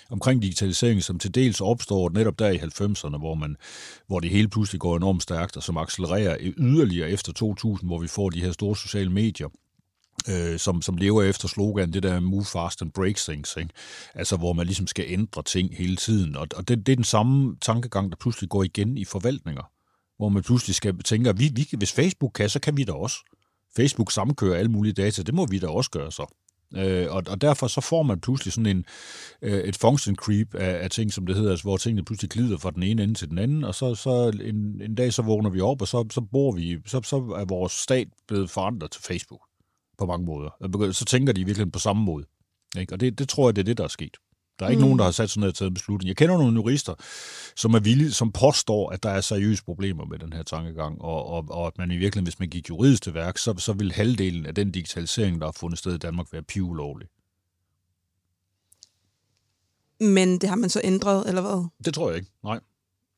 omkring 0.10 0.41
digitalisering, 0.41 1.03
som 1.03 1.19
til 1.19 1.36
dels 1.36 1.62
opstår 1.62 2.10
netop 2.10 2.39
der 2.39 2.49
i 2.49 2.58
90'erne, 2.58 3.17
hvor, 3.17 3.36
man, 3.36 3.56
hvor 4.08 4.19
det 4.19 4.30
hele 4.30 4.47
pludselig 4.47 4.82
går 4.82 4.97
enormt 4.97 5.23
stærkt, 5.23 5.58
og 5.58 5.63
som 5.63 5.77
accelererer 5.77 6.38
yderligere 6.41 7.10
efter 7.10 7.34
2000, 7.34 7.89
hvor 7.89 7.99
vi 7.99 8.08
får 8.08 8.30
de 8.30 8.41
her 8.41 8.51
store 8.51 8.75
sociale 8.75 9.12
medier, 9.12 9.47
øh, 10.30 10.60
som, 10.60 10.82
som 10.82 10.97
lever 10.97 11.23
efter 11.23 11.47
slogan, 11.47 11.93
det 11.93 12.03
der 12.03 12.19
move 12.19 12.45
fast 12.45 12.82
and 12.82 12.91
break 12.91 13.15
things, 13.15 13.58
ikke? 13.58 13.73
altså 14.15 14.38
hvor 14.38 14.53
man 14.53 14.65
ligesom 14.65 14.88
skal 14.88 15.06
ændre 15.08 15.43
ting 15.43 15.77
hele 15.77 15.95
tiden. 15.95 16.36
Og, 16.36 16.47
og 16.56 16.67
det, 16.67 16.86
det 16.86 16.91
er 16.91 16.95
den 16.95 17.03
samme 17.03 17.56
tankegang, 17.62 18.10
der 18.10 18.17
pludselig 18.19 18.49
går 18.49 18.63
igen 18.63 18.97
i 18.97 19.06
forvaltninger 19.06 19.63
hvor 20.17 20.30
man 20.30 20.43
pludselig 20.43 20.75
skal 20.75 21.03
tænke, 21.03 21.30
at 21.30 21.39
vi, 21.39 21.51
vi, 21.56 21.67
hvis 21.77 21.91
Facebook 21.91 22.32
kan, 22.36 22.49
så 22.49 22.60
kan 22.60 22.77
vi 22.77 22.84
da 22.84 22.91
også. 22.91 23.17
Facebook 23.75 24.12
samkører 24.12 24.60
alle 24.60 24.71
mulige 24.71 24.93
data, 24.93 25.21
det 25.21 25.34
må 25.34 25.45
vi 25.45 25.60
da 25.60 25.67
også 25.67 25.91
gøre 25.91 26.12
så. 26.12 26.25
Øh, 26.75 27.08
og, 27.10 27.23
og 27.27 27.41
derfor 27.41 27.67
så 27.67 27.82
får 27.82 28.03
man 28.03 28.19
pludselig 28.19 28.53
sådan 28.53 28.77
en, 28.77 28.86
øh, 29.41 29.60
et 29.60 29.75
function 29.75 30.15
creep 30.15 30.56
af, 30.56 30.84
af 30.84 30.89
ting, 30.89 31.13
som 31.13 31.25
det 31.25 31.36
hedder, 31.36 31.51
altså, 31.51 31.63
hvor 31.63 31.77
tingene 31.77 32.06
pludselig 32.06 32.30
glider 32.30 32.58
fra 32.58 32.71
den 32.71 32.84
ene 32.84 33.03
ende 33.03 33.13
til 33.13 33.30
den 33.30 33.38
anden, 33.38 33.63
og 33.63 33.75
så, 33.75 33.95
så 33.95 34.39
en, 34.43 34.82
en 34.82 34.95
dag 34.95 35.13
så 35.13 35.21
vågner 35.21 35.49
vi 35.49 35.62
op, 35.62 35.82
og 35.82 35.88
så, 35.88 36.06
så 36.12 36.21
bor 36.21 36.51
vi, 36.51 36.77
så, 36.86 37.01
så 37.03 37.15
er 37.15 37.45
vores 37.45 37.71
stat 37.71 38.08
blevet 38.27 38.49
forandret 38.49 38.91
til 38.91 39.01
Facebook 39.01 39.41
på 39.97 40.06
mange 40.06 40.25
måder. 40.25 40.80
Øh, 40.86 40.93
så 40.93 41.06
tænker 41.06 41.34
de 41.34 41.45
virkelig 41.45 41.71
på 41.71 41.80
samme 41.80 42.03
måde. 42.03 42.25
Ikke? 42.80 42.93
Og 42.93 42.99
det, 42.99 43.19
det 43.19 43.30
tror 43.30 43.47
jeg, 43.47 43.56
det 43.56 43.62
er 43.62 43.65
det, 43.65 43.77
der 43.77 43.84
er 43.84 43.88
sket. 43.88 44.17
Der 44.60 44.65
er 44.65 44.70
ikke 44.70 44.80
mm. 44.80 44.86
nogen, 44.86 45.00
der 45.00 45.06
har 45.06 45.12
sat 45.12 45.30
sådan 45.30 45.39
noget 45.39 45.56
taget 45.56 45.70
en 45.70 45.74
beslutning. 45.74 46.08
Jeg 46.08 46.17
kender 46.17 46.38
nogle 46.38 46.54
jurister, 46.54 46.93
som 47.56 47.74
er 47.74 47.80
villige, 47.80 48.12
som 48.12 48.32
påstår, 48.32 48.89
at 48.89 49.04
der 49.04 49.10
er 49.10 49.22
seriøse 49.22 49.63
problemer 49.63 50.06
med 50.06 50.20
den 50.20 50.34
her 50.34 50.43
tankegang, 50.43 51.02
og, 51.02 51.26
og, 51.26 51.46
og 51.50 51.67
at 51.67 51.78
man 51.78 51.91
i 51.91 51.98
virkeligheden, 51.98 52.26
hvis 52.26 52.39
man 52.39 52.50
gik 52.50 52.70
juridisk 52.70 53.04
til 53.04 53.13
værk, 53.13 53.38
så, 53.38 53.54
så 53.58 53.74
vil 53.74 53.91
halvdelen 53.91 54.46
af 54.46 54.56
den 54.56 54.72
digitalisering, 54.72 55.41
der 55.41 55.48
har 55.48 55.52
fundet 55.52 55.80
sted 55.80 55.93
i 55.93 55.98
Danmark, 55.98 56.28
være 56.34 56.43
pivulovlig. 56.43 57.08
Men 60.00 60.39
det 60.39 60.50
har 60.50 60.56
man 60.56 60.70
så 60.70 60.82
ændret, 60.84 61.28
eller 61.28 61.41
hvad? 61.41 61.67
Det 61.86 61.93
tror 61.93 62.10
jeg 62.10 62.17
ikke, 62.17 62.32
nej. 62.43 62.60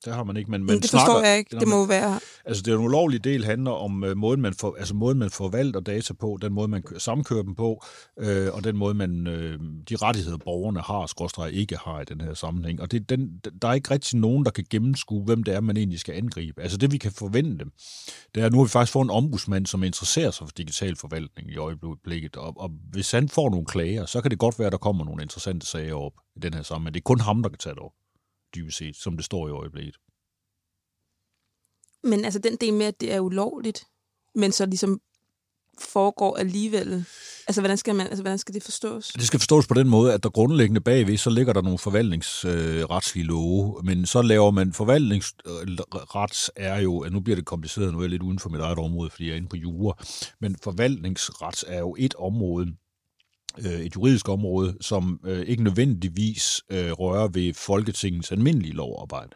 Det 0.06 0.14
har 0.14 0.24
man 0.24 0.38
ikke. 0.38 0.52
Men, 0.52 0.66
men 0.66 0.76
det 0.76 0.90
forstår 0.90 1.06
snakker, 1.06 1.30
jeg 1.30 1.38
ikke. 1.38 1.60
Det 1.60 1.68
må 1.68 1.80
man, 1.80 1.90
være... 1.90 2.20
Altså, 2.46 2.64
det 2.64 2.74
er 2.74 2.78
en 2.78 2.84
ulovlig 2.84 3.24
del 3.24 3.46
handler 3.46 3.72
om 3.72 4.04
uh, 4.04 4.18
måden, 4.18 4.42
man 4.42 4.54
for, 4.54 4.76
altså, 4.80 4.94
måden, 4.94 5.20
man 5.20 5.30
forvalter 5.30 5.80
data 5.80 6.14
på, 6.14 6.38
den 6.42 6.54
måde, 6.54 6.68
man 6.68 6.84
samkører 6.98 7.44
dem 7.44 7.56
på, 7.56 7.84
øh, 8.20 8.48
og 8.54 8.64
den 8.64 8.78
måde, 8.78 8.94
man 8.94 9.28
øh, 9.28 9.60
de 9.90 9.96
rettigheder, 9.96 10.38
borgerne 10.38 10.82
har, 10.82 11.06
skråstrej 11.06 11.48
ikke 11.48 11.78
har 11.78 12.02
i 12.02 12.06
den 12.06 12.22
her 12.22 12.34
sammenhæng. 12.34 12.82
Og 12.82 12.92
det, 12.92 13.10
den, 13.10 13.42
der 13.62 13.68
er 13.68 13.74
ikke 13.74 13.92
rigtig 13.92 14.20
nogen, 14.20 14.46
der 14.46 14.52
kan 14.52 14.66
gennemskue, 14.70 15.24
hvem 15.24 15.44
det 15.44 15.54
er, 15.54 15.62
man 15.62 15.78
egentlig 15.78 16.00
skal 16.00 16.16
angribe. 16.16 16.62
Altså, 16.62 16.78
det 16.78 16.92
vi 16.92 16.98
kan 16.98 17.12
forvente, 17.12 17.66
det 18.36 18.44
er, 18.44 18.50
nu 18.50 18.58
har 18.58 18.64
vi 18.64 18.70
faktisk 18.70 18.94
fået 18.94 19.06
en 19.06 19.10
ombudsmand, 19.10 19.66
som 19.66 19.84
interesserer 19.84 20.32
sig 20.32 20.48
for 20.48 20.54
digital 20.58 20.96
forvaltning 20.96 21.50
i 21.50 21.58
øjeblikket, 21.58 22.36
og, 22.36 22.54
og 22.58 22.72
hvis 22.92 23.12
han 23.12 23.30
får 23.30 23.50
nogle 23.50 23.66
klager, 23.66 24.06
så 24.06 24.22
kan 24.22 24.32
det 24.32 24.40
godt 24.40 24.60
være, 24.60 24.66
at 24.66 24.72
der 24.72 24.78
kommer 24.78 25.06
nogle 25.06 25.24
interessante 25.24 25.66
sager 25.66 25.96
op 25.96 26.14
i 26.36 26.40
den 26.40 26.54
her 26.54 26.64
sammenhæng. 26.64 26.94
Det 26.94 27.00
er 27.00 27.04
kun 27.04 27.20
ham, 27.20 27.44
der 27.44 27.50
kan 27.50 27.58
tage 27.58 27.76
det 27.76 27.84
op 27.84 27.92
dybest 28.56 28.78
set, 28.78 28.96
som 28.96 29.16
det 29.16 29.26
står 29.26 29.48
i 29.48 29.52
øjeblikket. 29.52 29.96
Men 32.04 32.26
altså 32.26 32.40
den 32.40 32.56
del 32.56 32.74
med, 32.74 32.86
at 32.86 33.02
det 33.02 33.14
er 33.14 33.20
ulovligt, 33.20 33.88
men 34.36 34.52
så 34.52 34.66
ligesom 34.66 35.02
foregår 35.80 36.38
alligevel. 36.38 37.06
Altså 37.48 37.62
hvordan 37.62 37.78
skal, 37.78 37.96
man, 37.96 38.08
altså, 38.08 38.24
hvordan 38.24 38.38
skal 38.38 38.56
det 38.56 38.64
forstås? 38.64 39.08
Det 39.08 39.28
skal 39.28 39.40
forstås 39.40 39.68
på 39.68 39.74
den 39.74 39.90
måde, 39.90 40.14
at 40.14 40.24
der 40.24 40.30
grundlæggende 40.30 40.82
bagved, 40.82 41.18
så 41.18 41.30
ligger 41.30 41.54
der 41.54 41.62
nogle 41.62 41.78
forvaltningsretslige 41.78 43.26
love, 43.26 43.82
men 43.84 44.06
så 44.06 44.22
laver 44.22 44.52
man 44.52 44.74
forvaltningsrets 44.74 46.52
er 46.56 46.80
jo, 46.80 47.08
nu 47.12 47.20
bliver 47.20 47.36
det 47.36 47.46
kompliceret, 47.46 47.94
nu 47.94 48.00
er 48.00 48.04
jeg 48.04 48.10
lidt 48.10 48.22
uden 48.22 48.40
for 48.40 48.50
mit 48.50 48.62
eget 48.62 48.78
område, 48.78 49.10
fordi 49.10 49.26
jeg 49.26 49.34
er 49.34 49.38
inde 49.38 49.50
på 49.50 49.56
jura, 49.56 50.04
men 50.40 50.56
forvaltningsrets 50.64 51.66
er 51.68 51.80
jo 51.80 51.96
et 52.00 52.16
område, 52.16 52.68
øh, 53.58 53.80
et 53.80 53.96
juridisk 53.96 54.30
område, 54.30 54.78
som 54.82 55.20
øh, 55.24 55.42
ikke 55.42 55.64
nødvendigvis 55.64 56.62
øh, 56.70 56.92
rører 56.92 57.28
ved 57.28 57.54
Folketingets 57.54 58.32
almindelige 58.32 58.74
lovarbejde. 58.74 59.36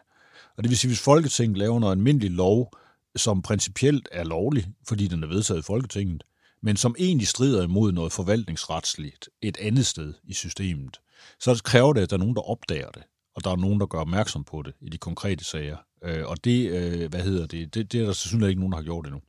Og 0.58 0.64
det 0.64 0.70
vil 0.70 0.78
sige, 0.78 0.90
hvis 0.90 1.00
Folketinget 1.00 1.58
laver 1.58 1.80
noget 1.80 1.96
almindelig 1.96 2.32
lov, 2.32 2.72
som 3.16 3.42
principielt 3.42 4.10
er 4.12 4.24
lovlig, 4.24 4.68
fordi 4.88 5.08
den 5.08 5.24
er 5.24 5.28
vedtaget 5.28 5.60
i 5.60 5.64
Folketinget, 5.64 6.24
men 6.62 6.78
som 6.78 6.96
egentlig 7.00 7.28
strider 7.28 7.64
imod 7.64 7.92
noget 7.92 8.12
forvaltningsretsligt 8.12 9.30
et 9.42 9.58
andet 9.58 9.86
sted 9.86 10.14
i 10.24 10.34
systemet, 10.34 11.00
så 11.40 11.62
kræver 11.64 11.94
det, 11.94 12.02
at 12.02 12.10
der 12.10 12.16
er 12.16 12.20
nogen, 12.20 12.36
der 12.36 12.50
opdager 12.50 12.90
det, 12.90 13.04
og 13.36 13.44
der 13.44 13.52
er 13.52 13.56
nogen, 13.56 13.80
der 13.80 13.86
gør 13.86 14.00
opmærksom 14.00 14.44
på 14.44 14.62
det 14.62 14.74
i 14.82 14.90
de 14.90 14.98
konkrete 14.98 15.44
sager. 15.44 15.78
Øh, 16.04 16.26
og 16.28 16.44
det, 16.44 16.72
øh, 16.72 17.10
hvad 17.10 17.22
hedder 17.22 17.48
det, 17.48 17.74
det, 17.74 17.92
det 17.92 18.02
er 18.02 18.06
der 18.06 18.14
selvfølgelig 18.14 18.50
ikke 18.50 18.60
nogen, 18.60 18.72
der 18.72 18.78
har 18.78 18.84
gjort 18.84 19.06
endnu. 19.06 19.22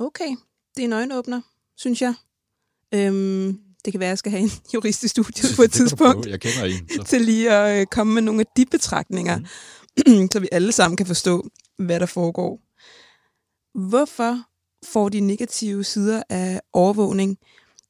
Okay, 0.00 0.36
det 0.76 0.82
er 0.82 0.86
en 0.86 0.92
øjenåbner, 0.92 1.40
synes 1.76 2.02
jeg. 2.02 2.14
Øhm, 2.94 3.58
det 3.84 3.92
kan 3.92 4.00
være, 4.00 4.08
at 4.08 4.10
jeg 4.10 4.18
skal 4.18 4.32
have 4.32 4.42
en 4.42 4.50
jurist 4.74 5.04
i 5.04 5.08
studiet 5.08 5.56
på 5.56 5.62
et 5.62 5.72
tidspunkt. 5.80 6.26
Jeg 6.26 6.40
kender 6.40 6.64
en. 6.64 6.88
Så. 6.88 7.04
Til 7.04 7.20
lige 7.20 7.52
at 7.52 7.80
øh, 7.80 7.86
komme 7.86 8.14
med 8.14 8.22
nogle 8.22 8.40
af 8.40 8.46
de 8.56 8.66
betragtninger, 8.66 9.38
mm. 9.38 10.28
så 10.32 10.40
vi 10.40 10.48
alle 10.52 10.72
sammen 10.72 10.96
kan 10.96 11.06
forstå, 11.06 11.48
hvad 11.78 12.00
der 12.00 12.06
foregår. 12.06 12.60
Hvorfor 13.88 14.42
får 14.92 15.08
de 15.08 15.20
negative 15.20 15.84
sider 15.84 16.22
af 16.28 16.60
overvågning 16.72 17.38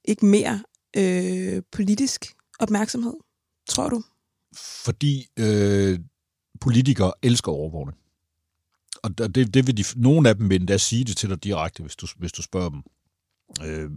ikke 0.04 0.26
mere 0.26 0.62
øh, 0.96 1.62
politisk 1.72 2.35
opmærksomhed, 2.59 3.14
tror 3.68 3.88
du? 3.88 4.02
Fordi 4.85 5.26
øh, 5.37 5.98
politikere 6.61 7.12
elsker 7.22 7.52
overvågning. 7.52 7.98
Og 9.02 9.18
det, 9.18 9.54
det 9.54 9.66
vil 9.66 9.76
de, 9.76 9.85
nogle 9.96 10.28
af 10.28 10.37
dem 10.37 10.50
vil 10.50 10.61
endda 10.61 10.78
sige 10.78 11.04
det 11.04 11.16
til 11.16 11.28
dig 11.28 11.44
direkte, 11.44 11.82
hvis 11.82 11.96
du, 11.96 12.06
hvis 12.16 12.32
du 12.32 12.42
spørger 12.42 12.70
dem. 12.70 12.82
Øh, 13.62 13.90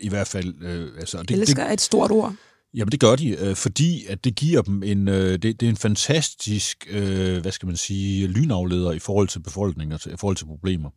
i 0.00 0.08
hvert 0.08 0.28
fald... 0.28 0.62
Øh, 0.62 0.92
altså, 0.98 1.22
det, 1.22 1.30
Elsker 1.30 1.62
er 1.62 1.72
et 1.72 1.80
stort 1.80 2.10
ord. 2.10 2.34
Jamen 2.74 2.92
det 2.92 3.00
gør 3.00 3.16
de, 3.16 3.28
øh, 3.28 3.56
fordi 3.56 4.06
at 4.06 4.24
det 4.24 4.34
giver 4.36 4.62
dem 4.62 4.82
en, 4.82 5.08
øh, 5.08 5.32
det, 5.32 5.42
det 5.42 5.62
er 5.62 5.70
en 5.70 5.76
fantastisk, 5.76 6.86
øh, 6.90 7.40
hvad 7.40 7.52
skal 7.52 7.66
man 7.66 7.76
sige, 7.76 8.26
lynafleder 8.26 8.92
i 8.92 8.98
forhold 8.98 9.28
til 9.28 9.40
befolkningen 9.42 9.92
og 9.92 10.00
i 10.06 10.16
forhold 10.16 10.36
til 10.36 10.44
problemer. 10.44 10.90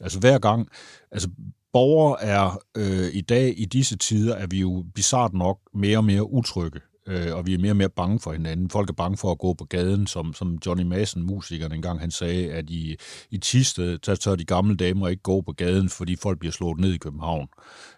Altså 0.00 0.18
hver 0.18 0.38
gang, 0.38 0.68
altså 1.12 1.28
borgere 1.72 2.22
er 2.22 2.58
øh, 2.76 3.14
i 3.14 3.20
dag, 3.20 3.54
i 3.56 3.64
disse 3.64 3.96
tider, 3.96 4.34
er 4.34 4.46
vi 4.46 4.60
jo 4.60 4.84
bizart 4.94 5.32
nok 5.34 5.58
mere 5.74 5.98
og 5.98 6.04
mere 6.04 6.30
utrygge 6.30 6.80
øh, 7.08 7.34
og 7.34 7.46
vi 7.46 7.54
er 7.54 7.58
mere 7.58 7.72
og 7.72 7.76
mere 7.76 7.88
bange 7.88 8.20
for 8.20 8.32
hinanden. 8.32 8.70
Folk 8.70 8.90
er 8.90 8.94
bange 8.94 9.16
for 9.16 9.30
at 9.30 9.38
gå 9.38 9.54
på 9.54 9.64
gaden, 9.64 10.06
som, 10.06 10.34
som 10.34 10.58
Johnny 10.66 10.84
Madsen, 10.84 11.22
musikeren, 11.22 11.72
engang 11.72 12.00
han 12.00 12.10
sagde, 12.10 12.52
at 12.52 12.70
i, 12.70 12.96
i 13.30 13.38
Tisted, 13.38 13.98
der 13.98 14.14
tør 14.14 14.36
de 14.36 14.44
gamle 14.44 14.76
damer 14.76 15.08
ikke 15.08 15.22
gå 15.22 15.40
på 15.40 15.52
gaden, 15.52 15.88
fordi 15.88 16.16
folk 16.16 16.38
bliver 16.38 16.52
slået 16.52 16.80
ned 16.80 16.92
i 16.92 16.98
København. 16.98 17.48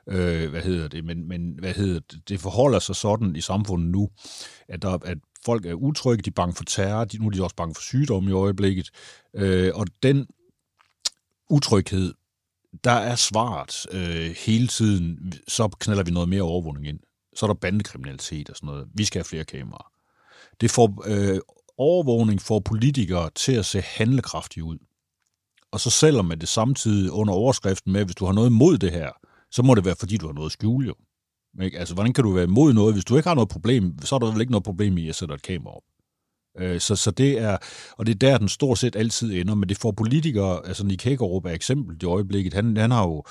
Øh, 0.08 0.50
hvad 0.50 0.62
hedder 0.62 0.88
det? 0.88 1.04
Men, 1.04 1.28
men 1.28 1.56
hvad 1.58 1.74
hedder 1.74 2.00
det? 2.10 2.28
det 2.28 2.40
forholder 2.40 2.78
sig 2.78 2.96
sådan 2.96 3.36
i 3.36 3.40
samfundet 3.40 3.90
nu, 3.90 4.08
at, 4.68 4.82
der, 4.82 4.98
at 5.04 5.18
folk 5.44 5.66
er 5.66 5.74
utrygge, 5.74 6.22
de 6.22 6.30
er 6.30 6.34
bange 6.34 6.54
for 6.54 6.64
terror, 6.64 7.04
de, 7.04 7.18
nu 7.18 7.26
er 7.26 7.30
de 7.30 7.42
også 7.42 7.56
bange 7.56 7.74
for 7.74 7.82
sygdomme 7.82 8.30
i 8.30 8.32
øjeblikket. 8.32 8.90
Øh, 9.36 9.72
og 9.74 9.86
den 10.02 10.26
utryghed, 11.50 12.14
der 12.84 12.90
er 12.90 13.14
svaret 13.14 13.86
øh, 13.92 14.34
hele 14.46 14.66
tiden, 14.66 15.32
så 15.48 15.68
knalder 15.68 16.04
vi 16.04 16.10
noget 16.10 16.28
mere 16.28 16.42
overvågning 16.42 16.88
ind 16.88 17.00
så 17.36 17.46
er 17.46 17.48
der 17.48 17.54
bandekriminalitet 17.54 18.50
og 18.50 18.56
sådan 18.56 18.66
noget. 18.66 18.88
Vi 18.94 19.04
skal 19.04 19.18
have 19.18 19.24
flere 19.24 19.44
kameraer. 19.44 19.90
Det 20.60 20.70
får 20.70 21.02
øh, 21.06 21.40
overvågning 21.78 22.42
for 22.42 22.60
politikere 22.60 23.30
til 23.34 23.52
at 23.52 23.66
se 23.66 23.80
handlekraftige 23.80 24.64
ud. 24.64 24.78
Og 25.72 25.80
så 25.80 25.90
selvom 25.90 26.24
man 26.24 26.38
det 26.38 26.48
samtidig 26.48 27.12
under 27.12 27.34
overskriften 27.34 27.92
med, 27.92 28.04
hvis 28.04 28.14
du 28.14 28.24
har 28.24 28.32
noget 28.32 28.50
imod 28.50 28.78
det 28.78 28.92
her, 28.92 29.10
så 29.50 29.62
må 29.62 29.74
det 29.74 29.84
være, 29.84 29.96
fordi 29.98 30.16
du 30.16 30.26
har 30.26 30.32
noget 30.32 30.48
at 30.48 30.52
skjule 30.52 30.86
jo. 30.86 30.94
Ikke? 31.62 31.78
Altså, 31.78 31.94
hvordan 31.94 32.12
kan 32.12 32.24
du 32.24 32.32
være 32.32 32.44
imod 32.44 32.72
noget? 32.72 32.94
Hvis 32.94 33.04
du 33.04 33.16
ikke 33.16 33.28
har 33.28 33.34
noget 33.34 33.48
problem, 33.48 33.98
så 34.02 34.14
er 34.14 34.18
der 34.18 34.32
vel 34.32 34.40
ikke 34.40 34.50
noget 34.50 34.64
problem 34.64 34.98
i 34.98 35.08
at 35.08 35.14
sætte 35.14 35.34
et 35.34 35.42
kamera 35.42 35.76
op. 35.76 35.82
Øh, 36.58 36.80
så, 36.80 36.96
så 36.96 37.10
det 37.10 37.38
er, 37.38 37.58
og 37.92 38.06
det 38.06 38.14
er 38.14 38.18
der, 38.18 38.38
den 38.38 38.48
stort 38.48 38.78
set 38.78 38.96
altid 38.96 39.32
ender, 39.32 39.54
men 39.54 39.68
det 39.68 39.78
får 39.78 39.92
politikere, 39.92 40.66
altså 40.66 40.84
Nick 40.84 41.04
Hagerup 41.04 41.44
er 41.44 41.50
eksempel 41.50 42.02
i 42.02 42.06
øjeblikket, 42.06 42.54
han, 42.54 42.76
han 42.76 42.90
har 42.90 43.02
jo 43.02 43.24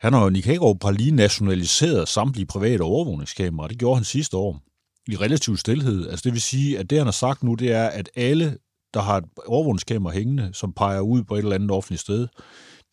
han 0.00 0.14
og 0.14 0.32
Nick 0.32 0.46
Hagerup 0.46 0.84
har 0.84 0.90
lige 0.90 1.10
nationaliseret 1.10 2.08
samtlige 2.08 2.46
private 2.46 2.82
overvågningskameraer. 2.82 3.68
Det 3.68 3.78
gjorde 3.78 3.96
han 3.96 4.04
sidste 4.04 4.36
år 4.36 4.60
i 5.08 5.16
relativ 5.16 5.56
stillhed. 5.56 6.08
Altså 6.08 6.22
det 6.24 6.32
vil 6.32 6.42
sige, 6.42 6.78
at 6.78 6.90
det 6.90 6.98
han 6.98 7.06
har 7.06 7.12
sagt 7.12 7.42
nu, 7.42 7.54
det 7.54 7.72
er, 7.72 7.86
at 7.86 8.10
alle, 8.16 8.58
der 8.94 9.00
har 9.00 9.16
et 9.16 9.24
overvågningskamera 9.46 10.12
hængende, 10.12 10.50
som 10.52 10.72
peger 10.72 11.00
ud 11.00 11.22
på 11.22 11.34
et 11.34 11.38
eller 11.38 11.54
andet 11.54 11.70
offentligt 11.70 12.00
sted, 12.00 12.28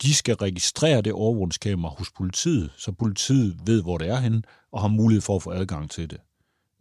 de 0.01 0.13
skal 0.13 0.35
registrere 0.35 1.01
det 1.01 1.13
overvågningskamera 1.13 1.95
hos 1.97 2.11
politiet, 2.11 2.69
så 2.77 2.91
politiet 2.91 3.57
ved, 3.65 3.81
hvor 3.81 3.97
det 3.97 4.09
er 4.09 4.17
henne, 4.17 4.41
og 4.71 4.81
har 4.81 4.87
mulighed 4.87 5.21
for 5.21 5.35
at 5.35 5.43
få 5.43 5.51
adgang 5.51 5.91
til 5.91 6.09
det. 6.09 6.19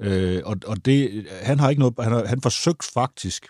Øh, 0.00 0.42
og, 0.44 0.56
og 0.66 0.84
det, 0.84 1.26
han 1.42 1.60
har 1.60 1.70
ikke 1.70 1.80
noget, 1.80 1.94
han 2.00 2.12
har 2.12 2.26
han 2.26 2.40
forsøgt 2.40 2.84
faktisk 2.84 3.46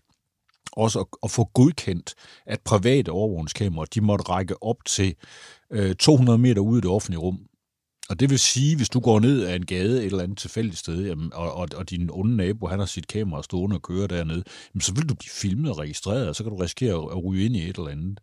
også 0.76 1.00
at, 1.00 1.06
at 1.22 1.30
få 1.30 1.44
godkendt, 1.54 2.14
at 2.46 2.60
private 2.60 3.10
overvågningskameraer, 3.10 3.86
de 3.94 4.00
måtte 4.00 4.24
række 4.24 4.62
op 4.62 4.84
til 4.86 5.14
øh, 5.70 5.94
200 5.94 6.38
meter 6.38 6.60
ude 6.60 6.78
i 6.78 6.80
det 6.80 6.90
offentlige 6.90 7.20
rum. 7.20 7.38
Og 8.08 8.20
det 8.20 8.30
vil 8.30 8.38
sige, 8.38 8.76
hvis 8.76 8.88
du 8.88 9.00
går 9.00 9.20
ned 9.20 9.46
ad 9.46 9.56
en 9.56 9.66
gade 9.66 9.98
et 9.98 10.04
eller 10.04 10.22
andet 10.22 10.38
tilfældigt 10.38 10.78
sted, 10.78 11.06
jamen, 11.06 11.32
og, 11.34 11.52
og, 11.52 11.68
og 11.76 11.90
din 11.90 12.10
onde 12.12 12.36
nabo, 12.36 12.66
han 12.66 12.78
har 12.78 12.86
sit 12.86 13.08
kamera 13.08 13.42
stående 13.42 13.76
og 13.76 13.82
kører 13.82 14.06
dernede, 14.06 14.42
jamen, 14.74 14.80
så 14.80 14.94
vil 14.94 15.08
du 15.08 15.14
blive 15.14 15.30
filmet 15.30 15.70
og 15.70 15.78
registreret, 15.78 16.28
og 16.28 16.36
så 16.36 16.42
kan 16.42 16.52
du 16.52 16.56
risikere 16.56 16.94
at 16.94 17.24
ryge 17.24 17.44
ind 17.44 17.56
i 17.56 17.68
et 17.68 17.76
eller 17.76 17.90
andet. 17.90 18.20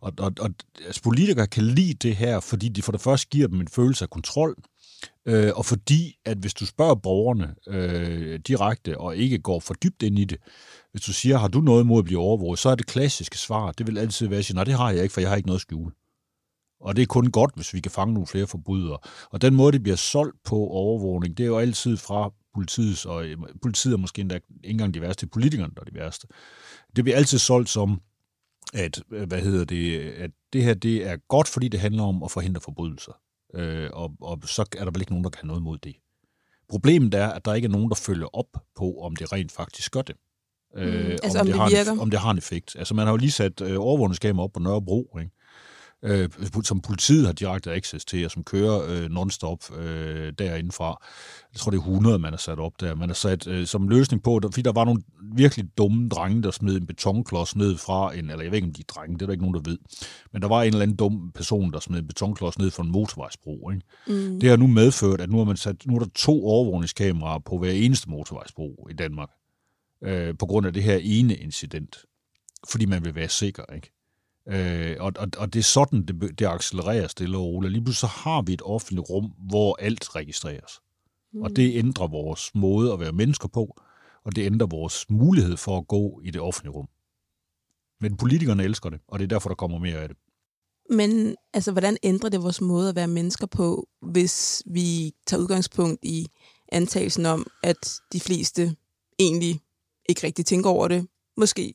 Og, 0.00 0.12
og, 0.18 0.32
og 0.40 0.50
altså, 0.86 1.02
politikere 1.02 1.46
kan 1.46 1.62
lide 1.64 1.94
det 1.94 2.16
her, 2.16 2.40
fordi 2.40 2.68
de 2.68 2.82
for 2.82 2.92
det 2.92 3.00
første 3.00 3.28
giver 3.28 3.48
dem 3.48 3.60
en 3.60 3.68
følelse 3.68 4.04
af 4.04 4.10
kontrol, 4.10 4.56
øh, 5.26 5.52
og 5.54 5.64
fordi, 5.64 6.18
at 6.24 6.38
hvis 6.38 6.54
du 6.54 6.66
spørger 6.66 6.94
borgerne 6.94 7.54
øh, 7.68 8.40
direkte 8.46 8.98
og 8.98 9.16
ikke 9.16 9.38
går 9.38 9.60
for 9.60 9.74
dybt 9.74 10.02
ind 10.02 10.18
i 10.18 10.24
det, 10.24 10.38
hvis 10.90 11.02
du 11.02 11.12
siger, 11.12 11.38
har 11.38 11.48
du 11.48 11.60
noget 11.60 11.82
imod 11.84 11.98
at 11.98 12.04
blive 12.04 12.20
overvåget, 12.20 12.58
så 12.58 12.68
er 12.68 12.74
det 12.74 12.86
klassiske 12.86 13.38
svar, 13.38 13.72
det 13.72 13.86
vil 13.86 13.98
altid 13.98 14.28
være 14.28 14.38
at 14.38 14.44
sige, 14.44 14.54
nej, 14.54 14.64
det 14.64 14.74
har 14.74 14.90
jeg 14.90 15.02
ikke, 15.02 15.12
for 15.12 15.20
jeg 15.20 15.30
har 15.30 15.36
ikke 15.36 15.48
noget 15.48 15.58
at 15.58 15.62
skjule. 15.62 15.92
Og 16.80 16.96
det 16.96 17.02
er 17.02 17.06
kun 17.06 17.30
godt, 17.30 17.54
hvis 17.54 17.74
vi 17.74 17.80
kan 17.80 17.90
fange 17.90 18.14
nogle 18.14 18.26
flere 18.26 18.46
forbrydere. 18.46 18.98
Og 19.30 19.42
den 19.42 19.54
måde, 19.54 19.72
det 19.72 19.82
bliver 19.82 19.96
solgt 19.96 20.36
på 20.44 20.56
overvågning, 20.56 21.36
det 21.36 21.44
er 21.44 21.48
jo 21.48 21.58
altid 21.58 21.96
fra 21.96 22.32
politiets, 22.54 23.06
og 23.06 23.24
øh, 23.24 23.36
politiet 23.62 23.92
er 23.94 23.98
måske 23.98 24.20
endda 24.20 24.34
ikke 24.34 24.48
engang 24.62 24.94
de 24.94 25.00
værste, 25.00 25.26
politikerne 25.26 25.72
der 25.74 25.80
er 25.80 25.84
de 25.84 25.94
værste. 25.94 26.28
Det 26.96 27.04
bliver 27.04 27.16
altid 27.16 27.38
solgt 27.38 27.68
som, 27.68 28.00
at, 28.74 29.02
øh, 29.12 29.28
hvad 29.28 29.40
hedder 29.40 29.64
det, 29.64 30.00
at 30.00 30.30
det 30.52 30.64
her 30.64 30.74
det 30.74 31.06
er 31.06 31.16
godt, 31.28 31.48
fordi 31.48 31.68
det 31.68 31.80
handler 31.80 32.02
om 32.02 32.22
at 32.22 32.30
forhindre 32.30 32.60
forbrydelser. 32.60 33.12
Øh, 33.54 33.90
og, 33.92 34.12
og 34.20 34.38
så 34.44 34.62
er 34.78 34.84
der 34.84 34.90
vel 34.90 35.00
ikke 35.00 35.12
nogen, 35.12 35.24
der 35.24 35.30
kan 35.30 35.40
have 35.40 35.46
noget 35.48 35.62
mod 35.62 35.78
det. 35.78 35.96
Problemet 36.68 37.14
er, 37.14 37.28
at 37.28 37.44
der 37.44 37.54
ikke 37.54 37.66
er 37.66 37.70
nogen, 37.70 37.88
der 37.88 37.94
følger 37.94 38.36
op 38.36 38.56
på, 38.76 39.00
om 39.00 39.16
det 39.16 39.32
rent 39.32 39.52
faktisk 39.52 39.92
gør 39.92 40.02
det. 40.02 40.16
Øh, 40.76 41.04
mm, 41.04 41.10
altså 41.10 41.38
om, 41.38 41.40
om, 41.40 41.46
det, 41.46 41.54
det 41.54 41.60
har 41.60 41.68
virker? 41.68 41.92
En, 41.92 42.00
om 42.00 42.10
det 42.10 42.20
har 42.20 42.30
en 42.30 42.38
effekt. 42.38 42.76
Altså 42.78 42.94
man 42.94 43.06
har 43.06 43.12
jo 43.12 43.16
lige 43.16 43.30
sat 43.30 43.60
øh, 43.60 43.80
overvågningskamera 43.80 44.44
op 44.44 44.52
på 44.52 44.60
Nørrebro, 44.60 45.16
ikke? 45.20 45.30
Øh, 46.06 46.28
som 46.64 46.80
politiet 46.80 47.26
har 47.26 47.32
direkte 47.32 47.72
access 47.72 48.04
til, 48.04 48.24
og 48.24 48.30
som 48.30 48.44
kører 48.44 48.82
øh, 48.88 49.10
non-stop 49.10 49.76
øh, 49.78 50.32
derindefra. 50.38 51.02
Jeg 51.52 51.60
tror, 51.60 51.70
det 51.70 51.78
er 51.78 51.82
100, 51.82 52.18
man 52.18 52.32
har 52.32 52.38
sat 52.38 52.58
op 52.58 52.80
der. 52.80 52.94
Man 52.94 53.08
har 53.08 53.14
sat 53.14 53.46
øh, 53.46 53.66
som 53.66 53.88
løsning 53.88 54.22
på, 54.22 54.38
der, 54.42 54.48
fordi 54.48 54.62
der 54.62 54.72
var 54.72 54.84
nogle 54.84 55.02
virkelig 55.34 55.66
dumme 55.78 56.08
drenge, 56.08 56.42
der 56.42 56.50
smed 56.50 56.76
en 56.76 56.86
betonklods 56.86 57.56
ned 57.56 57.76
fra 57.76 58.14
en, 58.14 58.30
eller 58.30 58.42
jeg 58.42 58.50
ved 58.50 58.56
ikke, 58.56 58.66
om 58.66 58.72
de 58.74 58.80
er 58.80 58.92
drenge, 58.94 59.14
det 59.14 59.22
er 59.22 59.26
der 59.26 59.32
ikke 59.32 59.44
nogen, 59.44 59.64
der 59.64 59.70
ved. 59.70 59.78
Men 60.32 60.42
der 60.42 60.48
var 60.48 60.62
en 60.62 60.68
eller 60.68 60.82
anden 60.82 60.96
dum 60.96 61.32
person, 61.34 61.72
der 61.72 61.80
smed 61.80 61.98
en 61.98 62.06
betonklods 62.06 62.58
ned 62.58 62.70
fra 62.70 62.82
en 62.82 62.90
motorvejsbro. 62.90 63.70
Ikke? 63.70 63.86
Mm. 64.06 64.40
Det 64.40 64.50
har 64.50 64.56
nu 64.56 64.66
medført, 64.66 65.20
at 65.20 65.30
nu, 65.30 65.38
har 65.38 65.44
man 65.44 65.56
sat, 65.56 65.86
nu 65.86 65.94
er 65.94 65.98
der 65.98 66.08
to 66.14 66.46
overvågningskameraer 66.46 67.38
på 67.38 67.58
hver 67.58 67.70
eneste 67.70 68.10
motorvejsbro 68.10 68.88
i 68.90 68.92
Danmark, 68.92 69.30
øh, 70.04 70.34
på 70.38 70.46
grund 70.46 70.66
af 70.66 70.72
det 70.72 70.82
her 70.82 70.98
ene 71.02 71.34
incident. 71.34 71.96
Fordi 72.70 72.86
man 72.86 73.04
vil 73.04 73.14
være 73.14 73.28
sikker, 73.28 73.62
ikke? 73.74 73.95
Øh, 74.48 74.96
og, 75.00 75.12
og, 75.18 75.28
og 75.38 75.52
det 75.52 75.58
er 75.58 75.64
sådan, 75.64 76.06
det, 76.06 76.38
det 76.38 76.46
accelererer 76.46 77.08
stille 77.08 77.38
og 77.38 77.44
roligt. 77.44 77.72
Lige 77.72 77.84
pludselig 77.84 78.10
så 78.10 78.20
har 78.20 78.42
vi 78.42 78.52
et 78.52 78.62
offentligt 78.64 79.10
rum, 79.10 79.32
hvor 79.38 79.76
alt 79.80 80.16
registreres. 80.16 80.80
Mm. 81.32 81.42
Og 81.42 81.56
det 81.56 81.76
ændrer 81.76 82.06
vores 82.06 82.54
måde 82.54 82.92
at 82.92 83.00
være 83.00 83.12
mennesker 83.12 83.48
på, 83.48 83.80
og 84.24 84.36
det 84.36 84.46
ændrer 84.46 84.66
vores 84.66 85.10
mulighed 85.10 85.56
for 85.56 85.78
at 85.78 85.88
gå 85.88 86.20
i 86.24 86.30
det 86.30 86.40
offentlige 86.40 86.72
rum. 86.72 86.88
Men 88.00 88.16
politikerne 88.16 88.64
elsker 88.64 88.90
det, 88.90 89.00
og 89.08 89.18
det 89.18 89.24
er 89.24 89.28
derfor, 89.28 89.48
der 89.48 89.54
kommer 89.54 89.78
mere 89.78 89.96
af 89.96 90.08
det. 90.08 90.16
Men 90.90 91.36
altså, 91.54 91.72
hvordan 91.72 91.96
ændrer 92.02 92.30
det 92.30 92.42
vores 92.42 92.60
måde 92.60 92.88
at 92.88 92.96
være 92.96 93.08
mennesker 93.08 93.46
på, 93.46 93.88
hvis 94.02 94.62
vi 94.66 95.12
tager 95.26 95.40
udgangspunkt 95.40 96.04
i 96.04 96.26
antagelsen 96.72 97.26
om, 97.26 97.46
at 97.62 98.00
de 98.12 98.20
fleste 98.20 98.76
egentlig 99.18 99.60
ikke 100.08 100.26
rigtig 100.26 100.46
tænker 100.46 100.70
over 100.70 100.88
det, 100.88 101.06
måske 101.36 101.74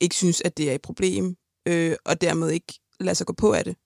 ikke 0.00 0.14
synes, 0.14 0.42
at 0.44 0.56
det 0.56 0.70
er 0.70 0.74
et 0.74 0.82
problem, 0.82 1.36
øh, 1.66 1.96
og 2.04 2.20
dermed 2.20 2.50
ikke 2.50 2.80
lade 3.00 3.14
sig 3.14 3.26
gå 3.26 3.32
på 3.32 3.52
af 3.52 3.64
det. 3.64 3.76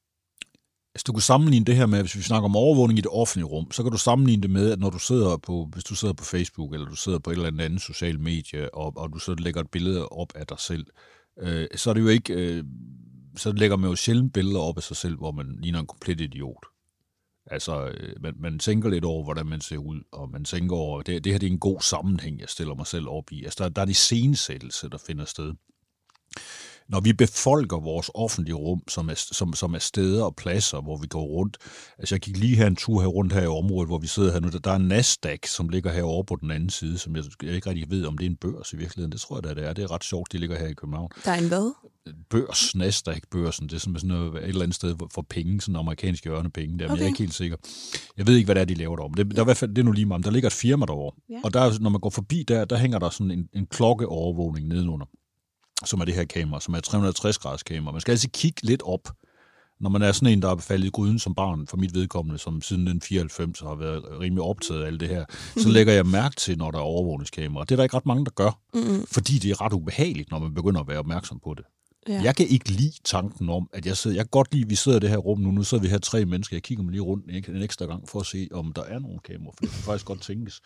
Altså, 0.94 1.04
du 1.06 1.12
kan 1.12 1.22
sammenligne 1.22 1.66
det 1.66 1.76
her 1.76 1.86
med, 1.86 2.00
hvis 2.00 2.16
vi 2.16 2.22
snakker 2.22 2.48
om 2.48 2.56
overvågning 2.56 2.98
i 2.98 3.02
det 3.02 3.10
offentlige 3.10 3.46
rum, 3.46 3.72
så 3.72 3.82
kan 3.82 3.92
du 3.92 3.98
sammenligne 3.98 4.42
det 4.42 4.50
med, 4.50 4.70
at 4.70 4.78
når 4.78 4.90
du 4.90 4.98
sidder 4.98 5.36
på, 5.36 5.68
hvis 5.72 5.84
du 5.84 5.94
sidder 5.94 6.14
på 6.14 6.24
Facebook, 6.24 6.74
eller 6.74 6.86
du 6.86 6.96
sidder 6.96 7.18
på 7.18 7.30
et 7.30 7.36
eller 7.36 7.64
andet 7.64 7.82
social 7.82 8.20
medie, 8.20 8.74
og, 8.74 8.92
og 8.96 9.12
du 9.12 9.18
så 9.18 9.34
lægger 9.34 9.60
et 9.60 9.70
billede 9.70 10.08
op 10.08 10.32
af 10.34 10.46
dig 10.46 10.58
selv, 10.58 10.86
øh, 11.38 11.66
så 11.76 11.90
er 11.90 11.94
det 11.94 12.00
jo 12.00 12.08
ikke, 12.08 12.32
øh, 12.34 12.64
så 13.36 13.52
lægger 13.52 13.76
man 13.76 13.90
jo 13.90 13.96
sjældent 13.96 14.32
billeder 14.32 14.60
op 14.60 14.76
af 14.76 14.82
sig 14.82 14.96
selv, 14.96 15.16
hvor 15.16 15.32
man 15.32 15.58
ligner 15.62 15.80
en 15.80 15.86
komplet 15.86 16.20
idiot. 16.20 16.66
Altså, 17.46 17.88
øh, 17.88 18.22
man, 18.22 18.34
man 18.38 18.58
tænker 18.58 18.88
lidt 18.88 19.04
over, 19.04 19.24
hvordan 19.24 19.46
man 19.46 19.60
ser 19.60 19.76
ud, 19.76 20.00
og 20.12 20.30
man 20.30 20.44
tænker 20.44 20.76
over, 20.76 21.02
det, 21.02 21.24
det 21.24 21.32
her 21.32 21.38
det 21.38 21.46
er 21.46 21.50
en 21.50 21.58
god 21.58 21.80
sammenhæng, 21.80 22.40
jeg 22.40 22.48
stiller 22.48 22.74
mig 22.74 22.86
selv 22.86 23.08
op 23.08 23.32
i. 23.32 23.44
Altså, 23.44 23.64
der, 23.64 23.68
der 23.68 23.82
er 23.82 23.86
de 23.86 23.94
scenesættelse, 23.94 24.88
der 24.88 24.98
finder 25.06 25.24
sted 25.24 25.54
når 26.88 27.00
vi 27.00 27.12
befolker 27.12 27.76
vores 27.76 28.10
offentlige 28.14 28.54
rum, 28.54 28.82
som 28.88 29.08
er, 29.08 29.14
som, 29.14 29.52
som 29.52 29.74
er 29.74 29.78
steder 29.78 30.24
og 30.24 30.36
pladser, 30.36 30.80
hvor 30.80 30.96
vi 30.96 31.06
går 31.06 31.22
rundt. 31.22 31.56
Altså 31.98 32.14
jeg 32.14 32.20
gik 32.20 32.36
lige 32.36 32.56
her 32.56 32.66
en 32.66 32.76
tur 32.76 33.00
her 33.00 33.08
rundt 33.08 33.32
her 33.32 33.42
i 33.42 33.46
området, 33.46 33.88
hvor 33.88 33.98
vi 33.98 34.06
sidder 34.06 34.32
her 34.32 34.40
nu. 34.40 34.48
Der 34.48 34.70
er 34.70 34.76
en 34.76 34.88
Nasdaq, 34.88 35.46
som 35.46 35.68
ligger 35.68 35.92
herovre 35.92 36.24
på 36.24 36.36
den 36.36 36.50
anden 36.50 36.70
side, 36.70 36.98
som 36.98 37.16
jeg, 37.16 37.24
jeg 37.42 37.54
ikke 37.54 37.70
rigtig 37.70 37.90
ved, 37.90 38.06
om 38.06 38.18
det 38.18 38.26
er 38.26 38.30
en 38.30 38.36
børs 38.36 38.72
i 38.72 38.76
virkeligheden. 38.76 39.12
Det 39.12 39.20
tror 39.20 39.36
jeg, 39.36 39.56
det 39.56 39.66
er. 39.66 39.72
Det 39.72 39.84
er 39.84 39.90
ret 39.90 40.04
sjovt, 40.04 40.32
de 40.32 40.38
ligger 40.38 40.58
her 40.58 40.66
i 40.66 40.74
København. 40.74 41.08
Der 41.24 41.30
er 41.30 41.38
en 41.38 41.48
hvad? 41.48 41.72
Børs, 42.30 42.74
Nasdaq-børsen. 42.74 43.68
Det 43.68 43.74
er 43.74 43.78
sådan 43.78 44.08
noget, 44.08 44.34
et 44.34 44.48
eller 44.48 44.62
andet 44.62 44.74
sted 44.74 44.94
for 45.14 45.22
penge, 45.22 45.60
sådan 45.60 45.76
amerikanske 45.76 46.30
ørnepenge. 46.30 46.78
Der, 46.78 46.84
okay. 46.84 46.92
men 46.92 46.98
jeg 46.98 47.04
er 47.04 47.08
ikke 47.08 47.18
helt 47.18 47.34
sikker. 47.34 47.56
Jeg 48.16 48.26
ved 48.26 48.36
ikke, 48.36 48.46
hvad 48.46 48.54
det 48.54 48.60
er, 48.60 48.64
de 48.64 48.74
laver 48.74 48.96
derom. 48.96 49.14
Det, 49.14 49.30
der 49.30 49.36
er 49.36 49.42
i 49.42 49.44
hvert 49.44 49.56
fald, 49.56 49.70
det 49.70 49.78
er 49.78 49.84
nu 49.84 49.92
lige 49.92 50.06
meget. 50.06 50.24
Der 50.24 50.30
ligger 50.30 50.46
et 50.46 50.52
firma 50.52 50.86
derovre. 50.86 51.16
Ja. 51.30 51.40
Og 51.44 51.54
der, 51.54 51.78
når 51.80 51.90
man 51.90 52.00
går 52.00 52.10
forbi 52.10 52.42
der, 52.42 52.64
der 52.64 52.76
hænger 52.76 52.98
der 52.98 53.10
sådan 53.10 53.30
en, 53.30 53.48
en 53.54 53.66
klokkeovervågning 53.66 54.68
nedenunder 54.68 55.06
som 55.84 56.00
er 56.00 56.04
det 56.04 56.14
her 56.14 56.24
kamera, 56.24 56.60
som 56.60 56.74
er 56.74 56.80
360 56.80 57.38
graders 57.38 57.62
kamera. 57.62 57.92
Man 57.92 58.00
skal 58.00 58.12
altid 58.12 58.28
kigge 58.28 58.62
lidt 58.62 58.82
op, 58.82 59.08
når 59.80 59.90
man 59.90 60.02
er 60.02 60.12
sådan 60.12 60.32
en, 60.32 60.42
der 60.42 60.50
er 60.50 60.56
faldet 60.56 60.86
i 60.86 60.90
gryden 60.90 61.18
som 61.18 61.34
barn, 61.34 61.66
for 61.66 61.76
mit 61.76 61.94
vedkommende, 61.94 62.38
som 62.38 62.62
siden 62.62 62.86
den 62.86 63.00
94 63.00 63.60
har 63.60 63.74
været 63.74 64.04
rimelig 64.20 64.42
optaget 64.42 64.82
af 64.82 64.86
alt 64.86 65.00
det 65.00 65.08
her, 65.08 65.24
mm. 65.56 65.62
så 65.62 65.68
lægger 65.68 65.92
jeg 65.92 66.06
mærke 66.06 66.36
til, 66.36 66.58
når 66.58 66.70
der 66.70 66.78
er 66.78 66.82
overvågningskamera. 66.82 67.64
Det 67.64 67.70
er 67.72 67.76
der 67.76 67.82
ikke 67.82 67.96
ret 67.96 68.06
mange, 68.06 68.24
der 68.24 68.30
gør, 68.30 68.60
mm. 68.74 69.06
fordi 69.06 69.38
det 69.38 69.50
er 69.50 69.60
ret 69.60 69.72
ubehageligt, 69.72 70.30
når 70.30 70.38
man 70.38 70.54
begynder 70.54 70.80
at 70.80 70.88
være 70.88 70.98
opmærksom 70.98 71.40
på 71.44 71.54
det. 71.54 71.64
Ja. 72.08 72.20
Jeg 72.22 72.36
kan 72.36 72.46
ikke 72.46 72.70
lide 72.70 72.92
tanken 73.04 73.48
om, 73.48 73.68
at 73.72 73.86
jeg 73.86 73.96
sidder, 73.96 74.16
jeg 74.16 74.24
kan 74.24 74.30
godt 74.30 74.52
lide, 74.52 74.64
at 74.64 74.70
vi 74.70 74.74
sidder 74.74 74.98
i 74.98 75.00
det 75.00 75.10
her 75.10 75.16
rum 75.16 75.40
nu, 75.40 75.50
nu 75.50 75.62
sidder 75.62 75.82
vi 75.82 75.88
her 75.88 75.98
tre 75.98 76.24
mennesker, 76.24 76.56
jeg 76.56 76.62
kigger 76.62 76.84
mig 76.84 76.92
lige 76.92 77.02
rundt 77.02 77.24
en, 77.30 77.56
en 77.56 77.62
ekstra 77.62 77.86
gang 77.86 78.08
for 78.08 78.20
at 78.20 78.26
se, 78.26 78.48
om 78.52 78.72
der 78.72 78.82
er 78.82 78.98
nogle 78.98 79.18
kameraer, 79.18 79.52
for 79.54 79.60
det 79.60 79.70
kan 79.70 79.78
faktisk 79.78 80.06
godt 80.06 80.22
tænkes. 80.22 80.60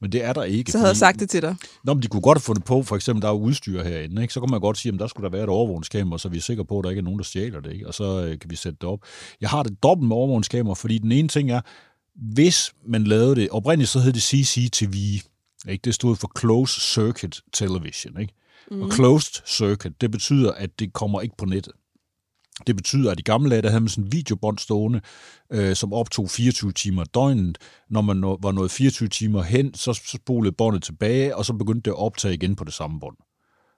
Men 0.00 0.12
det 0.12 0.24
er 0.24 0.32
der 0.32 0.42
ikke. 0.42 0.72
Så 0.72 0.78
havde 0.78 0.88
jeg 0.88 0.96
sagt 0.96 1.20
det 1.20 1.30
til 1.30 1.42
dig. 1.42 1.56
Nå, 1.84 1.94
men 1.94 2.02
de 2.02 2.08
kunne 2.08 2.22
godt 2.22 2.38
have 2.38 2.42
fundet 2.42 2.64
på, 2.64 2.82
for 2.82 2.96
eksempel, 2.96 3.22
der 3.22 3.28
er 3.28 3.32
udstyr 3.32 3.82
herinde, 3.82 4.22
ikke? 4.22 4.34
så 4.34 4.40
kan 4.40 4.50
man 4.50 4.60
godt 4.60 4.78
sige, 4.78 4.92
at 4.92 5.00
der 5.00 5.06
skulle 5.06 5.24
der 5.24 5.30
være 5.30 5.42
et 5.42 5.48
overvågningskamera, 5.48 6.18
så 6.18 6.28
vi 6.28 6.36
er 6.36 6.40
sikre 6.40 6.64
på, 6.64 6.78
at 6.78 6.84
der 6.84 6.90
ikke 6.90 7.00
er 7.00 7.04
nogen, 7.04 7.18
der 7.18 7.24
stjæler 7.24 7.60
det, 7.60 7.72
ikke? 7.72 7.86
og 7.86 7.94
så 7.94 8.24
øh, 8.24 8.38
kan 8.38 8.50
vi 8.50 8.56
sætte 8.56 8.78
det 8.80 8.88
op. 8.88 9.00
Jeg 9.40 9.48
har 9.48 9.62
det 9.62 9.82
dobbelt 9.82 10.08
med 10.08 10.16
overvågningskamera, 10.16 10.74
fordi 10.74 10.98
den 10.98 11.12
ene 11.12 11.28
ting 11.28 11.50
er, 11.50 11.60
hvis 12.34 12.72
man 12.86 13.04
lavede 13.04 13.36
det, 13.36 13.48
oprindeligt 13.50 13.90
så 13.90 14.00
hed 14.00 14.12
det 14.12 14.22
CCTV, 14.22 14.94
ikke? 15.68 15.82
det 15.84 15.94
stod 15.94 16.16
for 16.16 16.32
Closed 16.38 16.80
Circuit 16.80 17.40
Television, 17.52 18.20
ikke? 18.20 18.34
Mm. 18.70 18.82
Og 18.82 18.92
closed 18.92 19.42
circuit, 19.46 20.00
det 20.00 20.10
betyder, 20.10 20.52
at 20.52 20.78
det 20.78 20.92
kommer 20.92 21.20
ikke 21.20 21.36
på 21.36 21.44
nettet. 21.44 21.72
Det 22.66 22.76
betyder, 22.76 23.10
at 23.10 23.20
i 23.20 23.22
gamle 23.22 23.50
dage, 23.50 23.62
der 23.62 23.68
havde 23.68 23.80
man 23.80 23.88
sådan 23.88 24.04
en 24.04 24.12
videobånd 24.12 24.58
stående, 24.58 25.00
øh, 25.52 25.76
som 25.76 25.92
optog 25.92 26.30
24 26.30 26.72
timer 26.72 27.04
døgnet. 27.04 27.58
Når 27.90 28.00
man 28.00 28.16
nå, 28.16 28.38
var 28.42 28.52
nået 28.52 28.70
24 28.70 29.08
timer 29.08 29.42
hen, 29.42 29.74
så, 29.74 29.92
så 29.92 30.18
spolede 30.22 30.52
båndet 30.52 30.82
tilbage, 30.82 31.36
og 31.36 31.44
så 31.44 31.52
begyndte 31.52 31.90
det 31.90 31.96
at 31.96 31.98
optage 31.98 32.34
igen 32.34 32.56
på 32.56 32.64
det 32.64 32.72
samme 32.72 33.00
bånd. 33.00 33.16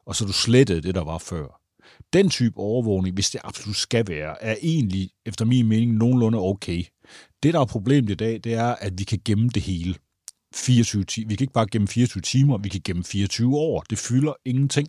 Og 0.07 0.17
så 0.17 0.25
du 0.25 0.33
slettede 0.33 0.83
det, 0.83 0.95
der 0.95 1.05
var 1.05 1.19
før. 1.19 1.61
Den 2.13 2.31
type 2.31 2.59
overvågning, 2.59 3.15
hvis 3.15 3.31
det 3.31 3.41
absolut 3.45 3.77
skal 3.77 4.09
være, 4.09 4.43
er 4.43 4.57
egentlig, 4.63 5.11
efter 5.27 5.45
min 5.45 5.69
mening, 5.69 5.93
nogenlunde 5.93 6.39
okay. 6.39 6.85
Det, 7.43 7.55
der 7.55 7.61
er 7.61 7.65
problemet 7.65 8.11
i 8.11 8.15
dag, 8.15 8.41
det 8.45 8.55
er, 8.55 8.75
at 8.75 8.93
vi 8.99 9.05
kan 9.05 9.19
gemme 9.25 9.49
det 9.49 9.63
hele. 9.63 9.95
24 10.55 11.05
timer. 11.05 11.29
Vi 11.29 11.37
kan 11.37 11.45
ikke 11.45 11.53
bare 11.53 11.67
gemme 11.73 11.89
24 11.89 12.21
timer, 12.21 12.59
vi 12.59 12.69
kan 12.69 12.81
gemme 12.85 13.05
24 13.05 13.57
år. 13.57 13.81
Det 13.91 13.99
fylder 13.99 14.33
ingenting 14.45 14.89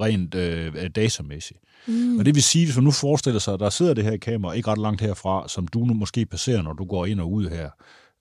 rent 0.00 0.34
øh, 0.34 0.90
datamæssigt. 0.94 1.60
Mm. 1.88 2.18
Og 2.18 2.24
det 2.24 2.34
vil 2.34 2.42
sige, 2.42 2.64
hvis 2.64 2.76
man 2.76 2.84
nu 2.84 2.90
forestiller 2.90 3.40
sig, 3.40 3.54
at 3.54 3.60
der 3.60 3.70
sidder 3.70 3.94
det 3.94 4.04
her 4.04 4.16
kamera 4.16 4.52
ikke 4.52 4.70
ret 4.70 4.78
langt 4.78 5.00
herfra, 5.00 5.48
som 5.48 5.68
du 5.68 5.78
nu 5.78 5.94
måske 5.94 6.26
passerer, 6.26 6.62
når 6.62 6.72
du 6.72 6.84
går 6.84 7.06
ind 7.06 7.20
og 7.20 7.32
ud 7.32 7.48
her 7.48 7.70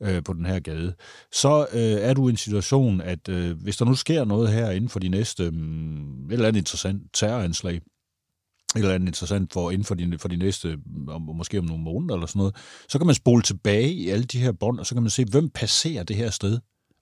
øh, 0.03 0.23
på 0.23 0.33
den 0.33 0.45
her 0.45 0.59
gade, 0.59 0.95
så 1.31 1.67
øh, 1.73 1.79
er 1.81 2.13
du 2.13 2.27
i 2.27 2.31
en 2.31 2.38
situation, 2.38 3.01
at 3.01 3.29
øh, 3.29 3.61
hvis 3.61 3.77
der 3.77 3.86
nu 3.86 3.95
sker 3.95 4.25
noget 4.25 4.49
her 4.49 4.69
inden 4.71 4.89
for 4.89 4.99
de 4.99 5.09
næste, 5.09 5.43
øh, 5.43 5.49
et 5.49 5.53
eller 6.31 6.47
andet 6.47 6.59
interessant 6.59 7.01
terroranslag, 7.13 7.75
et 7.75 7.81
eller 8.75 8.95
andet 8.95 9.07
interessant 9.07 9.53
for 9.53 9.71
inden 9.71 9.86
for 9.86 9.95
de, 9.95 10.17
for 10.19 10.27
de 10.27 10.38
næste, 10.38 10.77
om, 11.07 11.21
måske 11.21 11.59
om 11.59 11.65
nogle 11.65 11.83
måneder 11.83 12.15
eller 12.15 12.27
sådan 12.27 12.39
noget, 12.39 12.55
så 12.89 12.97
kan 12.97 13.05
man 13.05 13.15
spole 13.15 13.41
tilbage 13.41 13.93
i 13.93 14.09
alle 14.09 14.25
de 14.25 14.39
her 14.39 14.51
bånd, 14.51 14.79
og 14.79 14.86
så 14.86 14.95
kan 14.95 15.03
man 15.03 15.09
se, 15.09 15.25
hvem 15.25 15.49
passerer 15.49 16.03
det 16.03 16.15
her 16.15 16.29
sted 16.29 16.59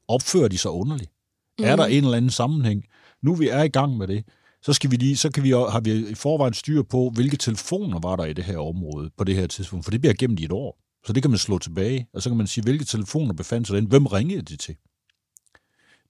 opfører 0.08 0.48
de 0.48 0.58
sig 0.58 0.72
underligt? 0.72 1.12
Mm. 1.60 1.66
Er 1.66 1.76
der 1.76 1.86
en 1.86 2.04
eller 2.04 2.18
anden 2.18 2.32
sammenhæng? 2.32 2.84
Nu 3.22 3.36
vi 3.36 3.48
er 3.48 3.64
i 3.64 3.68
gang 3.68 3.98
med 3.98 4.08
det, 4.08 4.24
så, 4.62 4.74
skal 4.74 4.92
vi 4.92 4.96
lige, 4.96 5.18
så 5.18 5.32
kan 5.32 5.44
vi, 5.44 5.50
har 5.50 5.80
vi 5.80 6.10
i 6.10 6.16
forvejen 6.16 6.54
styr 6.54 6.84
på, 6.84 7.12
hvilke 7.14 7.38
telefoner 7.38 8.00
var 8.00 8.16
der 8.16 8.26
i 8.26 8.34
det 8.34 8.44
her 8.44 8.58
område 8.58 9.10
på 9.18 9.24
det 9.24 9.36
her 9.36 9.48
tidspunkt, 9.48 9.86
for 9.86 9.92
det 9.92 10.02
bliver 10.02 10.14
gemt 10.14 10.40
i 10.40 10.46
et 10.46 10.52
år. 10.52 10.80
Så 11.06 11.14
det 11.14 11.24
kan 11.24 11.32
man 11.32 11.38
slå 11.38 11.58
tilbage, 11.60 12.08
og 12.14 12.22
så 12.22 12.30
kan 12.30 12.38
man 12.38 12.48
sige, 12.48 12.64
hvilke 12.64 12.86
telefoner 12.86 13.34
befandt 13.34 13.68
sig 13.68 13.76
den, 13.76 13.86
hvem 13.86 14.06
ringede 14.06 14.42
de 14.42 14.56
til? 14.56 14.76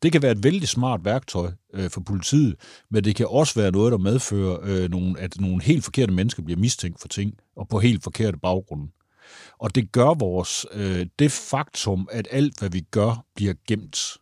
Det 0.04 0.12
kan 0.12 0.22
være 0.22 0.32
et 0.32 0.44
vældig 0.44 0.68
smart 0.68 1.06
værktøj 1.06 1.52
øh, 1.74 1.90
for 1.90 2.02
politiet, 2.02 2.56
men 2.92 3.04
det 3.04 3.16
kan 3.16 3.28
også 3.28 3.60
være 3.60 3.72
noget, 3.72 3.92
der 3.92 3.98
medfører, 3.98 4.60
øh, 4.64 4.90
nogle, 4.90 5.20
at 5.20 5.42
nogle 5.42 5.64
helt 5.64 5.84
forkerte 5.84 6.14
mennesker 6.14 6.44
bliver 6.44 6.60
mistænkt 6.60 7.02
for 7.02 7.08
ting, 7.08 7.34
og 7.56 7.68
på 7.68 7.80
helt 7.80 8.04
forkerte 8.04 8.38
baggrunde. 8.38 8.88
Og 9.60 9.76
det 9.76 9.92
gør 9.92 10.14
vores, 10.14 10.66
øh, 10.74 11.06
det 11.20 11.32
faktum, 11.32 12.08
at 12.12 12.28
alt, 12.32 12.60
hvad 12.60 12.70
vi 12.70 12.82
gør, 12.82 13.26
bliver 13.36 13.54
gemt, 13.68 14.18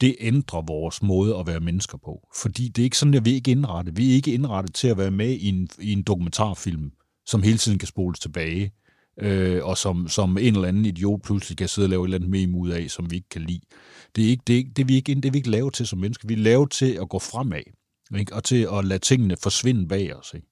det 0.00 0.16
ændrer 0.20 0.62
vores 0.62 1.02
måde 1.02 1.36
at 1.36 1.46
være 1.46 1.60
mennesker 1.60 1.98
på. 1.98 2.28
Fordi 2.36 2.68
det 2.68 2.82
er 2.82 2.84
ikke 2.84 2.98
sådan, 2.98 3.14
at 3.14 3.24
vi 3.24 3.30
er 3.30 3.34
ikke 3.34 3.50
indrettet. 3.50 3.96
Vi 3.96 4.10
er 4.10 4.14
ikke 4.14 4.34
indrettet 4.34 4.74
til 4.74 4.88
at 4.88 4.98
være 4.98 5.10
med 5.10 5.30
i 5.30 5.48
en, 5.48 5.68
i 5.80 5.92
en 5.92 6.02
dokumentarfilm, 6.02 6.92
som 7.26 7.42
hele 7.42 7.58
tiden 7.58 7.78
kan 7.78 7.88
spoles 7.88 8.20
tilbage, 8.20 8.72
øh, 9.20 9.64
og 9.64 9.78
som, 9.78 10.08
som 10.08 10.38
en 10.38 10.54
eller 10.54 10.68
anden 10.68 10.84
idiot 10.84 11.22
pludselig 11.22 11.58
kan 11.58 11.68
sidde 11.68 11.86
og 11.86 11.90
lave 11.90 12.02
et 12.02 12.06
eller 12.06 12.18
andet 12.18 12.30
meme 12.30 12.58
ud 12.58 12.70
af, 12.70 12.90
som 12.90 13.10
vi 13.10 13.16
ikke 13.16 13.28
kan 13.28 13.42
lide. 13.42 13.60
Det 14.16 14.24
er, 14.24 14.28
ikke, 14.28 14.42
det, 14.46 14.52
er 14.52 14.56
ikke, 14.56 14.70
det, 14.76 14.82
er 14.82 14.86
vi 14.86 14.94
ikke, 14.94 15.14
det 15.14 15.24
er 15.24 15.30
vi 15.30 15.38
ikke 15.38 15.50
lavet 15.50 15.74
til 15.74 15.86
som 15.86 15.98
mennesker. 15.98 16.28
Vi 16.28 16.34
er 16.34 16.38
lavet 16.38 16.70
til 16.70 16.92
at 16.92 17.08
gå 17.08 17.18
fremad, 17.18 17.62
ikke? 18.18 18.34
og 18.34 18.44
til 18.44 18.68
at 18.72 18.84
lade 18.84 18.98
tingene 18.98 19.36
forsvinde 19.42 19.88
bag 19.88 20.16
os. 20.16 20.34
Ikke? 20.34 20.46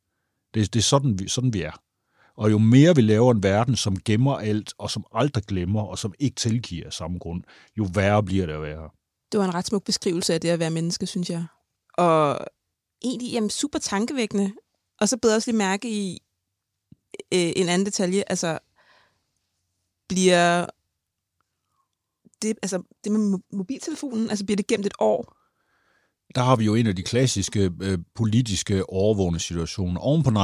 Det, 0.54 0.74
det 0.74 0.80
er 0.80 0.84
sådan 0.84 1.18
vi, 1.18 1.28
sådan, 1.28 1.52
vi 1.52 1.62
er. 1.62 1.82
Og 2.36 2.50
jo 2.50 2.58
mere 2.58 2.94
vi 2.94 3.00
laver 3.00 3.32
en 3.32 3.42
verden, 3.42 3.76
som 3.76 3.96
gemmer 4.04 4.36
alt, 4.36 4.74
og 4.78 4.90
som 4.90 5.04
aldrig 5.12 5.44
glemmer, 5.44 5.82
og 5.82 5.98
som 5.98 6.14
ikke 6.18 6.34
tilgiver 6.34 6.86
af 6.86 6.92
samme 6.92 7.18
grund, 7.18 7.42
jo 7.78 7.86
værre 7.94 8.22
bliver 8.22 8.46
det 8.46 8.52
at 8.52 8.62
være. 8.62 8.90
Det 9.32 9.40
var 9.40 9.44
en 9.44 9.54
ret 9.54 9.66
smuk 9.66 9.84
beskrivelse 9.84 10.34
af 10.34 10.40
det 10.40 10.48
at 10.48 10.58
være 10.58 10.70
menneske, 10.70 11.06
synes 11.06 11.30
jeg. 11.30 11.46
Og 11.94 12.38
egentlig 13.02 13.32
jamen, 13.32 13.50
super 13.50 13.78
tankevækkende. 13.78 14.52
Og 15.00 15.08
så 15.08 15.16
bedre 15.16 15.36
også 15.36 15.50
lige 15.50 15.58
mærke 15.58 15.90
i 15.90 16.22
øh, 17.12 17.52
en 17.56 17.68
anden 17.68 17.86
detalje. 17.86 18.24
Altså, 18.26 18.58
bliver 20.08 20.66
det, 22.42 22.58
altså, 22.62 22.82
det 23.04 23.12
med 23.12 23.38
mobiltelefonen, 23.52 24.30
altså 24.30 24.44
bliver 24.44 24.56
det 24.56 24.66
gemt 24.66 24.86
et 24.86 24.94
år? 24.98 25.41
Der 26.34 26.42
har 26.42 26.56
vi 26.56 26.64
jo 26.64 26.74
en 26.74 26.86
af 26.86 26.96
de 26.96 27.02
klassiske 27.02 27.70
øh, 27.82 27.98
politiske 28.14 28.90
overvågende 28.90 29.40
situationer. 29.40 30.00
Oven 30.00 30.22
på 30.22 30.30
9-11, 30.30 30.34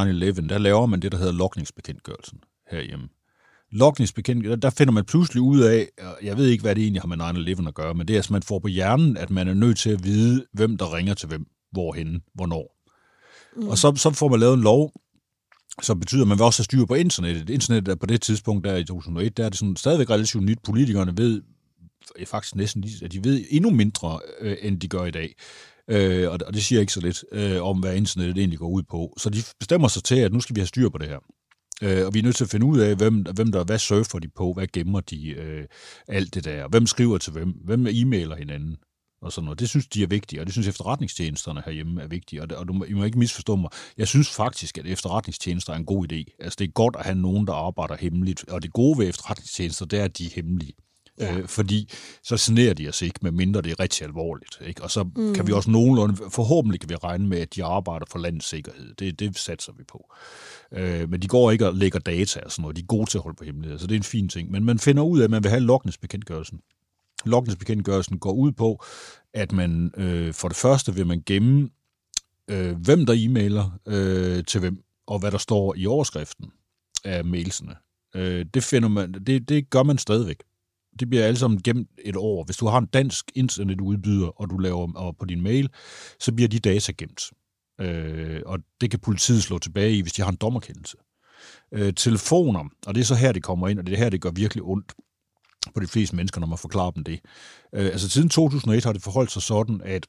der 0.49 0.59
laver 0.59 0.87
man 0.87 1.01
det, 1.01 1.13
der 1.13 1.19
hedder 1.19 1.33
lokningsbekendtgørelsen 1.33 2.39
herhjemme. 2.71 3.09
Lokningsbekendtgørelsen, 3.73 4.63
der 4.63 4.71
finder 4.71 4.93
man 4.93 5.05
pludselig 5.05 5.43
ud 5.43 5.61
af, 5.61 5.89
øh, 6.01 6.27
jeg 6.27 6.37
ved 6.37 6.47
ikke, 6.47 6.63
hvad 6.63 6.75
det 6.75 6.83
egentlig 6.83 7.03
har 7.03 7.09
med 7.09 7.61
9-11 7.61 7.69
at 7.69 7.75
gøre, 7.75 7.95
men 7.95 8.09
det 8.09 8.17
er, 8.17 8.21
at 8.21 8.31
man 8.31 8.43
får 8.43 8.59
på 8.59 8.69
hjernen, 8.69 9.17
at 9.17 9.31
man 9.31 9.49
er 9.49 9.55
nødt 9.55 9.79
til 9.79 9.91
at 9.91 10.05
vide, 10.05 10.45
hvem 10.53 10.77
der 10.77 10.97
ringer 10.97 11.15
til 11.15 11.29
hvem, 11.29 11.47
hvorhen, 11.73 12.23
hvornår. 12.35 12.79
Mm. 13.57 13.69
Og 13.69 13.79
så, 13.79 13.93
så 13.97 14.11
får 14.11 14.29
man 14.29 14.41
lavet 14.41 14.55
en 14.55 14.63
lov, 14.63 14.93
som 15.83 16.01
betyder, 16.01 16.23
at 16.23 16.29
man 16.29 16.39
vil 16.39 16.45
også 16.45 16.59
have 16.59 16.65
styr 16.65 16.85
på 16.85 16.95
internettet. 16.95 17.51
Internettet 17.51 17.93
er 17.93 17.97
på 17.97 18.07
det 18.07 18.23
tidspunkt, 18.23 18.65
der 18.65 18.77
i 18.77 18.85
2001, 18.85 19.37
der 19.37 19.45
er 19.45 19.49
det 19.49 19.59
sådan, 19.59 19.77
stadigvæk 19.77 20.11
relativt 20.11 20.45
nyt. 20.45 20.59
Politikerne 20.65 21.17
ved 21.17 21.43
faktisk 22.27 22.57
næsten 22.57 22.83
lige, 22.83 23.05
at 23.05 23.13
de 23.13 23.25
ved 23.25 23.45
endnu 23.51 23.71
mindre, 23.71 24.21
øh, 24.41 24.57
end 24.63 24.81
de 24.81 24.89
gør 24.89 25.05
i 25.05 25.11
dag. 25.11 25.35
Øh, 25.91 26.31
og 26.31 26.39
og 26.47 26.55
det 26.55 26.65
siger 26.65 26.81
ikke 26.81 26.93
så 26.93 27.01
lidt 27.01 27.25
øh, 27.33 27.63
om, 27.63 27.79
hvad 27.79 27.97
internettet 27.97 28.39
egentlig 28.39 28.59
går 28.59 28.69
ud 28.69 28.83
på. 28.83 29.15
Så 29.19 29.31
de 29.31 29.39
bestemmer 29.59 29.89
sig 29.89 30.05
til, 30.05 30.17
at 30.17 30.33
nu 30.33 30.41
skal 30.41 30.57
vi 30.57 30.61
have 30.61 30.67
styr 30.67 30.89
på 30.89 30.99
det 30.99 31.09
her. 31.09 31.19
Øh, 31.83 32.07
og 32.07 32.15
vi 32.15 32.19
er 32.19 32.23
nødt 32.23 32.37
til 32.37 32.45
at 32.45 32.51
finde 32.51 32.67
ud 32.67 32.79
af, 32.79 32.97
hvem, 32.97 33.15
hvem 33.35 33.53
der, 33.53 33.65
hvad 33.65 33.79
surfer 33.79 34.19
de 34.19 34.29
på, 34.37 34.53
hvad 34.53 34.67
gemmer 34.67 35.01
de, 35.01 35.29
øh, 35.29 35.65
alt 36.09 36.35
det 36.35 36.45
der, 36.45 36.69
hvem 36.69 36.87
skriver 36.87 37.19
til 37.19 37.33
hvem, 37.33 37.51
hvem 37.65 37.87
e-mailer 37.87 38.37
hinanden, 38.37 38.77
og 39.23 39.33
sådan 39.33 39.45
noget. 39.45 39.61
Det 39.61 39.69
synes 39.69 39.87
de 39.87 40.03
er 40.03 40.07
vigtigt, 40.07 40.41
og 40.41 40.47
det 40.47 40.55
synes 40.55 40.69
efterretningstjenesterne 40.69 41.63
herhjemme 41.65 42.03
er 42.03 42.07
vigtige, 42.07 42.43
og, 42.43 42.51
det, 42.51 42.59
og 42.59 42.69
du, 42.69 42.85
I 42.85 42.93
må 42.93 43.05
ikke 43.05 43.19
misforstå 43.19 43.57
mig. 43.57 43.71
Jeg 43.97 44.09
synes 44.09 44.31
faktisk, 44.31 44.79
at 44.79 44.87
efterretningstjenester 44.87 45.73
er 45.73 45.77
en 45.77 45.85
god 45.85 46.13
idé. 46.13 46.37
Altså, 46.41 46.57
det 46.59 46.69
er 46.69 46.73
godt 46.73 46.97
at 46.97 47.05
have 47.05 47.19
nogen, 47.19 47.47
der 47.47 47.53
arbejder 47.53 47.97
hemmeligt, 47.97 48.49
og 48.49 48.63
det 48.63 48.73
gode 48.73 48.99
ved 48.99 49.09
efterretningstjenester, 49.09 49.87
det 49.87 49.99
er, 49.99 50.05
at 50.05 50.19
de 50.19 50.27
er 50.27 50.31
hemmelige. 50.35 50.73
Ja. 51.21 51.37
Øh, 51.37 51.49
fordi 51.49 51.91
så 52.23 52.37
sneer 52.37 52.75
de 52.75 52.89
os 52.89 53.03
ikke, 53.03 53.19
med 53.23 53.31
mindre 53.31 53.63
det 53.63 53.73
er 53.73 53.81
rigtig 53.81 54.07
alvorligt. 54.07 54.59
Ikke? 54.67 54.83
Og 54.83 54.91
så 54.91 55.03
mm. 55.03 55.35
kan 55.35 55.47
vi 55.47 55.53
også 55.53 55.71
nogenlunde, 55.71 56.17
forhåbentlig 56.31 56.81
kan 56.81 56.89
vi 56.89 56.95
regne 56.95 57.29
med, 57.29 57.39
at 57.39 57.55
de 57.55 57.65
arbejder 57.65 58.07
for 58.11 58.19
landets 58.19 58.49
sikkerhed. 58.49 58.95
Det, 58.95 59.19
det 59.21 59.39
satser 59.39 59.73
vi 59.73 59.85
på. 59.85 60.15
Øh, 60.73 61.11
men 61.11 61.23
de 61.23 61.29
går 61.29 61.51
ikke 61.51 61.67
og 61.67 61.75
lægger 61.75 61.99
data 61.99 62.41
og 62.45 62.53
sådan 62.53 62.63
noget. 62.63 62.77
De 62.77 62.83
er 62.83 62.87
gode 62.87 63.11
til 63.11 63.19
at 63.19 63.23
holde 63.23 63.37
på 63.37 63.45
hemmelighed, 63.45 63.79
så 63.79 63.87
det 63.87 63.95
er 63.95 63.99
en 63.99 64.03
fin 64.03 64.29
ting. 64.29 64.51
Men 64.51 64.65
man 64.65 64.79
finder 64.79 65.03
ud 65.03 65.21
af, 65.21 65.25
at 65.25 65.31
man 65.31 65.43
vil 65.43 65.51
have 65.51 65.63
lokningsbekendtgørelsen. 65.63 66.61
Lokningsbekendtgørelsen 67.25 68.19
går 68.19 68.33
ud 68.33 68.53
på, 68.53 68.85
at 69.35 69.53
man 69.53 69.91
øh, 69.97 70.35
for 70.35 70.49
det 70.49 70.57
første 70.57 70.95
vil 70.95 71.07
man 71.07 71.23
gemme, 71.27 71.71
øh, 72.49 72.77
hvem 72.77 73.07
der 73.07 73.15
e-mailer 73.15 73.79
øh, 73.87 74.45
til 74.45 74.61
hvem, 74.61 74.83
og 75.07 75.19
hvad 75.19 75.31
der 75.31 75.39
står 75.39 75.75
i 75.77 75.87
overskriften 75.87 76.47
af 77.05 77.25
mailsene. 77.25 77.75
Øh, 78.15 78.47
det, 78.55 78.65
finder 78.65 78.89
man, 78.89 79.13
det, 79.13 79.49
det 79.49 79.71
gør 79.71 79.83
man 79.83 79.99
stadigvæk 79.99 80.43
det 81.01 81.09
bliver 81.09 81.25
alle 81.25 81.39
sammen 81.39 81.63
gemt 81.63 81.91
et 82.05 82.17
år. 82.17 82.45
Hvis 82.45 82.57
du 82.57 82.67
har 82.67 82.79
en 82.79 82.87
dansk 82.87 83.31
internetudbyder, 83.35 84.41
og 84.41 84.51
du 84.51 84.59
laver 84.59 84.93
og 84.97 85.17
på 85.17 85.25
din 85.25 85.43
mail, 85.43 85.71
så 86.21 86.33
bliver 86.33 86.49
de 86.49 86.59
data 86.59 86.93
gemt. 86.99 87.31
Øh, 87.81 88.43
og 88.47 88.59
det 88.81 88.91
kan 88.91 89.01
politiet 89.01 89.43
slå 89.43 89.59
tilbage 89.59 89.93
i, 89.93 90.01
hvis 90.01 90.13
de 90.13 90.23
har 90.23 90.31
en 90.31 90.37
dommerkendelse. 90.37 90.97
Øh, 91.73 91.95
telefoner, 91.95 92.65
og 92.87 92.95
det 92.95 93.01
er 93.01 93.05
så 93.05 93.15
her, 93.15 93.33
det 93.33 93.43
kommer 93.43 93.69
ind, 93.69 93.79
og 93.79 93.87
det 93.87 93.93
er 93.93 93.99
her, 93.99 94.11
det 94.11 94.21
gør 94.21 94.31
virkelig 94.31 94.65
ondt 94.65 94.93
på 95.75 95.81
de 95.81 95.87
fleste 95.87 96.17
mennesker, 96.17 96.41
når 96.41 96.47
man 96.47 96.59
forklarer 96.59 96.91
dem 96.91 97.05
det. 97.05 97.21
Øh, 97.75 97.87
altså 97.87 98.09
siden 98.09 98.29
2001 98.29 98.85
har 98.85 98.93
det 98.93 99.03
forholdt 99.03 99.33
sig 99.33 99.43
sådan, 99.43 99.81
at 99.85 100.07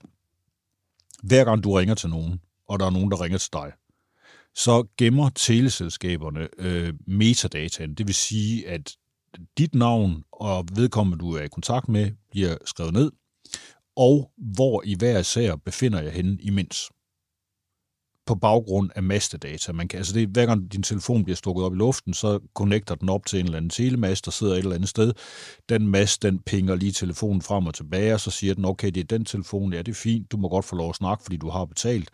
hver 1.24 1.44
gang 1.44 1.64
du 1.64 1.74
ringer 1.74 1.96
til 1.96 2.10
nogen, 2.10 2.40
og 2.68 2.80
der 2.80 2.86
er 2.86 2.90
nogen, 2.90 3.12
der 3.12 3.22
ringer 3.22 3.38
til 3.38 3.54
dig, 3.54 3.72
så 4.56 4.88
gemmer 4.98 5.30
teleselskaberne 5.30 6.48
øh, 6.58 6.94
metadataen. 7.08 7.94
Det 7.94 8.08
vil 8.08 8.16
sige, 8.16 8.68
at 8.68 8.96
dit 9.58 9.76
navn 9.76 10.24
og 10.32 10.66
vedkommende, 10.76 11.18
du 11.20 11.34
er 11.34 11.42
i 11.44 11.48
kontakt 11.48 11.90
med, 11.90 12.12
bliver 12.32 12.56
skrevet 12.66 12.94
ned, 12.94 13.12
og 13.96 14.32
hvor 14.38 14.82
i 14.86 14.96
hver 14.96 15.22
sager 15.22 15.56
befinder 15.56 16.02
jeg 16.02 16.12
henne 16.12 16.38
imens. 16.42 16.90
på 18.26 18.36
baggrund 18.36 18.90
af 18.96 19.04
mastedata. 19.04 19.72
Man 19.72 19.88
kan, 19.88 19.98
altså 19.98 20.14
det, 20.14 20.28
hver 20.28 20.46
gang 20.46 20.72
din 20.74 20.84
telefon 20.84 21.24
bliver 21.24 21.36
stukket 21.36 21.66
op 21.66 21.74
i 21.74 21.78
luften, 21.78 22.14
så 22.14 22.40
connecter 22.56 22.96
den 22.96 23.10
op 23.10 23.26
til 23.26 23.40
en 23.40 23.46
eller 23.46 23.58
anden 23.58 23.70
telemast, 23.70 24.26
der 24.26 24.32
sidder 24.32 24.54
et 24.54 24.60
eller 24.60 24.76
andet 24.76 24.90
sted. 24.90 25.14
Den 25.70 25.88
mast, 25.88 26.22
den 26.22 26.40
pinger 26.40 26.76
lige 26.76 26.92
telefonen 26.92 27.42
frem 27.42 27.68
og 27.68 27.74
tilbage, 27.74 28.14
og 28.14 28.20
så 28.20 28.32
siger 28.32 28.54
den, 28.54 28.66
okay, 28.66 28.88
det 28.88 28.98
er 29.02 29.18
den 29.18 29.26
telefon, 29.26 29.74
ja, 29.74 29.80
det 29.80 29.88
er 29.92 29.96
fint, 29.96 30.32
du 30.32 30.38
må 30.38 30.50
godt 30.50 30.66
få 30.66 30.76
lov 30.76 30.90
at 30.90 30.96
snakke, 30.96 31.24
fordi 31.24 31.38
du 31.38 31.50
har 31.50 31.66
betalt. 31.66 32.10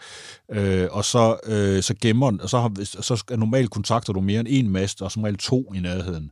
Øh, 0.51 0.87
og 0.91 1.05
så, 1.05 1.37
øh, 1.45 1.83
så 1.83 1.95
gemmer 2.01 2.31
den, 2.31 2.41
og 2.41 2.49
så, 2.49 2.59
har, 2.59 3.01
så 3.01 3.23
normalt 3.37 3.69
kontakter 3.69 4.13
du 4.13 4.21
mere 4.21 4.39
end 4.39 4.47
en 4.51 4.69
mast, 4.69 5.01
og 5.01 5.11
som 5.11 5.23
regel 5.23 5.37
to 5.37 5.73
i 5.73 5.79
nærheden. 5.79 6.31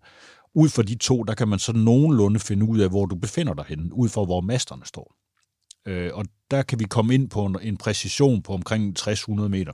Ud 0.56 0.70
fra 0.70 0.84
de 0.84 0.96
to, 0.96 1.24
der 1.24 1.34
kan 1.34 1.48
man 1.48 1.60
så 1.60 1.74
nogenlunde 1.74 2.40
finde 2.40 2.66
ud 2.66 2.80
af, 2.80 2.90
hvor 2.90 3.06
du 3.06 3.16
befinder 3.16 3.54
dig 3.54 3.66
henne, 3.68 3.94
ud 3.94 4.10
fra 4.10 4.24
hvor 4.24 4.42
masterne 4.42 4.86
står. 4.86 5.16
Øh, 5.88 6.12
og 6.14 6.26
der 6.52 6.64
kan 6.64 6.80
vi 6.80 6.84
komme 6.84 7.14
ind 7.14 7.30
på 7.30 7.46
en, 7.46 7.58
en 7.62 7.78
præcision 7.78 8.42
på 8.42 8.54
omkring 8.54 9.00
600 9.00 9.50
meter 9.50 9.74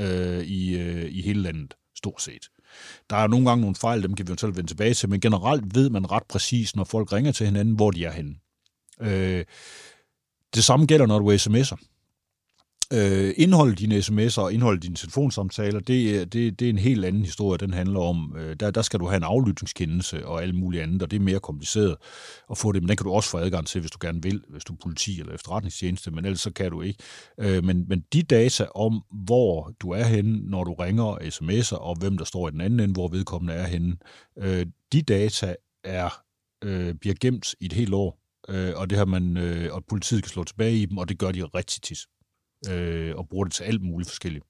øh, 0.00 0.44
i, 0.44 0.78
øh, 0.78 1.12
i 1.12 1.22
hele 1.22 1.42
landet, 1.42 1.74
stort 1.96 2.22
set. 2.22 2.48
Der 3.10 3.16
er 3.16 3.26
nogle 3.26 3.48
gange 3.48 3.60
nogle 3.60 3.76
fejl, 3.76 4.02
dem 4.02 4.14
kan 4.14 4.26
vi 4.26 4.30
eventuelt 4.30 4.56
vende 4.56 4.70
tilbage 4.70 4.94
til, 4.94 5.08
men 5.08 5.20
generelt 5.20 5.74
ved 5.74 5.90
man 5.90 6.10
ret 6.10 6.22
præcis, 6.28 6.76
når 6.76 6.84
folk 6.84 7.12
ringer 7.12 7.32
til 7.32 7.46
hinanden, 7.46 7.74
hvor 7.74 7.90
de 7.90 8.04
er 8.04 8.12
henne. 8.12 8.34
Øh, 9.00 9.44
det 10.54 10.64
samme 10.64 10.86
gælder, 10.86 11.06
når 11.06 11.18
du 11.18 11.32
sms'er. 11.32 11.89
Øh, 12.92 13.34
indholdet 13.36 13.78
dine 13.78 13.98
sms'er 13.98 14.40
og 14.40 14.52
indholdet 14.52 14.82
dine 14.82 14.94
telefonsamtaler, 14.94 15.80
det, 15.80 16.32
det, 16.32 16.60
det 16.60 16.66
er 16.66 16.70
en 16.70 16.78
helt 16.78 17.04
anden 17.04 17.22
historie, 17.22 17.58
den 17.58 17.72
handler 17.72 18.00
om. 18.00 18.36
Øh, 18.38 18.56
der, 18.60 18.70
der 18.70 18.82
skal 18.82 19.00
du 19.00 19.06
have 19.06 19.16
en 19.16 19.22
aflytningskendelse 19.22 20.26
og 20.26 20.42
alt 20.42 20.54
muligt 20.54 20.82
andet, 20.82 21.02
og 21.02 21.10
det 21.10 21.16
er 21.16 21.20
mere 21.20 21.40
kompliceret 21.40 21.96
at 22.50 22.58
få 22.58 22.72
det, 22.72 22.82
men 22.82 22.88
den 22.88 22.96
kan 22.96 23.04
du 23.04 23.12
også 23.12 23.30
få 23.30 23.38
adgang 23.38 23.66
til, 23.66 23.80
hvis 23.80 23.90
du 23.90 23.98
gerne 24.00 24.22
vil, 24.22 24.42
hvis 24.48 24.64
du 24.64 24.72
er 24.72 24.76
politi 24.82 25.20
eller 25.20 25.34
efterretningstjeneste, 25.34 26.10
men 26.10 26.24
ellers 26.24 26.40
så 26.40 26.52
kan 26.52 26.70
du 26.70 26.82
ikke. 26.82 26.98
Øh, 27.40 27.64
men, 27.64 27.84
men 27.88 28.04
de 28.12 28.22
data 28.22 28.64
om, 28.74 29.02
hvor 29.24 29.72
du 29.80 29.90
er 29.90 30.04
henne, 30.04 30.50
når 30.50 30.64
du 30.64 30.74
ringer 30.74 31.14
sms'er, 31.14 31.76
og 31.76 31.98
hvem 31.98 32.18
der 32.18 32.24
står 32.24 32.48
i 32.48 32.50
den 32.50 32.60
anden 32.60 32.80
ende, 32.80 32.92
hvor 32.92 33.08
vedkommende 33.08 33.54
er 33.54 33.66
henne, 33.66 33.96
øh, 34.38 34.66
de 34.92 35.02
data 35.02 35.54
er, 35.84 36.22
øh, 36.64 36.94
bliver 36.94 37.14
gemt 37.20 37.54
i 37.60 37.64
et 37.64 37.72
helt 37.72 37.94
år, 37.94 38.20
øh, 38.48 38.72
og 38.76 38.90
det 38.90 38.98
har 38.98 39.04
man, 39.04 39.36
øh, 39.36 39.74
og 39.74 39.84
politiet 39.88 40.22
kan 40.22 40.30
slå 40.30 40.44
tilbage 40.44 40.76
i 40.76 40.86
dem, 40.86 40.98
og 40.98 41.08
det 41.08 41.18
gør 41.18 41.32
de 41.32 41.44
rigtig 41.44 41.82
tit 41.82 41.98
øh, 42.68 43.16
og 43.16 43.28
bruger 43.28 43.44
det 43.44 43.52
til 43.52 43.64
alt 43.64 43.82
muligt 43.82 44.10
forskelligt. 44.10 44.44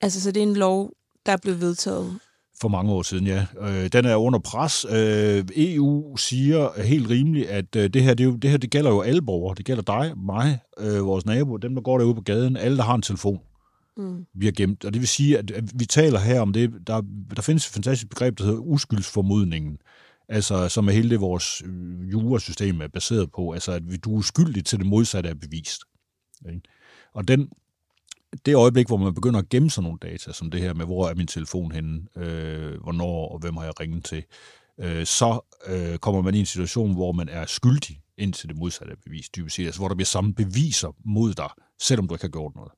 Altså, 0.00 0.20
så 0.20 0.32
det 0.32 0.42
er 0.42 0.46
en 0.46 0.56
lov, 0.56 0.90
der 1.26 1.32
er 1.32 1.36
blevet 1.36 1.60
vedtaget? 1.60 2.18
For 2.60 2.68
mange 2.68 2.92
år 2.92 3.02
siden, 3.02 3.26
ja. 3.26 3.46
Øh, 3.60 3.88
den 3.92 4.04
er 4.04 4.16
under 4.16 4.38
pres. 4.38 4.86
Øh, 4.90 5.44
EU 5.56 6.16
siger 6.16 6.82
helt 6.82 7.10
rimeligt, 7.10 7.48
at 7.48 7.76
øh, 7.76 7.90
det, 7.90 8.02
her, 8.02 8.14
det, 8.14 8.24
jo, 8.24 8.36
det 8.36 8.50
her 8.50 8.58
det 8.58 8.70
gælder 8.70 8.90
jo 8.90 9.00
alle 9.00 9.22
borgere. 9.22 9.54
Det 9.54 9.64
gælder 9.64 9.82
dig, 9.82 10.12
mig, 10.18 10.58
øh, 10.78 11.06
vores 11.06 11.26
nabo, 11.26 11.56
dem, 11.56 11.74
der 11.74 11.82
går 11.82 11.98
derude 11.98 12.14
på 12.14 12.20
gaden, 12.20 12.56
alle, 12.56 12.76
der 12.76 12.82
har 12.82 12.94
en 12.94 13.02
telefon. 13.02 13.40
Mm. 13.96 14.26
bliver 14.38 14.52
gemt. 14.52 14.84
Og 14.84 14.92
det 14.92 15.00
vil 15.00 15.08
sige, 15.08 15.38
at 15.38 15.52
vi 15.74 15.84
taler 15.84 16.18
her 16.18 16.40
om 16.40 16.52
det, 16.52 16.72
der, 16.86 17.02
der 17.36 17.42
findes 17.42 17.66
et 17.66 17.72
fantastisk 17.72 18.08
begreb, 18.08 18.38
der 18.38 18.44
hedder 18.44 18.60
uskyldsformodningen. 18.60 19.78
Altså, 20.28 20.68
som 20.68 20.88
er 20.88 20.92
hele 20.92 21.10
det, 21.10 21.20
vores 21.20 21.62
øh, 21.66 22.10
jurasystem 22.10 22.80
er 22.80 22.88
baseret 22.88 23.30
på. 23.32 23.52
Altså, 23.52 23.72
at 23.72 23.82
du 24.04 24.14
er 24.14 24.18
uskyldig 24.18 24.64
til 24.64 24.78
det 24.78 24.86
modsatte 24.86 25.30
er 25.30 25.34
bevist. 25.34 25.80
Ikke? 26.48 26.60
Og 27.12 27.28
den, 27.28 27.50
det 28.46 28.54
øjeblik, 28.54 28.86
hvor 28.86 28.96
man 28.96 29.14
begynder 29.14 29.38
at 29.38 29.48
gemme 29.48 29.70
sådan 29.70 29.84
nogle 29.84 29.98
data, 30.02 30.32
som 30.32 30.50
det 30.50 30.60
her 30.60 30.74
med, 30.74 30.86
hvor 30.86 31.08
er 31.08 31.14
min 31.14 31.26
telefon 31.26 31.72
henne, 31.72 32.06
øh, 32.16 32.82
hvornår 32.82 33.28
og 33.28 33.38
hvem 33.38 33.56
har 33.56 33.64
jeg 33.64 33.80
ringet 33.80 34.04
til, 34.04 34.24
øh, 34.80 35.06
så 35.06 35.40
øh, 35.66 35.98
kommer 35.98 36.22
man 36.22 36.34
i 36.34 36.40
en 36.40 36.46
situation, 36.46 36.94
hvor 36.94 37.12
man 37.12 37.28
er 37.28 37.46
skyldig 37.46 38.00
indtil 38.20 38.48
det 38.48 38.56
modsatte 38.56 38.92
er 38.92 38.96
bevis, 39.04 39.28
dybest 39.28 39.56
set. 39.56 39.66
Altså, 39.66 39.80
hvor 39.80 39.88
der 39.88 39.94
bliver 39.94 40.06
samme 40.06 40.34
beviser 40.34 40.96
mod 41.04 41.34
dig, 41.34 41.48
selvom 41.80 42.08
du 42.08 42.14
ikke 42.14 42.24
har 42.24 42.30
gjort 42.30 42.54
noget. 42.54 42.72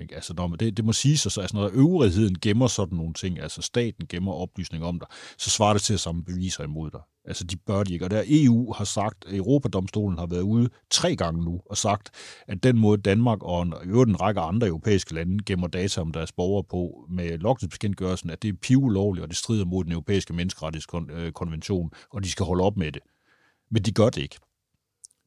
Ikke? 0.00 0.14
Altså, 0.14 0.34
når 0.34 0.46
man, 0.46 0.58
det, 0.58 0.76
det 0.76 0.84
må 0.84 0.92
sige 0.92 1.18
sig, 1.18 1.32
så 1.32 1.40
altså, 1.40 1.58
altså, 1.58 1.74
når 1.74 1.82
øvrigheden 1.82 2.38
gemmer 2.38 2.66
sådan 2.66 2.98
nogle 2.98 3.14
ting, 3.14 3.40
altså 3.40 3.62
staten 3.62 4.06
gemmer 4.08 4.32
oplysninger 4.32 4.86
om 4.86 4.98
dig, 4.98 5.08
så 5.38 5.50
svarer 5.50 5.72
det 5.72 5.82
til 5.82 5.94
at 5.94 6.00
samle 6.00 6.24
beviser 6.24 6.64
imod 6.64 6.90
dig. 6.90 7.00
Altså, 7.24 7.44
de 7.44 7.56
bør 7.56 7.82
de 7.82 7.92
ikke. 7.92 8.04
Og 8.04 8.10
der 8.10 8.22
EU 8.26 8.72
har 8.72 8.84
sagt, 8.84 9.24
Europadomstolen 9.32 10.18
har 10.18 10.26
været 10.26 10.40
ude 10.40 10.68
tre 10.90 11.16
gange 11.16 11.44
nu 11.44 11.60
og 11.66 11.76
sagt, 11.76 12.10
at 12.48 12.62
den 12.62 12.78
måde 12.78 13.02
Danmark 13.02 13.42
og 13.42 13.62
en, 13.62 13.74
øvrigt 13.84 14.10
en 14.10 14.20
række 14.20 14.40
andre 14.40 14.66
europæiske 14.66 15.14
lande 15.14 15.44
gemmer 15.44 15.66
data 15.66 16.00
om 16.00 16.12
deres 16.12 16.32
borgere 16.32 16.64
på 16.64 17.06
med 17.10 17.38
logningsbekendtgørelsen, 17.38 18.30
at 18.30 18.42
det 18.42 18.48
er 18.48 18.52
pivulovligt, 18.62 19.22
og 19.22 19.28
det 19.28 19.36
strider 19.36 19.64
mod 19.64 19.84
den 19.84 19.92
europæiske 19.92 20.32
menneskerettighedskonvention, 20.32 21.90
øh, 21.94 22.00
og 22.10 22.24
de 22.24 22.30
skal 22.30 22.46
holde 22.46 22.64
op 22.64 22.76
med 22.76 22.92
det. 22.92 23.02
Men 23.70 23.82
de 23.82 23.92
gør 23.92 24.10
det 24.10 24.22
ikke. 24.22 24.36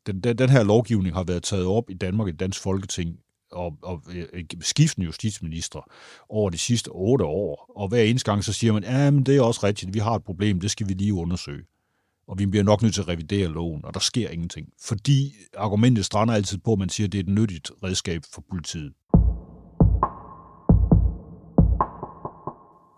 Den, 0.05 0.19
den, 0.19 0.37
den 0.37 0.49
her 0.49 0.63
lovgivning 0.63 1.15
har 1.15 1.23
været 1.23 1.43
taget 1.43 1.65
op 1.65 1.89
i 1.89 1.93
Danmark 1.93 2.27
i 2.27 2.31
Dansk 2.31 2.61
Folketing 2.61 3.19
og, 3.51 3.77
og 3.81 4.01
øh, 4.13 4.43
skiftende 4.61 5.05
justitsminister 5.05 5.91
over 6.29 6.49
de 6.49 6.57
sidste 6.57 6.87
otte 6.87 7.25
år. 7.25 7.71
Og 7.75 7.87
hver 7.87 8.01
eneste 8.01 8.31
gang 8.31 8.43
så 8.43 8.53
siger 8.53 8.73
man, 8.73 8.83
ja, 8.83 9.11
men 9.11 9.23
det 9.23 9.37
er 9.37 9.41
også 9.41 9.59
rigtigt, 9.63 9.93
vi 9.93 9.99
har 9.99 10.15
et 10.15 10.23
problem, 10.23 10.59
det 10.59 10.71
skal 10.71 10.89
vi 10.89 10.93
lige 10.93 11.13
undersøge 11.13 11.63
og 12.31 12.39
vi 12.39 12.45
bliver 12.45 12.63
nok 12.63 12.81
nødt 12.81 12.93
til 12.93 13.01
at 13.01 13.07
revidere 13.07 13.47
loven, 13.47 13.85
og 13.85 13.93
der 13.93 13.99
sker 13.99 14.29
ingenting. 14.29 14.67
Fordi 14.81 15.33
argumentet 15.57 16.05
strander 16.05 16.33
altid 16.33 16.57
på, 16.57 16.73
at 16.73 16.79
man 16.79 16.89
siger, 16.89 17.07
at 17.07 17.11
det 17.11 17.17
er 17.17 17.23
et 17.23 17.29
nyttigt 17.29 17.71
redskab 17.83 18.21
for 18.33 18.43
politiet. 18.49 18.93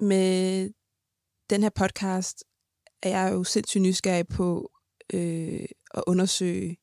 Med 0.01 0.69
den 1.49 1.63
her 1.63 1.69
podcast 1.75 2.43
er 3.03 3.09
jeg 3.09 3.33
jo 3.33 3.43
sindssygt 3.43 3.81
nysgerrig 3.81 4.27
på 4.27 4.71
øh, 5.13 5.65
at 5.93 6.03
undersøge 6.07 6.77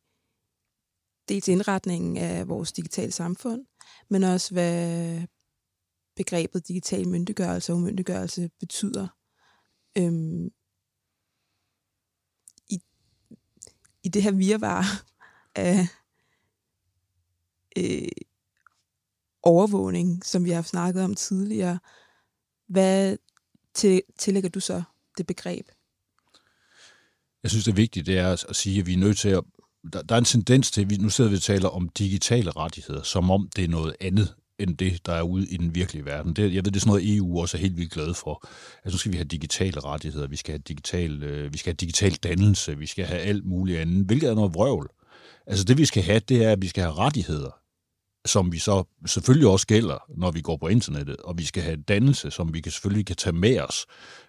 dels 1.31 1.49
indretningen 1.49 2.17
af 2.17 2.49
vores 2.49 2.73
digitale 2.73 3.13
samfund, 3.13 3.67
men 4.09 4.25
også 4.25 4.55
hvad 4.55 5.23
begrebet 6.17 6.69
digital 6.69 7.09
myndiggørelse 7.09 7.73
og 7.73 7.77
umyndiggørelse 7.77 8.51
betyder. 8.61 9.09
Øhm, 9.99 10.51
i 12.69 12.81
i 14.03 14.09
det 14.09 14.23
her 14.23 14.33
virvar 14.33 15.05
af 15.55 15.87
øh, 17.77 18.09
overvågning, 19.43 20.25
som 20.25 20.45
vi 20.45 20.51
har 20.51 20.63
snakket 20.63 21.05
om 21.05 21.15
tidligere, 21.15 21.79
hvad 22.67 23.17
til, 23.75 24.03
tillægger 24.19 24.51
du 24.51 24.61
så 24.61 24.83
det 25.19 25.27
begreb? 25.27 25.69
Jeg 27.43 27.51
synes, 27.51 27.65
det 27.65 27.73
er 27.73 27.77
vigtigt, 27.77 28.07
det 28.07 28.19
er 28.19 28.33
at 28.49 28.57
sige, 28.57 28.81
at 28.81 28.87
vi 28.87 28.95
er 28.95 28.99
nødt 28.99 29.19
til 29.19 29.29
at... 29.29 29.45
Der, 29.93 30.03
der 30.03 30.15
er 30.15 30.19
en 30.19 30.25
tendens 30.25 30.71
til, 30.71 30.81
at 30.81 30.91
vi, 30.91 30.97
nu 30.97 31.09
sidder 31.09 31.31
vi 31.31 31.37
og 31.37 31.43
taler 31.43 31.69
om 31.69 31.89
digitale 31.89 32.51
rettigheder, 32.51 33.03
som 33.03 33.31
om 33.31 33.49
det 33.57 33.65
er 33.65 33.69
noget 33.69 33.97
andet 34.01 34.35
end 34.59 34.77
det, 34.77 35.07
der 35.07 35.13
er 35.13 35.23
ude 35.23 35.47
i 35.49 35.57
den 35.57 35.75
virkelige 35.75 36.05
verden. 36.05 36.33
Det, 36.37 36.43
jeg 36.43 36.65
ved, 36.65 36.73
det 36.73 36.77
er 36.77 36.81
sådan 36.81 36.91
noget, 36.91 37.17
EU 37.17 37.41
også 37.41 37.57
er 37.57 37.61
helt 37.61 37.77
vildt 37.77 37.93
glad 37.93 38.15
for. 38.15 38.49
Altså, 38.85 38.95
nu 38.95 38.99
skal 38.99 39.13
vi 39.13 39.17
have 39.17 39.25
digitale 39.25 39.81
rettigheder, 39.81 40.27
vi 40.27 40.37
skal 40.37 40.53
have 40.53 40.63
digital, 40.69 41.23
øh, 41.23 41.53
vi 41.53 41.59
skal 41.59 41.71
have 41.71 41.77
digital 41.77 42.13
dannelse, 42.13 42.79
vi 42.79 42.87
skal 42.87 43.05
have 43.05 43.21
alt 43.21 43.45
muligt 43.45 43.79
andet, 43.79 44.07
hvilket 44.07 44.31
er 44.31 44.35
noget 44.35 44.55
vrøvl. 44.55 44.89
Altså, 45.47 45.65
det 45.65 45.79
vi 45.79 45.85
skal 45.85 46.03
have, 46.03 46.21
det 46.29 46.45
er, 46.45 46.53
at 46.53 46.63
vi 46.63 46.69
skal 46.69 46.83
have 46.83 46.95
rettigheder, 46.95 47.60
som 48.27 48.53
vi 48.53 48.59
så 48.59 48.85
selvfølgelig 49.07 49.49
også 49.49 49.67
gælder, 49.67 49.99
når 50.17 50.31
vi 50.31 50.41
går 50.41 50.57
på 50.57 50.69
internettet, 50.69 51.17
og 51.17 51.39
vi 51.39 51.45
skal 51.45 51.63
have 51.63 51.77
dannelse, 51.77 52.31
som 52.31 52.55
vi 52.55 52.61
kan 52.61 52.73
selvfølgelig 52.73 53.07
kan 53.07 53.17
tage 53.17 53.37
med 53.37 53.61
os 53.61 53.87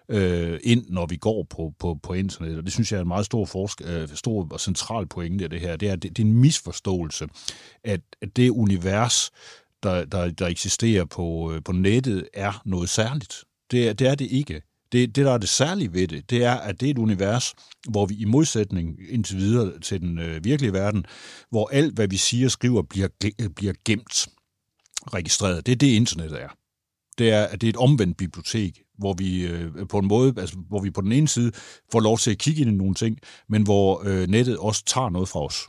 øh, 0.08 0.60
ind, 0.62 0.86
når 0.88 1.06
vi 1.06 1.16
går 1.16 1.46
på, 1.50 1.72
på, 1.78 1.98
på 2.02 2.12
internettet. 2.12 2.58
Og 2.58 2.64
det 2.64 2.72
synes 2.72 2.92
jeg 2.92 2.98
er 2.98 3.02
en 3.02 3.08
meget 3.08 3.26
stor, 3.26 3.44
forsk- 3.44 3.90
øh, 3.90 4.08
stor 4.14 4.48
og 4.50 4.60
central 4.60 5.06
pointe 5.06 5.44
af 5.44 5.50
det 5.50 5.60
her. 5.60 5.76
Det 5.76 5.88
er, 5.88 5.96
det, 5.96 6.16
det 6.16 6.22
er 6.22 6.26
en 6.26 6.38
misforståelse, 6.38 7.28
at, 7.84 8.00
at 8.22 8.36
det 8.36 8.50
univers, 8.50 9.30
der, 9.82 10.04
der, 10.04 10.30
der 10.30 10.46
eksisterer 10.46 11.04
på, 11.04 11.52
øh, 11.52 11.62
på 11.64 11.72
nettet, 11.72 12.28
er 12.34 12.62
noget 12.64 12.88
særligt. 12.88 13.44
Det, 13.70 13.98
det 13.98 14.08
er 14.08 14.14
det 14.14 14.30
ikke. 14.30 14.62
Det, 14.92 15.16
det, 15.16 15.24
der 15.24 15.32
er 15.32 15.38
det 15.38 15.48
særlige 15.48 15.92
ved 15.92 16.08
det, 16.08 16.30
det 16.30 16.44
er, 16.44 16.54
at 16.54 16.80
det 16.80 16.86
er 16.86 16.90
et 16.90 16.98
univers, 16.98 17.54
hvor 17.90 18.06
vi 18.06 18.14
i 18.14 18.24
modsætning 18.24 18.98
indtil 19.08 19.36
videre 19.36 19.80
til 19.80 20.00
den 20.00 20.18
øh, 20.18 20.44
virkelige 20.44 20.72
verden, 20.72 21.04
hvor 21.50 21.68
alt, 21.72 21.94
hvad 21.94 22.08
vi 22.08 22.16
siger 22.16 22.46
og 22.46 22.50
skriver, 22.50 22.82
bliver, 22.82 23.08
bliver 23.56 23.72
gemt, 23.84 24.28
registreret. 25.14 25.66
Det 25.66 25.72
er 25.72 25.76
det, 25.76 25.86
internettet 25.86 26.42
er. 26.42 26.48
Det 27.18 27.30
er, 27.30 27.44
at 27.44 27.60
det 27.60 27.66
er 27.66 27.70
et 27.70 27.76
omvendt 27.76 28.16
bibliotek, 28.16 28.82
hvor 28.98 29.12
vi 29.12 29.46
øh, 29.46 29.72
på 29.88 29.98
en 29.98 30.08
måde, 30.08 30.34
altså, 30.36 30.56
hvor 30.68 30.80
vi 30.80 30.90
på 30.90 31.00
den 31.00 31.12
ene 31.12 31.28
side 31.28 31.52
får 31.92 32.00
lov 32.00 32.18
til 32.18 32.30
at 32.30 32.38
kigge 32.38 32.60
ind 32.60 32.70
i 32.70 32.74
nogle 32.74 32.94
ting, 32.94 33.18
men 33.48 33.62
hvor 33.62 34.02
øh, 34.04 34.26
nettet 34.28 34.56
også 34.56 34.84
tager 34.84 35.08
noget 35.08 35.28
fra 35.28 35.44
os. 35.44 35.68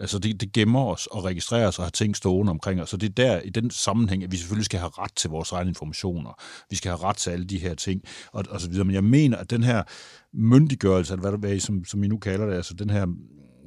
Altså 0.00 0.18
det, 0.18 0.40
det 0.40 0.52
gemmer 0.52 0.84
os 0.84 1.06
og 1.06 1.24
registrerer 1.24 1.68
os 1.68 1.78
og 1.78 1.84
har 1.84 1.90
ting 1.90 2.16
stående 2.16 2.50
omkring 2.50 2.82
os. 2.82 2.90
Så 2.90 2.96
det 2.96 3.08
er 3.08 3.12
der 3.14 3.40
i 3.40 3.50
den 3.50 3.70
sammenhæng, 3.70 4.24
at 4.24 4.32
vi 4.32 4.36
selvfølgelig 4.36 4.64
skal 4.64 4.80
have 4.80 4.90
ret 4.98 5.16
til 5.16 5.30
vores 5.30 5.52
egne 5.52 5.68
informationer. 5.68 6.42
Vi 6.70 6.76
skal 6.76 6.90
have 6.90 7.02
ret 7.02 7.16
til 7.16 7.30
alle 7.30 7.44
de 7.44 7.58
her 7.58 7.74
ting 7.74 8.02
og, 8.32 8.44
og 8.50 8.60
så 8.60 8.68
videre. 8.68 8.84
Men 8.84 8.94
jeg 8.94 9.04
mener, 9.04 9.36
at 9.36 9.50
den 9.50 9.62
her 9.62 9.82
myndiggørelse, 10.32 11.12
eller 11.12 11.30
hvad, 11.30 11.48
hvad 11.48 11.60
som, 11.60 11.84
som 11.84 12.04
I 12.04 12.08
nu 12.08 12.18
kalder 12.18 12.46
det, 12.46 12.54
altså 12.54 12.74
den 12.74 12.90
her 12.90 13.06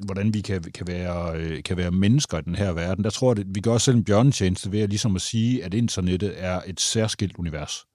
hvordan 0.05 0.33
vi 0.33 0.41
kan, 0.41 0.63
kan, 0.63 0.87
være, 0.87 1.37
øh, 1.37 1.63
kan 1.63 1.77
være 1.77 1.91
mennesker 1.91 2.37
i 2.37 2.41
den 2.41 2.55
her 2.55 2.73
verden, 2.73 3.03
der 3.03 3.09
tror 3.09 3.33
jeg, 3.33 3.39
at 3.39 3.45
vi 3.55 3.59
gør 3.59 3.71
os 3.71 3.83
selv 3.83 3.97
en 3.97 4.03
bjørnetjeneste 4.03 4.71
ved 4.71 4.79
at, 4.79 4.89
ligesom 4.89 5.15
at 5.15 5.21
sige, 5.21 5.63
at 5.63 5.73
internettet 5.73 6.33
er 6.35 6.61
et 6.67 6.79
særskilt 6.79 7.35
univers 7.37 7.85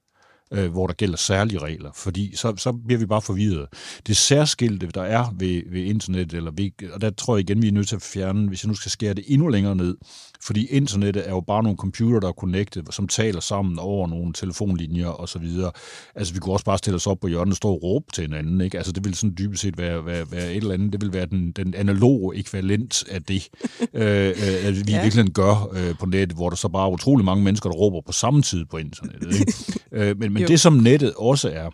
øh, 0.51 0.71
hvor 0.71 0.87
der 0.87 0.95
gælder 0.95 1.17
særlige 1.17 1.59
regler, 1.59 1.91
fordi 1.95 2.37
så, 2.37 2.55
så 2.57 2.73
bliver 2.73 2.99
vi 2.99 3.07
bare 3.07 3.23
forvirret. 3.23 3.67
Det 4.07 4.17
særskilte, 4.17 4.87
der 4.87 5.03
er 5.03 5.35
ved, 5.39 5.63
ved 5.67 5.83
internet, 5.83 6.33
eller 6.33 6.51
ved, 6.51 6.91
og 6.93 7.01
der 7.01 7.11
tror 7.11 7.37
jeg 7.37 7.51
igen, 7.51 7.63
vi 7.63 7.69
er 7.69 7.73
nødt 7.73 7.89
til 7.89 7.97
at 7.97 8.03
fjerne, 8.03 8.49
hvis 8.49 8.65
jeg 8.65 8.69
nu 8.69 8.75
skal 8.75 8.91
skære 8.91 9.15
det 9.15 9.25
endnu 9.27 9.49
længere 9.49 9.77
ned, 9.77 9.97
fordi 10.43 10.67
internettet 10.67 11.27
er 11.27 11.31
jo 11.31 11.41
bare 11.41 11.63
nogle 11.63 11.79
computer, 11.79 12.21
der 12.21 12.29
er 12.29 12.33
connected, 12.33 12.83
som 12.91 13.09
taler 13.09 13.41
sammen 13.41 13.79
over 13.79 14.07
nogle 14.07 14.33
telefonlinjer 14.33 15.09
og 15.09 15.29
så 15.29 15.39
videre. 15.39 15.73
Altså, 16.15 16.35
vi 16.35 16.41
kunne 16.41 16.53
også 16.53 16.65
bare 16.65 16.79
stille 16.79 16.97
os 16.97 17.07
op 17.07 17.21
på 17.21 17.29
hjørnet 17.29 17.53
og 17.53 17.57
stå 17.57 17.69
og 17.69 17.83
råbe 17.83 18.07
til 18.13 18.23
hinanden, 18.23 18.61
ikke? 18.61 18.77
Altså, 18.77 18.93
det 18.93 19.05
vil 19.05 19.15
sådan 19.15 19.35
dybest 19.39 19.63
set 19.63 19.79
være, 19.79 20.07
være, 20.07 20.31
være 20.31 20.51
et 20.51 20.57
eller 20.57 20.75
andet, 20.75 20.93
det 20.93 21.01
vil 21.01 21.13
være 21.13 21.27
den, 21.27 21.53
den 21.53 21.75
analoge 21.75 22.37
ekvivalent 22.37 23.05
af 23.11 23.23
det, 23.23 23.49
øh, 23.95 24.29
øh, 24.29 24.87
vi 24.87 24.93
ja. 24.93 25.03
virkelig 25.03 25.35
gør 25.35 25.71
øh, 25.73 25.99
på 25.99 26.07
nettet, 26.07 26.37
hvor 26.37 26.49
der 26.49 26.57
så 26.57 26.69
bare 26.69 26.87
er 26.89 26.93
utrolig 26.93 27.25
mange 27.25 27.45
mennesker, 27.45 27.71
der 27.71 27.77
råber 27.77 28.01
på 28.07 28.13
samme 28.13 28.43
tid 28.43 28.65
på 28.65 28.77
internettet, 28.77 29.41
ikke? 29.41 29.53
øh, 29.93 30.19
men 30.19 30.33
men 30.33 30.49
det, 30.49 30.61
som 30.61 30.73
nettet 30.73 31.13
også 31.15 31.51
er, 31.51 31.71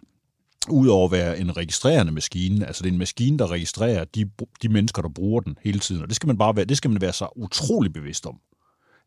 udover 0.69 1.05
at 1.05 1.13
være 1.13 1.39
en 1.39 1.57
registrerende 1.57 2.13
maskine, 2.13 2.67
altså 2.67 2.83
det 2.83 2.89
er 2.89 2.93
en 2.93 2.99
maskine, 2.99 3.39
der 3.39 3.51
registrerer 3.51 4.05
de, 4.05 4.31
de 4.63 4.69
mennesker, 4.69 5.03
der 5.03 5.09
bruger 5.09 5.41
den 5.41 5.57
hele 5.65 5.79
tiden, 5.79 6.03
og 6.03 6.09
det 6.09 6.17
skal 6.17 6.27
man 6.27 6.39
bare 6.39 6.57
være, 6.57 6.65
det 6.65 6.77
skal 6.77 6.91
man 6.91 7.01
være 7.01 7.13
så 7.13 7.29
utrolig 7.37 7.93
bevidst 7.93 8.27
om. 8.27 8.37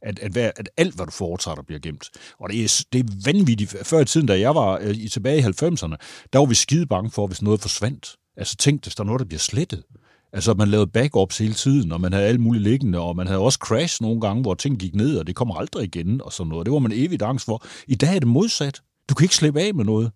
At, 0.02 0.20
at, 0.20 0.32
hver, 0.32 0.52
at 0.56 0.70
alt, 0.78 0.96
hvad 0.96 1.06
du 1.06 1.12
foretager, 1.12 1.62
bliver 1.62 1.80
gemt. 1.80 2.10
Og 2.40 2.50
det 2.50 2.64
er, 2.64 2.86
det 2.94 3.00
er 3.00 3.14
vanvittigt. 3.26 3.76
Før 3.84 4.00
i 4.00 4.06
tiden, 4.06 4.28
da 4.28 4.40
jeg 4.40 4.56
var 4.56 4.80
øh, 4.82 4.96
i 4.96 5.10
tilbage 5.10 5.40
i 5.40 5.42
90'erne, 5.42 5.96
der 6.34 6.40
var 6.40 6.46
vi 6.46 6.56
skide 6.56 6.86
bange 6.86 7.12
for, 7.12 7.28
hvis 7.28 7.42
noget 7.42 7.62
forsvandt. 7.62 8.16
Altså 8.38 8.56
tænk, 8.56 8.84
hvis 8.84 8.96
der 8.96 9.04
er 9.04 9.06
noget, 9.06 9.20
der 9.20 9.26
bliver 9.26 9.40
slettet. 9.40 9.84
Altså, 10.34 10.54
man 10.54 10.68
lavede 10.68 10.88
backups 10.88 11.38
hele 11.38 11.54
tiden, 11.54 11.92
og 11.92 12.02
man 12.02 12.14
havde 12.14 12.26
alt 12.26 12.40
muligt 12.40 12.64
liggende, 12.64 13.00
og 13.00 13.16
man 13.16 13.28
havde 13.28 13.40
også 13.40 13.60
crash 13.62 14.02
nogle 14.02 14.22
gange, 14.22 14.42
hvor 14.42 14.54
ting 14.54 14.80
gik 14.80 14.96
ned, 14.96 15.18
og 15.18 15.28
det 15.28 15.36
kommer 15.36 15.56
aldrig 15.56 15.84
igen, 15.84 16.22
og 16.22 16.34
sådan 16.34 16.50
noget. 16.50 16.66
Det 16.66 16.74
var 16.74 16.80
man 16.80 16.92
evigt 16.96 17.22
angst 17.22 17.46
for. 17.46 17.66
I 17.88 17.96
dag 17.96 18.16
er 18.16 18.20
det 18.20 18.28
modsat. 18.28 18.82
Du 19.10 19.16
kan 19.16 19.26
ikke 19.26 19.36
slippe 19.36 19.62
af 19.62 19.74
med 19.74 19.86
noget. 19.86 20.12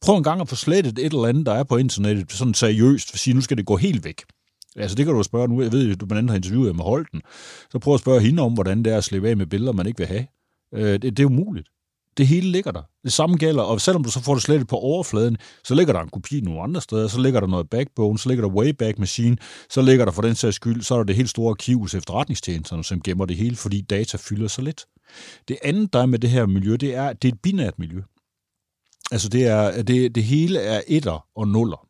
Prøv 0.00 0.16
en 0.16 0.22
gang 0.24 0.40
at 0.40 0.48
få 0.48 0.56
slettet 0.56 0.98
et 0.98 1.04
eller 1.04 1.26
andet, 1.26 1.46
der 1.46 1.52
er 1.52 1.64
på 1.64 1.76
internettet, 1.76 2.32
sådan 2.32 2.54
seriøst, 2.54 3.10
for 3.10 3.18
sige, 3.18 3.34
nu 3.34 3.40
skal 3.40 3.56
det 3.56 3.66
gå 3.66 3.76
helt 3.76 4.04
væk. 4.04 4.22
Altså 4.76 4.94
det 4.94 5.06
kan 5.06 5.14
du 5.14 5.22
spørge 5.22 5.48
nu, 5.48 5.62
jeg 5.62 5.72
ved, 5.72 5.92
at 5.92 6.00
du 6.00 6.06
blandt 6.06 6.18
andet 6.18 6.30
har 6.30 6.36
interviewet 6.36 6.76
med 6.76 6.84
Holten, 6.84 7.22
så 7.70 7.78
prøv 7.78 7.94
at 7.94 8.00
spørge 8.00 8.20
hende 8.20 8.42
om, 8.42 8.54
hvordan 8.54 8.82
det 8.82 8.92
er 8.92 8.96
at 8.96 9.04
slippe 9.04 9.28
af 9.28 9.36
med 9.36 9.46
billeder, 9.46 9.72
man 9.72 9.86
ikke 9.86 9.98
vil 9.98 10.06
have. 10.06 10.26
Øh, 10.74 10.92
det, 10.92 11.02
det 11.02 11.20
er 11.20 11.26
umuligt. 11.26 11.68
Det 12.16 12.26
hele 12.26 12.50
ligger 12.50 12.72
der. 12.72 12.82
Det 13.04 13.12
samme 13.12 13.36
gælder, 13.36 13.62
og 13.62 13.80
selvom 13.80 14.04
du 14.04 14.10
så 14.10 14.20
får 14.20 14.34
det 14.34 14.42
slettet 14.42 14.68
på 14.68 14.76
overfladen, 14.76 15.36
så 15.64 15.74
ligger 15.74 15.92
der 15.92 16.00
en 16.00 16.08
kopi 16.08 16.40
nogle 16.40 16.62
andre 16.62 16.80
steder, 16.80 17.08
så 17.08 17.20
ligger 17.20 17.40
der 17.40 17.46
noget 17.46 17.70
backbone, 17.70 18.18
så 18.18 18.28
ligger 18.28 18.48
der 18.48 18.54
Wayback 18.54 18.98
Machine, 18.98 19.36
så 19.70 19.82
ligger 19.82 20.04
der 20.04 20.12
for 20.12 20.22
den 20.22 20.34
sags 20.34 20.56
skyld, 20.56 20.82
så 20.82 20.94
er 20.94 20.98
der 20.98 21.04
det 21.04 21.16
helt 21.16 21.30
store 21.30 21.50
arkiv 21.50 21.80
hos 21.80 21.94
efterretningstjenesterne, 21.94 22.84
som 22.84 23.00
gemmer 23.00 23.24
det 23.24 23.36
hele, 23.36 23.56
fordi 23.56 23.80
data 23.80 24.18
fylder 24.20 24.48
så 24.48 24.62
lidt. 24.62 24.86
Det 25.48 25.56
andet, 25.62 25.92
der 25.92 25.98
er 25.98 26.06
med 26.06 26.18
det 26.18 26.30
her 26.30 26.46
miljø, 26.46 26.76
det 26.76 26.94
er, 26.94 27.08
at 27.08 27.22
det 27.22 27.28
er 27.28 27.32
et 27.32 27.40
binært 27.40 27.78
miljø. 27.78 28.02
Altså 29.12 29.28
det, 29.28 29.46
er, 29.46 29.82
det, 29.82 30.14
det 30.14 30.24
hele 30.24 30.58
er 30.58 30.80
etter 30.88 31.26
og 31.36 31.48
nuller. 31.48 31.88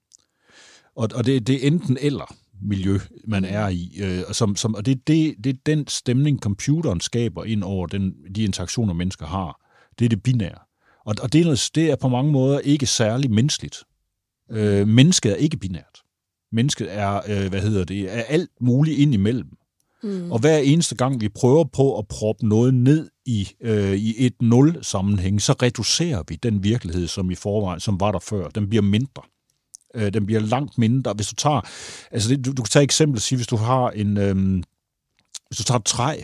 Og, 0.96 1.08
og 1.14 1.26
det, 1.26 1.46
det 1.46 1.62
er 1.62 1.66
enten 1.66 1.98
eller 2.00 2.34
miljø, 2.64 2.98
man 3.26 3.44
er 3.44 3.68
i. 3.68 3.98
Øh, 4.02 4.22
som, 4.32 4.56
som, 4.56 4.74
og 4.74 4.86
det, 4.86 5.08
det, 5.08 5.34
det 5.44 5.50
er 5.50 5.58
den 5.66 5.86
stemning, 5.88 6.40
computeren 6.40 7.00
skaber 7.00 7.44
ind 7.44 7.62
over 7.64 7.86
den, 7.86 8.14
de 8.34 8.44
interaktioner, 8.44 8.94
mennesker 8.94 9.26
har. 9.26 9.60
Det 9.98 10.04
er 10.04 10.08
det 10.08 10.22
binære. 10.22 10.58
Og, 11.04 11.14
og 11.22 11.32
det, 11.32 11.40
er 11.40 11.44
noget, 11.44 11.70
det 11.74 11.90
er 11.90 11.96
på 11.96 12.08
mange 12.08 12.32
måder 12.32 12.58
ikke 12.58 12.86
særlig 12.86 13.30
menneskeligt. 13.30 13.76
Øh, 14.50 14.88
mennesket 14.88 15.32
er 15.32 15.36
ikke 15.36 15.56
binært. 15.56 16.02
Mennesket 16.52 16.88
er, 16.90 17.20
øh, 17.28 17.50
hvad 17.50 17.60
hedder 17.60 17.84
det, 17.84 18.18
er 18.18 18.22
alt 18.22 18.50
muligt 18.60 18.98
ind 18.98 19.14
imellem. 19.14 19.48
Mm. 20.02 20.32
Og 20.32 20.38
hver 20.38 20.58
eneste 20.58 20.94
gang, 20.94 21.20
vi 21.20 21.28
prøver 21.28 21.64
på 21.64 21.98
at 21.98 22.08
proppe 22.08 22.48
noget 22.48 22.74
ned 22.74 23.10
i, 23.26 23.48
øh, 23.60 23.92
i 23.92 24.26
et 24.26 24.42
nul-sammenhæng, 24.42 25.42
så 25.42 25.52
reducerer 25.52 26.22
vi 26.28 26.34
den 26.42 26.64
virkelighed, 26.64 27.06
som 27.06 27.30
i 27.30 27.34
forvejen, 27.34 27.80
som 27.80 28.00
var 28.00 28.12
der 28.12 28.18
før. 28.18 28.48
Den 28.48 28.68
bliver 28.68 28.82
mindre. 28.82 29.22
Øh, 29.94 30.14
den 30.14 30.26
bliver 30.26 30.40
langt 30.40 30.78
mindre. 30.78 31.12
Hvis 31.12 31.28
du 31.28 31.34
tager, 31.34 31.60
altså 32.10 32.28
det, 32.28 32.44
du, 32.44 32.52
du 32.52 32.62
kan 32.62 32.70
tage 32.70 32.82
et 32.82 32.86
eksempel 32.86 33.18
og 33.18 33.22
sige, 33.22 33.36
hvis 33.36 33.46
du 33.46 33.56
har 33.56 33.90
en, 33.90 34.16
øh, 34.16 34.62
hvis 35.48 35.58
du 35.58 35.64
tager 35.64 35.78
et 35.78 35.84
træ, 35.84 36.22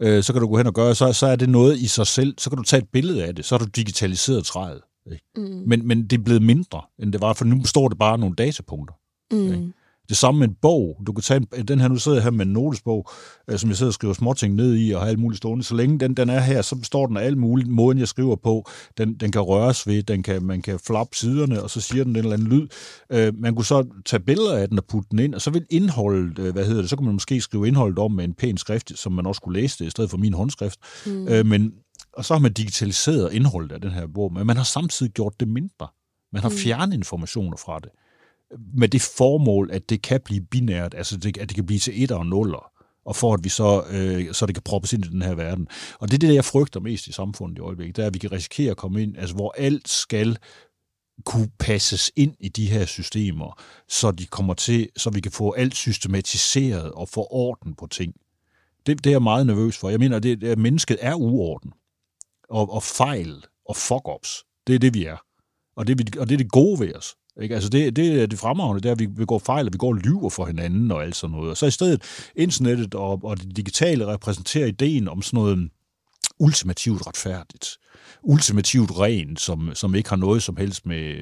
øh, 0.00 0.22
så 0.22 0.32
kan 0.32 0.42
du 0.42 0.48
gå 0.48 0.56
hen 0.56 0.66
og 0.66 0.74
gøre, 0.74 0.94
så, 0.94 1.12
så 1.12 1.26
er 1.26 1.36
det 1.36 1.48
noget 1.48 1.78
i 1.78 1.86
sig 1.86 2.06
selv. 2.06 2.34
Så 2.38 2.50
kan 2.50 2.56
du 2.56 2.62
tage 2.62 2.82
et 2.82 2.88
billede 2.88 3.24
af 3.24 3.34
det, 3.34 3.44
så 3.44 3.54
har 3.54 3.64
du 3.64 3.70
digitaliseret 3.76 4.44
træet. 4.44 4.80
Ikke? 5.12 5.24
Mm. 5.36 5.62
Men, 5.66 5.88
men 5.88 6.02
det 6.02 6.18
er 6.18 6.22
blevet 6.22 6.42
mindre, 6.42 6.82
end 6.98 7.12
det 7.12 7.20
var, 7.20 7.32
for 7.32 7.44
nu 7.44 7.64
står 7.64 7.88
det 7.88 7.98
bare 7.98 8.18
nogle 8.18 8.34
datapunkter. 8.36 8.94
Mm. 9.30 9.52
Ikke? 9.52 9.72
Det 10.08 10.16
samme 10.16 10.38
med 10.38 10.48
en 10.48 10.54
bog. 10.62 10.96
Du 11.06 11.12
kan 11.12 11.22
tage 11.22 11.46
en, 11.56 11.68
den 11.68 11.80
her, 11.80 11.88
nu 11.88 11.96
sidder 11.96 12.16
jeg 12.16 12.22
her 12.22 12.30
med 12.30 12.46
en 12.46 12.52
notesbog, 12.52 13.10
øh, 13.50 13.58
som 13.58 13.68
jeg 13.68 13.76
sidder 13.76 13.90
og 13.90 13.94
skriver 13.94 14.14
småting 14.14 14.54
ned 14.54 14.76
i 14.76 14.92
og 14.92 15.00
har 15.00 15.08
alt 15.08 15.18
muligt 15.18 15.36
stående. 15.36 15.64
Så 15.64 15.74
længe 15.74 15.98
den, 15.98 16.14
den 16.14 16.28
er 16.28 16.40
her, 16.40 16.62
så 16.62 16.76
består 16.76 17.06
den 17.06 17.16
af 17.16 17.24
alt 17.24 17.38
muligt. 17.38 17.68
Måden, 17.68 17.98
jeg 17.98 18.08
skriver 18.08 18.36
på, 18.36 18.70
den, 18.98 19.14
den 19.14 19.32
kan 19.32 19.40
røres 19.40 19.86
ved, 19.86 20.02
den 20.02 20.22
kan, 20.22 20.42
man 20.42 20.62
kan 20.62 20.78
flappe 20.86 21.16
siderne, 21.16 21.62
og 21.62 21.70
så 21.70 21.80
siger 21.80 22.04
den 22.04 22.12
en 22.12 22.16
eller 22.16 22.32
anden 22.32 22.48
lyd. 22.48 22.68
Øh, 23.12 23.32
man 23.38 23.54
kunne 23.54 23.64
så 23.64 23.86
tage 24.04 24.20
billeder 24.20 24.56
af 24.56 24.68
den 24.68 24.78
og 24.78 24.84
putte 24.84 25.08
den 25.10 25.18
ind, 25.18 25.34
og 25.34 25.40
så 25.40 25.50
vil 25.50 25.66
indholdet, 25.70 26.38
øh, 26.38 26.52
hvad 26.52 26.64
hedder 26.64 26.80
det, 26.80 26.90
så 26.90 26.96
kan 26.96 27.04
man 27.04 27.14
måske 27.14 27.40
skrive 27.40 27.68
indholdet 27.68 27.98
om 27.98 28.12
med 28.12 28.24
en 28.24 28.34
pæn 28.34 28.56
skrift, 28.56 28.98
som 28.98 29.12
man 29.12 29.26
også 29.26 29.40
kunne 29.40 29.60
læse 29.60 29.78
det, 29.78 29.86
i 29.86 29.90
stedet 29.90 30.10
for 30.10 30.18
min 30.18 30.34
håndskrift. 30.34 30.78
Mm. 31.06 31.28
Øh, 31.28 31.46
men, 31.46 31.72
og 32.12 32.24
så 32.24 32.34
har 32.34 32.40
man 32.40 32.52
digitaliseret 32.52 33.32
indholdet 33.32 33.72
af 33.72 33.80
den 33.80 33.90
her 33.90 34.06
bog, 34.14 34.32
men 34.32 34.46
man 34.46 34.56
har 34.56 34.64
samtidig 34.64 35.12
gjort 35.12 35.34
det 35.40 35.48
mindre. 35.48 35.86
Man 36.32 36.42
har 36.42 36.48
mm. 36.48 36.54
fjernet 36.54 36.94
informationer 36.94 37.56
fra 37.56 37.78
det 37.78 37.90
med 38.74 38.88
det 38.88 39.02
formål, 39.02 39.70
at 39.72 39.90
det 39.90 40.02
kan 40.02 40.20
blive 40.24 40.40
binært, 40.40 40.94
altså 40.94 41.16
det, 41.16 41.38
at 41.38 41.48
det 41.48 41.54
kan 41.54 41.66
blive 41.66 41.78
til 41.78 42.02
et 42.04 42.10
og 42.10 42.26
nuller, 42.26 42.70
og 43.04 43.16
for 43.16 43.34
at 43.34 43.44
vi 43.44 43.48
så, 43.48 43.84
øh, 43.90 44.34
så 44.34 44.46
det 44.46 44.54
kan 44.54 44.62
proppes 44.62 44.92
ind 44.92 45.04
i 45.04 45.08
den 45.08 45.22
her 45.22 45.34
verden. 45.34 45.68
Og 45.98 46.10
det 46.10 46.14
er 46.14 46.28
det, 46.28 46.34
jeg 46.34 46.44
frygter 46.44 46.80
mest 46.80 47.06
i 47.06 47.12
samfundet 47.12 47.58
i 47.58 47.60
øjeblikket, 47.60 47.96
det 47.96 48.02
er, 48.02 48.06
at 48.06 48.14
vi 48.14 48.18
kan 48.18 48.32
risikere 48.32 48.70
at 48.70 48.76
komme 48.76 49.02
ind, 49.02 49.16
altså 49.18 49.34
hvor 49.34 49.54
alt 49.58 49.88
skal 49.88 50.38
kunne 51.24 51.50
passes 51.58 52.12
ind 52.16 52.34
i 52.40 52.48
de 52.48 52.70
her 52.70 52.86
systemer, 52.86 53.60
så 53.88 54.10
de 54.10 54.26
kommer 54.26 54.54
til, 54.54 54.88
så 54.96 55.10
vi 55.10 55.20
kan 55.20 55.32
få 55.32 55.52
alt 55.52 55.76
systematiseret 55.76 56.92
og 56.92 57.08
få 57.08 57.26
orden 57.30 57.74
på 57.74 57.86
ting. 57.86 58.14
Det, 58.86 59.04
det 59.04 59.10
er 59.10 59.14
jeg 59.14 59.22
meget 59.22 59.46
nervøs 59.46 59.76
for. 59.78 59.88
Jeg 59.88 59.98
mener, 59.98 60.18
det, 60.18 60.44
at 60.44 60.58
mennesket 60.58 60.96
er 61.00 61.14
uorden. 61.14 61.72
Og, 62.50 62.72
og 62.72 62.82
fejl 62.82 63.44
og 63.64 63.76
fuck-ups, 63.76 64.62
det 64.66 64.74
er 64.74 64.78
det, 64.78 64.94
vi 64.94 65.04
er. 65.04 65.16
Og 65.76 65.86
det, 65.86 65.98
vi, 65.98 66.04
og 66.18 66.28
det 66.28 66.34
er 66.34 66.38
det 66.38 66.50
gode 66.50 66.80
ved 66.80 66.94
os. 66.94 67.16
Ikke? 67.42 67.54
Altså 67.54 67.70
det, 67.70 67.96
det 67.96 68.30
det 68.30 68.38
fremragende, 68.38 68.82
det 68.82 68.88
er, 68.88 68.92
at 68.92 68.98
vi 68.98 69.06
begår 69.06 69.38
fejl, 69.38 69.66
og 69.66 69.72
vi 69.72 69.78
går 69.78 69.88
og 69.88 69.94
lyver 69.94 70.30
for 70.30 70.46
hinanden 70.46 70.90
og 70.90 71.02
alt 71.02 71.16
sådan 71.16 71.36
noget. 71.36 71.50
Og 71.50 71.56
så 71.56 71.66
i 71.66 71.70
stedet 71.70 72.30
internettet 72.36 72.94
og, 72.94 73.20
og 73.24 73.40
det 73.40 73.56
digitale 73.56 74.06
repræsenterer 74.06 74.66
ideen 74.66 75.08
om 75.08 75.22
sådan 75.22 75.38
noget 75.38 75.70
ultimativt 76.40 77.06
retfærdigt, 77.06 77.78
ultimativt 78.22 78.90
rent, 78.98 79.40
som, 79.40 79.70
som 79.74 79.94
ikke 79.94 80.08
har 80.08 80.16
noget 80.16 80.42
som 80.42 80.56
helst 80.56 80.86
med, 80.86 81.14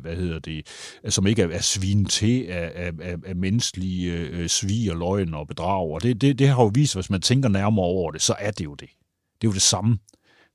hvad 0.00 0.16
hedder 0.16 0.38
det, 0.38 0.66
som 1.08 1.26
ikke 1.26 1.42
er, 1.42 1.48
er 1.48 1.60
svin 1.60 2.04
til 2.04 2.44
af, 2.44 2.72
af, 2.74 2.92
af, 3.02 3.16
af 3.26 3.36
menneskelige 3.36 4.12
øh, 4.12 4.48
svig 4.48 4.92
og 4.92 4.98
løgn 4.98 5.34
og 5.34 5.48
bedrag. 5.48 5.90
Og 5.90 6.02
det, 6.02 6.20
det, 6.20 6.38
det 6.38 6.48
har 6.48 6.62
jo 6.62 6.70
vist, 6.74 6.94
hvis 6.94 7.10
man 7.10 7.20
tænker 7.20 7.48
nærmere 7.48 7.84
over 7.84 8.10
det, 8.10 8.22
så 8.22 8.34
er 8.38 8.50
det 8.50 8.64
jo 8.64 8.74
det. 8.74 8.88
Det 9.40 9.46
er 9.46 9.50
jo 9.50 9.52
det 9.52 9.62
samme. 9.62 9.98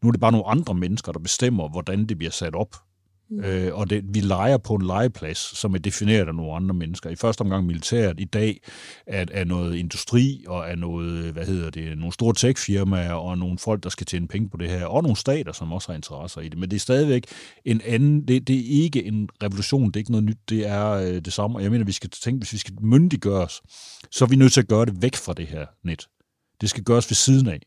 Nu 0.04 0.08
er 0.08 0.12
det 0.12 0.22
bare 0.22 0.32
nogle 0.32 0.48
andre 0.48 0.74
mennesker, 0.74 1.12
der 1.12 1.20
bestemmer, 1.20 1.70
hvordan 1.70 2.06
det 2.06 2.18
bliver 2.18 2.32
sat 2.32 2.56
op. 2.56 2.85
Mm. 3.30 3.44
Øh, 3.44 3.76
og 3.76 3.90
det, 3.90 4.04
vi 4.14 4.20
leger 4.20 4.58
på 4.58 4.76
en 4.76 4.82
legeplads, 4.82 5.38
som 5.38 5.74
er 5.74 5.78
defineret 5.78 6.28
af 6.28 6.36
nogle 6.36 6.54
andre 6.54 6.76
mennesker. 6.76 7.10
I 7.10 7.16
første 7.16 7.42
omgang 7.42 7.66
militæret, 7.66 8.20
i 8.20 8.26
dag 8.26 8.60
er, 9.08 9.26
er 9.32 9.44
noget 9.44 9.76
industri, 9.76 10.44
og 10.48 10.70
er 10.70 10.76
noget, 10.76 11.34
hvad 11.34 11.46
hedder 11.46 11.70
det, 11.70 11.98
nogle 11.98 12.14
store 12.14 12.34
tech-firmaer, 12.34 13.14
og 13.14 13.38
nogle 13.38 13.58
folk, 13.58 13.84
der 13.84 13.90
skal 13.90 14.06
tjene 14.06 14.28
penge 14.28 14.50
på 14.50 14.58
det 14.58 14.70
her, 14.70 14.86
og 14.86 15.04
nogle 15.04 15.18
stater, 15.18 15.52
som 15.52 15.72
også 15.72 15.88
har 15.88 15.96
interesser 15.96 16.42
i 16.42 16.50
det. 16.50 16.60
Men 16.60 16.70
det 16.70 16.76
er 16.76 16.80
stadigvæk 16.80 17.24
en 17.66 17.82
anden, 17.86 18.28
det, 18.28 18.48
det 18.48 18.56
er 18.56 18.84
ikke 18.84 19.04
en 19.04 19.30
revolution, 19.44 19.88
det 19.88 19.96
er 19.96 20.00
ikke 20.00 20.12
noget 20.12 20.26
nyt, 20.26 20.40
det 20.50 20.68
er 20.68 20.92
øh, 20.92 21.22
det 21.22 21.34
samme. 21.34 21.58
Og 21.58 21.64
jeg 21.64 21.72
mener, 21.72 21.86
vi 21.86 21.92
skal 21.92 22.10
tænke, 22.10 22.40
hvis 22.40 22.54
vi 22.54 22.58
skal 22.58 22.74
myndiggøres, 22.82 23.62
så 24.12 24.26
er 24.26 24.30
vi 24.30 24.36
nødt 24.36 24.54
til 24.54 24.62
at 24.62 24.68
gøre 24.68 24.86
det 24.86 25.02
væk 25.02 25.16
fra 25.16 25.34
det 25.34 25.48
her 25.48 25.66
net. 25.84 26.08
Det 26.62 26.70
skal 26.70 26.84
gøres 26.84 27.10
ved 27.10 27.16
siden 27.16 27.50
af. 27.50 27.60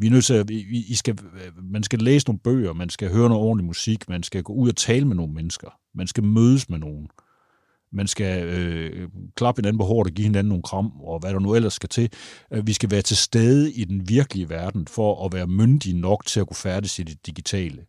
Vi 0.00 0.06
er 0.06 0.10
nødt 0.10 0.24
til 0.24 0.34
at, 0.34 0.50
I 0.50 0.94
skal, 0.94 1.18
øh, 1.34 1.64
man 1.64 1.82
skal 1.82 1.98
læse 1.98 2.26
nogle 2.26 2.38
bøger, 2.38 2.72
man 2.72 2.90
skal 2.90 3.12
høre 3.12 3.28
noget 3.28 3.44
ordentlig 3.44 3.66
musik, 3.66 4.08
man 4.08 4.22
skal 4.22 4.42
gå 4.42 4.52
ud 4.52 4.68
og 4.68 4.76
tale 4.76 5.04
med 5.04 5.16
nogle 5.16 5.32
mennesker, 5.32 5.68
man 5.94 6.06
skal 6.06 6.24
mødes 6.24 6.68
med 6.68 6.78
nogen, 6.78 7.08
man 7.92 8.06
skal 8.06 8.44
øh, 8.44 9.08
klappe 9.36 9.58
hinanden 9.58 9.78
på 9.78 9.84
hårdt 9.84 10.08
og 10.08 10.14
give 10.14 10.24
hinanden 10.24 10.48
nogle 10.48 10.62
kram, 10.62 11.00
og 11.00 11.18
hvad 11.18 11.32
der 11.32 11.38
nu 11.38 11.54
ellers 11.54 11.74
skal 11.74 11.88
til. 11.88 12.12
Øh, 12.52 12.66
vi 12.66 12.72
skal 12.72 12.90
være 12.90 13.02
til 13.02 13.16
stede 13.16 13.72
i 13.72 13.84
den 13.84 14.08
virkelige 14.08 14.48
verden, 14.48 14.86
for 14.86 15.24
at 15.24 15.32
være 15.32 15.46
myndige 15.46 16.00
nok 16.00 16.26
til 16.26 16.40
at 16.40 16.46
kunne 16.46 16.56
færdes 16.56 16.98
i 16.98 17.02
det 17.02 17.26
digitale. 17.26 17.86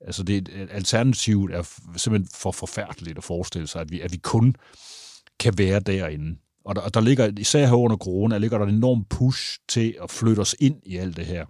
Altså 0.00 0.22
det, 0.22 0.48
øh, 0.52 0.68
alternativet 0.70 1.54
er 1.54 1.62
simpelthen 1.96 2.28
for 2.34 2.52
forfærdeligt 2.52 3.18
at 3.18 3.24
forestille 3.24 3.66
sig, 3.66 3.80
at 3.80 3.90
vi, 3.90 4.00
at 4.00 4.12
vi 4.12 4.16
kun 4.16 4.54
kan 5.40 5.58
være 5.58 5.80
derinde. 5.80 6.36
Og 6.66 6.76
der, 6.76 6.82
og 6.82 6.94
der 6.94 7.00
ligger, 7.00 7.32
især 7.38 7.66
her 7.66 7.74
under 7.74 7.96
corona, 7.96 8.38
ligger 8.38 8.58
der 8.58 8.66
en 8.66 8.74
enorm 8.74 9.04
push 9.04 9.58
til 9.68 9.94
at 10.02 10.10
flytte 10.10 10.40
os 10.40 10.56
ind 10.58 10.76
i 10.86 10.96
alt 10.96 11.16
det 11.16 11.26
her 11.26 11.44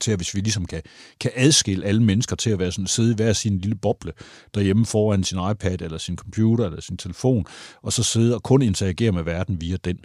til 0.00 0.10
at 0.10 0.18
hvis 0.18 0.34
vi 0.34 0.40
ligesom 0.40 0.66
kan, 0.66 0.82
kan 1.20 1.30
adskille 1.34 1.84
alle 1.84 2.02
mennesker 2.02 2.36
til 2.36 2.50
at 2.50 2.58
være 2.58 2.72
sådan, 2.72 2.86
sidde 2.86 3.12
i 3.12 3.14
hver 3.14 3.32
sin 3.32 3.58
lille 3.58 3.76
boble 3.76 4.12
derhjemme 4.54 4.86
foran 4.86 5.24
sin 5.24 5.38
iPad 5.50 5.80
eller 5.80 5.98
sin 5.98 6.16
computer 6.16 6.66
eller 6.66 6.80
sin 6.80 6.96
telefon, 6.96 7.44
og 7.82 7.92
så 7.92 8.02
sidde 8.02 8.34
og 8.34 8.42
kun 8.42 8.62
interagere 8.62 9.12
med 9.12 9.22
verden 9.22 9.60
via 9.60 9.76
den. 9.84 9.96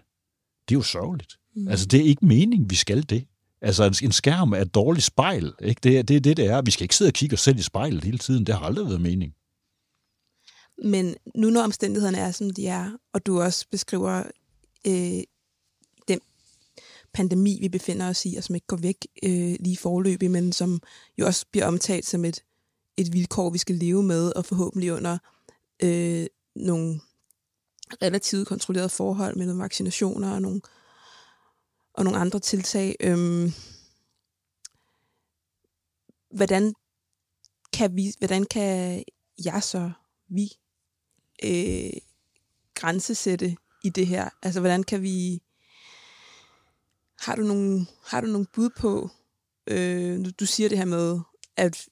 Det 0.69 0.75
er 0.75 0.79
jo 0.79 0.81
sørgeligt. 0.81 1.33
Mm. 1.55 1.67
Altså, 1.67 1.85
det 1.85 1.99
er 1.99 2.03
ikke 2.03 2.25
meningen, 2.25 2.69
vi 2.69 2.75
skal 2.75 3.09
det. 3.09 3.25
Altså, 3.61 3.83
en, 3.83 3.93
en 4.03 4.11
skærm 4.11 4.53
er 4.53 4.57
et 4.61 4.75
dårligt 4.75 5.05
spejl. 5.05 5.53
Ikke? 5.63 5.79
Det, 5.83 5.97
er, 5.97 6.03
det 6.03 6.15
er 6.15 6.19
det, 6.19 6.37
det 6.37 6.45
er. 6.45 6.61
Vi 6.61 6.71
skal 6.71 6.83
ikke 6.83 6.95
sidde 6.95 7.09
og 7.09 7.13
kigge 7.13 7.33
os 7.33 7.39
selv 7.39 7.59
i 7.59 7.61
spejlet 7.61 8.03
hele 8.03 8.17
tiden. 8.17 8.45
Det 8.45 8.55
har 8.55 8.61
aldrig 8.65 8.87
været 8.87 9.01
mening. 9.01 9.33
Men 10.83 11.15
nu 11.35 11.49
når 11.49 11.61
omstændighederne 11.61 12.17
er, 12.17 12.31
som 12.31 12.49
de 12.49 12.67
er, 12.67 12.97
og 13.13 13.25
du 13.25 13.41
også 13.41 13.65
beskriver 13.71 14.23
øh, 14.87 15.23
den 16.07 16.19
pandemi, 17.13 17.57
vi 17.61 17.69
befinder 17.69 18.09
os 18.09 18.25
i, 18.25 18.35
og 18.35 18.43
som 18.43 18.55
ikke 18.55 18.67
går 18.67 18.77
væk 18.77 19.07
øh, 19.23 19.55
lige 19.59 19.77
forløbig, 19.77 20.31
men 20.31 20.53
som 20.53 20.81
jo 21.17 21.25
også 21.25 21.45
bliver 21.51 21.67
omtalt 21.67 22.05
som 22.05 22.25
et, 22.25 22.43
et 22.97 23.13
vilkår, 23.13 23.49
vi 23.49 23.57
skal 23.57 23.75
leve 23.75 24.03
med, 24.03 24.31
og 24.35 24.45
forhåbentlig 24.45 24.93
under 24.93 25.17
øh, 25.83 26.27
nogle 26.55 26.99
relativt 28.01 28.47
kontrollerede 28.47 28.89
forhold 28.89 29.35
med 29.35 29.45
nogle 29.45 29.63
vaccinationer 29.63 30.31
og 30.31 30.41
nogle, 30.41 30.61
og 31.93 32.03
nogle 32.03 32.19
andre 32.19 32.39
tiltag. 32.39 32.95
Øhm, 32.99 33.51
hvordan 36.35 36.73
kan 37.73 37.95
vi, 37.95 38.13
hvordan 38.17 38.45
kan 38.45 39.03
jeg 39.45 39.63
så, 39.63 39.91
vi, 40.29 40.47
øh, 41.43 41.89
grænsesætte 42.75 43.55
i 43.83 43.89
det 43.89 44.07
her? 44.07 44.29
Altså, 44.43 44.59
hvordan 44.59 44.83
kan 44.83 45.01
vi... 45.01 45.41
Har 47.19 47.35
du 47.35 47.41
nogle, 47.41 47.85
har 48.05 48.21
du 48.21 48.27
nogle 48.27 48.47
bud 48.53 48.69
på... 48.69 49.09
Øh, 49.67 50.25
du, 50.25 50.29
du 50.39 50.45
siger 50.45 50.69
det 50.69 50.77
her 50.77 50.85
med, 50.85 51.19
at 51.57 51.87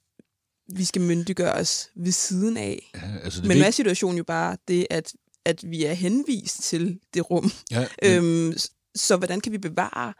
vi 0.67 0.85
skal 0.85 1.01
myndiggøre 1.01 1.53
os 1.53 1.89
ved 1.95 2.11
siden 2.11 2.57
af. 2.57 2.91
Ja, 2.95 3.17
altså 3.23 3.41
det 3.41 3.47
Men 3.47 3.57
hvad 3.57 3.67
er 3.67 3.71
situationen 3.71 4.17
jo 4.17 4.23
bare 4.23 4.57
det, 4.67 4.87
at, 4.89 5.13
at 5.45 5.69
vi 5.69 5.85
er 5.85 5.93
henvist 5.93 6.63
til 6.63 6.99
det 7.13 7.31
rum? 7.31 7.51
Ja, 7.71 7.87
men... 8.01 8.11
øhm, 8.11 8.57
så 8.95 9.17
hvordan 9.17 9.41
kan 9.41 9.51
vi 9.51 9.57
bevare 9.57 10.13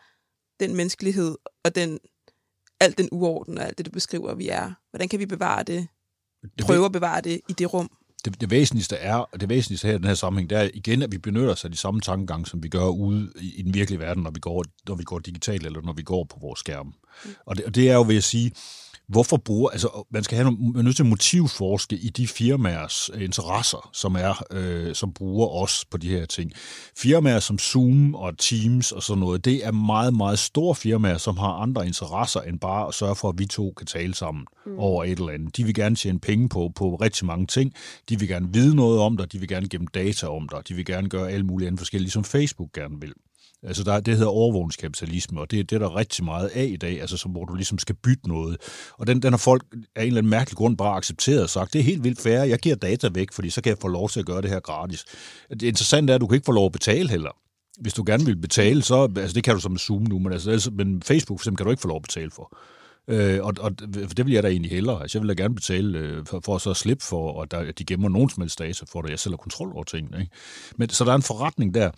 den 0.60 0.76
menneskelighed 0.76 1.38
og 1.64 1.76
den 1.76 2.00
alt 2.80 2.98
den 2.98 3.10
uorden 3.12 3.58
og 3.58 3.66
alt 3.66 3.78
det, 3.78 3.86
du 3.86 3.92
beskriver, 3.92 4.36
vi 4.36 4.50
er? 4.50 4.74
Hvordan 4.90 5.10
kan 5.10 5.20
vi 5.20 5.26
bevare 5.26 5.64
det? 5.64 5.88
Prøve 6.62 6.86
at 6.86 6.92
bevare 6.92 7.22
det 7.22 7.42
i 7.50 7.54
det 7.54 7.74
rum? 7.74 7.92
Det, 8.26 8.42
det 8.42 8.52
væsentligste 8.52 8.96
er, 8.96 9.30
det 9.40 9.50
væsentligste 9.50 9.88
her 9.88 9.96
i 9.96 9.98
den 9.98 10.08
her 10.08 10.14
sammenhæng, 10.14 10.50
det 10.50 10.58
er 10.58 10.70
igen, 10.74 11.02
at 11.02 11.12
vi 11.12 11.18
benytter 11.18 11.52
os 11.52 11.66
af 11.66 11.72
de 11.72 11.78
samme 11.78 12.02
tankegang, 12.02 12.48
som 12.48 12.64
vi 12.64 12.70
gør 12.70 12.88
ude 12.88 13.32
i, 13.40 13.54
i 13.58 13.62
den 13.62 13.74
virkelige 13.74 14.00
verden, 14.00 14.24
når 14.24 14.32
vi 14.32 14.40
går, 14.40 14.66
når 14.88 14.96
vi 14.96 15.04
går 15.04 15.20
digitalt, 15.20 15.66
eller 15.66 15.82
når 15.82 15.94
vi 15.94 16.04
går 16.04 16.24
på 16.24 16.38
vores 16.42 16.60
skærm. 16.60 16.86
Mm. 16.86 17.32
Og, 17.46 17.58
det, 17.58 17.66
og 17.66 17.76
det 17.76 17.90
er 17.90 17.94
jo, 17.94 18.02
vil 18.02 18.14
jeg 18.14 18.24
sige, 18.24 18.52
hvorfor 19.08 19.38
bruger, 19.38 19.70
altså 19.70 20.06
man 20.10 20.24
skal 20.24 20.38
have 20.38 20.52
man 20.52 20.76
er 20.76 20.82
nødt 20.82 20.96
til 20.96 21.04
at 21.04 21.10
motivforske 21.10 21.96
i 21.96 22.10
de 22.10 22.28
firmaers 22.28 23.10
interesser, 23.20 23.90
som 23.94 24.16
er, 24.16 24.44
øh, 24.52 24.96
som 24.96 25.14
bruger 25.14 25.48
os 25.48 25.86
på 25.92 25.98
de 25.98 26.10
her 26.10 26.26
ting. 26.26 26.52
Firmaer 26.98 27.40
som 27.40 27.60
Zoom 27.60 28.16
og 28.16 28.38
Teams 28.38 28.92
og 28.92 29.04
sådan 29.04 29.20
noget, 29.20 29.46
det 29.46 29.66
er 29.66 29.72
meget, 29.72 30.14
meget 30.14 30.40
store 30.40 30.76
firmaer, 30.76 31.18
som 31.18 31.38
har 31.38 31.54
andre 31.54 31.88
interesser 31.88 32.42
end 32.42 32.60
bare 32.60 32.88
at 32.88 32.94
sørge 32.94 33.16
for, 33.16 33.30
at 33.30 33.36
vi 33.38 33.46
to 33.46 33.74
kan 33.78 33.88
tale 33.88 34.16
sammen 34.16 34.46
mm. 34.66 34.80
over 34.80 35.04
et 35.04 35.20
eller 35.20 35.34
andet. 35.34 35.58
De 35.58 35.64
vil 35.64 35.74
gerne 35.74 35.96
tjene 35.96 36.20
penge 36.20 36.50
på, 36.50 36.72
på 36.76 36.96
rigtig 36.96 37.26
mange 37.26 37.46
ting. 37.46 37.74
De 38.10 38.20
vil 38.20 38.28
gerne 38.28 38.54
vide 38.54 38.76
noget 38.76 39.00
om 39.00 39.18
dig, 39.18 39.32
de 39.32 39.40
vil 39.40 39.48
gerne 39.48 39.70
gemme 39.70 39.88
data 39.94 40.28
om 40.28 40.50
dig, 40.50 40.68
de 40.68 40.74
vil 40.74 40.86
gerne 40.86 41.10
gøre 41.10 41.32
alle 41.32 41.46
mulige 41.46 41.68
andre 41.68 41.78
forskellige, 41.78 42.12
som 42.12 42.24
Facebook 42.24 42.72
gerne 42.74 43.02
vil. 43.02 43.14
Altså 43.66 43.84
der, 43.84 44.00
det 44.00 44.18
hedder 44.18 44.32
overvågningskapitalisme, 44.32 45.40
og 45.40 45.52
det, 45.52 45.70
det 45.70 45.76
er 45.76 45.80
der 45.80 45.96
rigtig 45.96 46.26
meget 46.26 46.48
af 46.48 46.66
i 46.66 46.76
dag, 46.76 47.02
altså 47.02 47.18
som, 47.18 47.32
hvor 47.32 47.46
du 47.46 47.54
ligesom 47.54 47.80
skal 47.80 47.96
bytte 47.96 48.28
noget. 48.28 48.58
Og 48.98 49.08
den, 49.08 49.22
den 49.22 49.34
har 49.34 49.38
folk 49.38 49.64
af 49.96 50.02
en 50.02 50.08
eller 50.08 50.18
anden 50.18 50.30
mærkelig 50.30 50.58
grund 50.58 50.78
bare 50.78 50.96
accepteret 50.96 51.44
og 51.44 51.50
sagt, 51.50 51.74
det 51.74 51.80
er 51.80 51.84
helt 51.84 52.04
vildt 52.04 52.22
fair, 52.22 52.44
jeg 52.44 52.60
giver 52.60 52.76
data 52.76 53.10
væk, 53.14 53.34
fordi 53.34 53.50
så 53.50 53.62
kan 53.62 53.70
jeg 53.70 53.78
få 53.82 53.88
lov 53.88 54.10
til 54.10 54.20
at 54.20 54.26
gøre 54.26 54.42
det 54.42 54.50
her 54.50 54.60
gratis. 54.60 55.06
Det 55.50 55.62
interessante 55.62 56.12
er, 56.12 56.16
at 56.16 56.22
du 56.22 56.28
kan 56.28 56.36
ikke 56.36 56.46
få 56.46 56.52
lov 56.52 56.66
at 56.66 56.72
betale 56.72 57.10
heller. 57.10 57.32
Hvis 57.80 57.94
du 57.94 58.04
gerne 58.08 58.26
vil 58.26 58.38
betale, 58.38 58.82
så, 58.84 59.12
altså 59.18 59.34
det 59.34 59.44
kan 59.44 59.54
du 59.54 59.62
som 59.62 59.72
med 59.72 59.80
Zoom 59.80 60.02
nu, 60.02 60.20
men, 60.20 60.34
altså, 60.34 60.72
men 60.74 61.02
Facebook 61.02 61.40
for 61.40 61.44
eksempel 61.44 61.58
kan 61.58 61.66
du 61.66 61.72
ikke 61.72 61.82
få 61.82 61.88
lov 61.88 61.98
at 61.98 62.02
betale 62.02 62.32
for. 62.32 62.58
Øh, 63.08 63.40
og, 63.44 63.54
og 63.60 63.80
det 64.18 64.26
vil 64.26 64.34
jeg 64.34 64.44
da 64.44 64.48
egentlig 64.48 64.72
hellere. 64.72 65.02
Altså, 65.02 65.18
jeg 65.18 65.28
vil 65.28 65.38
da 65.38 65.44
gerne 65.44 65.56
betale 65.56 66.00
øh, 66.00 66.26
for, 66.26 66.42
for 66.46 66.56
at 66.56 66.62
så 66.62 66.74
slippe 66.74 67.04
for, 67.04 67.42
at, 67.42 67.52
der, 67.52 67.58
at 67.58 67.80
de 67.80 67.86
gemmer 67.86 68.10
nogen 68.10 68.30
som 68.30 68.42
helst 68.42 68.60
data 68.60 68.86
for, 68.92 69.02
at 69.02 69.10
jeg 69.10 69.20
selv 69.20 69.32
har 69.32 69.38
kontrol 69.38 69.74
over 69.74 69.84
tingene. 69.84 70.20
Ikke? 70.20 70.32
Men, 70.78 70.90
så 70.90 71.06
der 71.06 71.12
er 71.12 71.16
en 71.16 71.22
forretning 71.22 71.74
der. 71.74 71.92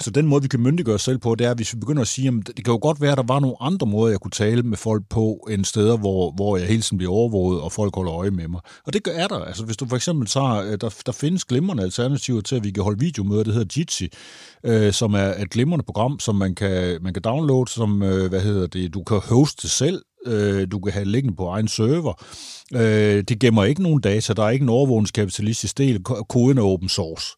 Så 0.00 0.10
den 0.10 0.26
måde, 0.26 0.42
vi 0.42 0.48
kan 0.48 0.60
myndiggøre 0.60 0.94
os 0.94 1.02
selv 1.02 1.18
på, 1.18 1.34
det 1.34 1.46
er, 1.46 1.54
hvis 1.54 1.74
vi 1.74 1.78
begynder 1.78 2.02
at 2.02 2.08
sige, 2.08 2.28
at 2.28 2.56
det 2.56 2.64
kan 2.64 2.72
jo 2.72 2.78
godt 2.82 3.00
være, 3.00 3.12
at 3.12 3.18
der 3.18 3.24
var 3.26 3.40
nogle 3.40 3.56
andre 3.60 3.86
måder, 3.86 4.10
jeg 4.10 4.20
kunne 4.20 4.30
tale 4.30 4.62
med 4.62 4.76
folk 4.76 5.02
på, 5.10 5.48
end 5.50 5.64
steder, 5.64 5.96
hvor, 5.96 6.30
hvor 6.30 6.56
jeg 6.56 6.66
hele 6.66 6.82
tiden 6.82 6.98
bliver 6.98 7.12
overvåget, 7.12 7.60
og 7.60 7.72
folk 7.72 7.94
holder 7.94 8.12
øje 8.14 8.30
med 8.30 8.48
mig. 8.48 8.60
Og 8.86 8.92
det 8.92 9.08
er 9.14 9.28
der. 9.28 9.44
Altså, 9.44 9.64
hvis 9.64 9.76
du 9.76 9.86
for 9.86 9.96
eksempel 9.96 10.28
tager, 10.28 10.54
øh, 10.54 10.78
der, 10.80 11.02
der 11.06 11.12
findes 11.12 11.44
glimrende 11.44 11.82
alternativer 11.82 12.40
til, 12.40 12.56
at 12.56 12.64
vi 12.64 12.70
kan 12.70 12.82
holde 12.82 12.98
videomøder, 12.98 13.42
det 13.42 13.54
hedder 13.54 13.74
Jitsi, 13.78 14.08
øh, 14.64 14.92
som 14.92 15.14
er 15.14 15.34
et 15.42 15.50
glimrende 15.50 15.84
program, 15.84 16.20
som 16.20 16.34
man 16.34 16.54
kan, 16.54 16.98
man 17.02 17.12
kan 17.12 17.22
downloade, 17.22 17.70
som, 17.70 18.02
øh, 18.02 18.28
hvad 18.28 18.40
hedder 18.40 18.66
det, 18.66 18.94
du 18.94 19.02
kan 19.02 19.20
hoste 19.24 19.68
selv, 19.68 20.02
øh, 20.26 20.66
du 20.70 20.80
kan 20.80 20.92
have 20.92 21.04
liggende 21.04 21.36
på 21.36 21.46
egen 21.46 21.68
server. 21.68 22.24
Øh, 22.74 23.24
det 23.28 23.40
gemmer 23.40 23.64
ikke 23.64 23.82
nogen 23.82 24.00
data, 24.00 24.32
der 24.32 24.44
er 24.44 24.50
ikke 24.50 24.62
en 24.62 24.68
overvågningskapitalistisk 24.68 25.78
del, 25.78 26.02
koden 26.28 26.58
er 26.58 26.62
open 26.62 26.88
source. 26.88 27.37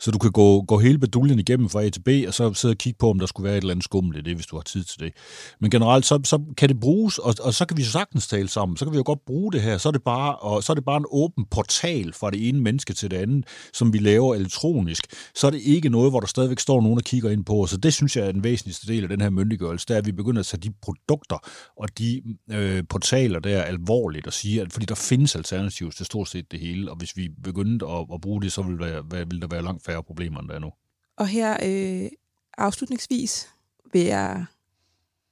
Så 0.00 0.10
du 0.10 0.18
kan 0.18 0.30
gå, 0.30 0.62
gå 0.62 0.78
hele 0.78 0.98
beduljen 0.98 1.38
igennem 1.38 1.68
fra 1.68 1.82
A 1.82 1.88
til 1.88 2.00
B, 2.00 2.08
og 2.26 2.34
så 2.34 2.54
sidde 2.54 2.72
og 2.72 2.78
kigge 2.78 2.98
på, 2.98 3.10
om 3.10 3.18
der 3.18 3.26
skulle 3.26 3.44
være 3.44 3.56
et 3.56 3.60
eller 3.60 3.74
andet 3.74 3.84
skummel 3.84 4.18
i 4.18 4.20
det, 4.20 4.34
hvis 4.34 4.46
du 4.46 4.56
har 4.56 4.62
tid 4.62 4.84
til 4.84 5.00
det. 5.00 5.12
Men 5.60 5.70
generelt, 5.70 6.06
så, 6.06 6.20
så 6.24 6.40
kan 6.56 6.68
det 6.68 6.80
bruges, 6.80 7.18
og, 7.18 7.34
og 7.40 7.54
så 7.54 7.64
kan 7.64 7.76
vi 7.76 7.82
sagtens 7.82 8.28
tale 8.28 8.48
sammen. 8.48 8.76
Så 8.76 8.84
kan 8.84 8.92
vi 8.92 8.96
jo 8.96 9.02
godt 9.06 9.24
bruge 9.26 9.52
det 9.52 9.62
her. 9.62 9.78
Så 9.78 9.88
er 9.88 9.92
det, 9.92 10.02
bare, 10.02 10.36
og, 10.36 10.64
så 10.64 10.72
er 10.72 10.74
det 10.74 10.84
bare 10.84 10.96
en 10.96 11.06
åben 11.10 11.44
portal 11.50 12.12
fra 12.12 12.30
det 12.30 12.48
ene 12.48 12.60
menneske 12.60 12.92
til 12.94 13.10
det 13.10 13.16
andet, 13.16 13.44
som 13.72 13.92
vi 13.92 13.98
laver 13.98 14.34
elektronisk. 14.34 15.06
Så 15.34 15.46
er 15.46 15.50
det 15.50 15.60
ikke 15.60 15.88
noget, 15.88 16.12
hvor 16.12 16.20
der 16.20 16.26
stadigvæk 16.26 16.58
står 16.58 16.80
nogen 16.80 16.98
og 16.98 17.04
kigger 17.04 17.30
ind 17.30 17.44
på. 17.44 17.66
Så 17.66 17.76
det 17.76 17.94
synes 17.94 18.16
jeg 18.16 18.26
er 18.26 18.32
den 18.32 18.44
væsentligste 18.44 18.86
del 18.86 19.02
af 19.02 19.08
den 19.08 19.20
her 19.20 19.30
myndiggørelse, 19.30 19.86
det 19.88 19.94
er, 19.94 19.98
at 19.98 20.06
vi 20.06 20.12
begynder 20.12 20.40
at 20.40 20.46
tage 20.46 20.60
de 20.60 20.70
produkter 20.82 21.38
og 21.76 21.98
de 21.98 22.22
øh, 22.50 22.84
portaler 22.88 23.38
der 23.40 23.62
alvorligt 23.62 24.26
og 24.26 24.32
sige, 24.32 24.60
at 24.60 24.72
fordi 24.72 24.86
der 24.86 24.94
findes 24.94 25.36
alternativer 25.36 25.90
til 25.90 26.06
stort 26.06 26.28
set 26.28 26.52
det 26.52 26.60
hele, 26.60 26.90
og 26.90 26.96
hvis 26.96 27.16
vi 27.16 27.28
begyndte 27.44 27.86
at, 27.86 28.06
at 28.14 28.20
bruge 28.20 28.42
det, 28.42 28.52
så 28.52 28.62
vil, 28.62 28.78
være, 28.78 29.26
vil 29.30 29.42
der 29.42 29.48
være 29.50 29.62
langt 29.62 29.87
færre 29.88 30.02
problemer, 30.02 30.40
end 30.40 30.48
der 30.48 30.54
er 30.54 30.58
nu. 30.58 30.72
Og 31.16 31.28
her 31.28 31.56
øh, 31.62 32.10
afslutningsvis 32.58 33.48
vil 33.92 34.02
jeg 34.02 34.46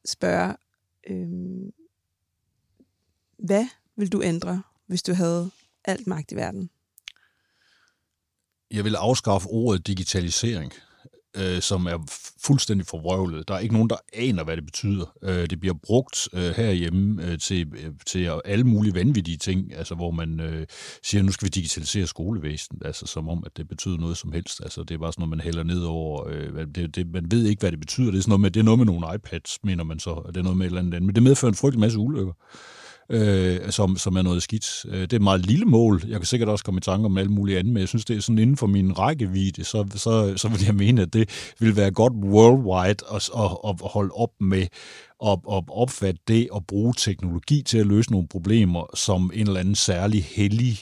spørge, 0.04 0.56
øh, 1.06 1.28
hvad 3.38 3.66
vil 3.96 4.12
du 4.12 4.22
ændre, 4.22 4.62
hvis 4.86 5.02
du 5.02 5.14
havde 5.14 5.50
alt 5.84 6.06
magt 6.06 6.32
i 6.32 6.36
verden? 6.36 6.70
Jeg 8.70 8.84
vil 8.84 8.96
afskaffe 8.96 9.48
ordet 9.48 9.86
digitalisering 9.86 10.72
øh, 11.36 11.62
som 11.62 11.86
er 11.86 11.98
fuldstændig 12.46 12.86
forvrøvlet. 12.86 13.48
Der 13.48 13.54
er 13.54 13.58
ikke 13.58 13.74
nogen, 13.74 13.90
der 13.90 13.96
aner, 14.12 14.44
hvad 14.44 14.56
det 14.56 14.64
betyder. 14.64 15.06
Øh, 15.22 15.50
det 15.50 15.60
bliver 15.60 15.74
brugt 15.82 16.28
øh, 16.32 16.50
herhjemme 16.56 17.24
øh, 17.24 17.38
til, 17.38 17.72
øh, 17.84 17.92
til 18.06 18.30
alle 18.44 18.64
mulige 18.64 18.94
vanvittige 18.94 19.36
ting, 19.36 19.74
altså 19.74 19.94
hvor 19.94 20.10
man 20.10 20.40
øh, 20.40 20.66
siger, 21.02 21.22
nu 21.22 21.32
skal 21.32 21.46
vi 21.46 21.50
digitalisere 21.50 22.06
skolevæsenet, 22.06 22.82
altså 22.84 23.06
som 23.06 23.28
om, 23.28 23.42
at 23.46 23.56
det 23.56 23.68
betyder 23.68 23.98
noget 23.98 24.16
som 24.16 24.32
helst. 24.32 24.60
Altså 24.62 24.82
det 24.82 24.94
er 24.94 24.98
bare 24.98 25.12
sådan 25.12 25.20
noget, 25.20 25.30
man 25.30 25.40
hælder 25.40 25.62
ned 25.62 25.82
over. 25.82 26.28
Øh, 26.28 26.66
det, 26.74 26.96
det, 26.96 27.12
man 27.12 27.30
ved 27.30 27.46
ikke, 27.46 27.60
hvad 27.60 27.70
det 27.70 27.80
betyder. 27.80 28.10
Det 28.10 28.18
er, 28.18 28.22
sådan 28.22 28.30
noget 28.30 28.40
med, 28.40 28.50
det 28.50 28.60
er 28.60 28.64
noget 28.64 28.78
med 28.78 28.86
nogle 28.86 29.14
iPads, 29.14 29.58
mener 29.64 29.84
man 29.84 29.98
så. 29.98 30.22
Det 30.28 30.36
er 30.36 30.42
noget 30.42 30.58
med 30.58 30.66
et 30.66 30.70
eller 30.70 30.80
andet. 30.80 31.02
Men 31.02 31.14
det 31.14 31.22
medfører 31.22 31.50
en 31.50 31.56
frygtelig 31.56 31.80
masse 31.80 31.98
ulykker 31.98 32.32
øh, 33.10 33.70
som, 33.70 33.96
som 33.96 34.16
er 34.16 34.22
noget 34.22 34.42
skidt. 34.42 34.86
Øh, 34.88 35.00
det 35.00 35.12
er 35.12 35.16
et 35.16 35.22
meget 35.22 35.46
lille 35.46 35.64
mål. 35.64 36.02
Jeg 36.08 36.18
kan 36.18 36.26
sikkert 36.26 36.48
også 36.48 36.64
komme 36.64 36.78
i 36.78 36.80
tanke 36.80 37.06
om 37.06 37.18
alt 37.18 37.30
muligt 37.30 37.58
andet, 37.58 37.72
men 37.72 37.80
jeg 37.80 37.88
synes, 37.88 38.04
det 38.04 38.16
er 38.16 38.20
sådan 38.20 38.38
inden 38.38 38.56
for 38.56 38.66
min 38.66 38.98
rækkevidde, 38.98 39.64
så, 39.64 39.86
så, 39.94 40.32
så 40.36 40.48
vil 40.48 40.64
jeg 40.64 40.74
mene, 40.74 41.02
at 41.02 41.12
det 41.12 41.54
vil 41.58 41.76
være 41.76 41.90
godt 41.90 42.12
worldwide 42.12 43.04
at, 43.14 43.30
at, 43.36 43.50
at 43.68 43.74
holde 43.80 44.10
op 44.14 44.32
med 44.40 44.66
at, 45.24 45.38
at 45.52 45.64
opfatte 45.68 46.20
det 46.28 46.50
og 46.50 46.66
bruge 46.66 46.94
teknologi 46.96 47.62
til 47.62 47.78
at 47.78 47.86
løse 47.86 48.10
nogle 48.10 48.28
problemer 48.28 48.90
som 48.94 49.30
en 49.34 49.46
eller 49.46 49.60
anden 49.60 49.74
særlig 49.74 50.24
hellig 50.24 50.78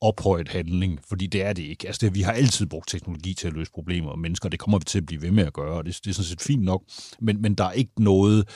ophøjet 0.00 0.48
handling, 0.48 1.00
fordi 1.08 1.26
det 1.26 1.42
er 1.42 1.52
det 1.52 1.62
ikke. 1.62 1.86
Altså, 1.86 2.06
det, 2.06 2.14
vi 2.14 2.20
har 2.20 2.32
altid 2.32 2.66
brugt 2.66 2.88
teknologi 2.88 3.34
til 3.34 3.46
at 3.46 3.52
løse 3.52 3.70
problemer 3.74 4.10
og 4.10 4.18
mennesker, 4.18 4.46
og 4.46 4.52
det 4.52 4.60
kommer 4.60 4.78
vi 4.78 4.84
til 4.84 4.98
at 4.98 5.06
blive 5.06 5.22
ved 5.22 5.30
med 5.30 5.46
at 5.46 5.52
gøre, 5.52 5.78
og 5.78 5.84
det, 5.84 6.00
det 6.04 6.10
er 6.10 6.14
sådan 6.14 6.26
set 6.26 6.40
fint 6.40 6.62
nok, 6.62 6.82
men, 7.20 7.42
men 7.42 7.54
der 7.54 7.64
er 7.64 7.72
ikke 7.72 8.02
noget 8.02 8.48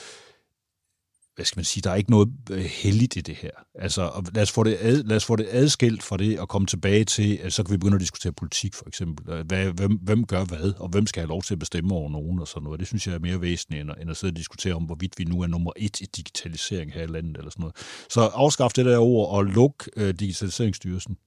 hvad 1.35 1.45
skal 1.45 1.57
man 1.57 1.65
sige, 1.65 1.81
der 1.81 1.91
er 1.91 1.95
ikke 1.95 2.11
noget 2.11 2.29
øh, 2.51 2.63
heldigt 2.63 3.15
i 3.15 3.21
det 3.21 3.35
her. 3.35 3.49
Altså, 3.75 4.29
lad 4.33 4.43
os, 4.43 4.51
få 4.51 4.63
det 4.63 4.77
ad, 4.81 5.03
lad 5.03 5.17
os 5.17 5.25
få 5.25 5.35
det 5.35 5.47
adskilt 5.51 6.03
fra 6.03 6.17
det 6.17 6.39
og 6.39 6.49
komme 6.49 6.67
tilbage 6.67 7.05
til, 7.05 7.39
at 7.43 7.53
så 7.53 7.63
kan 7.63 7.71
vi 7.71 7.77
begynde 7.77 7.95
at 7.95 8.01
diskutere 8.01 8.31
politik, 8.33 8.73
for 8.73 8.87
eksempel. 8.87 9.33
Øh, 9.33 9.45
hvad, 9.45 9.65
hvem, 9.65 9.91
hvem 9.91 10.25
gør 10.25 10.45
hvad, 10.45 10.73
og 10.79 10.89
hvem 10.89 11.07
skal 11.07 11.21
have 11.21 11.29
lov 11.29 11.43
til 11.43 11.53
at 11.53 11.59
bestemme 11.59 11.93
over 11.93 12.09
nogen 12.09 12.39
og 12.39 12.47
sådan 12.47 12.63
noget. 12.63 12.79
Det 12.79 12.87
synes 12.87 13.07
jeg 13.07 13.15
er 13.15 13.19
mere 13.19 13.41
væsentligt, 13.41 13.81
end 13.81 13.91
at, 13.91 14.01
end 14.01 14.11
at 14.11 14.17
sidde 14.17 14.31
og 14.31 14.37
diskutere 14.37 14.73
om, 14.73 14.83
hvorvidt 14.83 15.13
vi 15.17 15.23
nu 15.23 15.41
er 15.41 15.47
nummer 15.47 15.71
et 15.77 16.01
i 16.01 16.05
digitalisering 16.05 16.93
her 16.93 17.03
i 17.03 17.07
landet, 17.07 17.37
eller 17.37 17.51
sådan 17.51 17.61
noget. 17.61 17.75
Så 18.09 18.21
afskaf 18.21 18.71
det 18.75 18.85
der 18.85 18.97
ord 18.97 19.35
og 19.35 19.43
luk 19.43 19.89
øh, 19.97 20.13
digitaliseringsstyrelsen. 20.13 21.17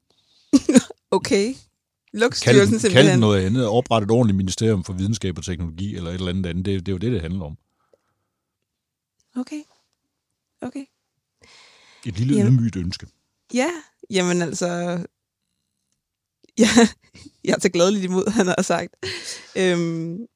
okay. 1.11 1.54
Luk 2.12 2.34
styrelsen 2.34 2.70
kald, 2.70 2.80
simpelthen. 2.80 3.11
Kald 3.11 3.20
noget 3.20 3.46
andet. 3.46 3.66
Opret 3.66 4.02
et 4.02 4.11
ordentligt 4.11 4.36
ministerium 4.36 4.84
for 4.84 4.92
videnskab 4.92 5.38
og 5.38 5.44
teknologi, 5.44 5.96
eller 5.96 6.11
et 6.11 6.14
eller 6.14 6.28
andet 6.28 6.46
andet. 6.46 6.64
Det, 6.64 6.86
det 6.86 6.88
er 6.88 6.92
jo 6.92 6.98
det, 6.98 7.12
det 7.12 7.20
handler 7.20 7.44
om. 7.44 7.57
Okay. 9.36 9.62
Okay. 10.61 10.84
Et 12.07 12.18
lille 12.18 12.36
jamen, 12.36 12.54
ydmygt 12.54 12.76
ønske. 12.76 13.07
Ja, 13.54 13.70
jamen 14.11 14.42
altså... 14.42 14.66
Ja, 16.59 16.68
jeg 17.44 17.62
tager 17.62 17.72
glædeligt 17.72 18.04
imod, 18.04 18.30
han 18.30 18.46
har 18.46 18.62
sagt. 18.62 18.96
Øhm, 19.57 20.26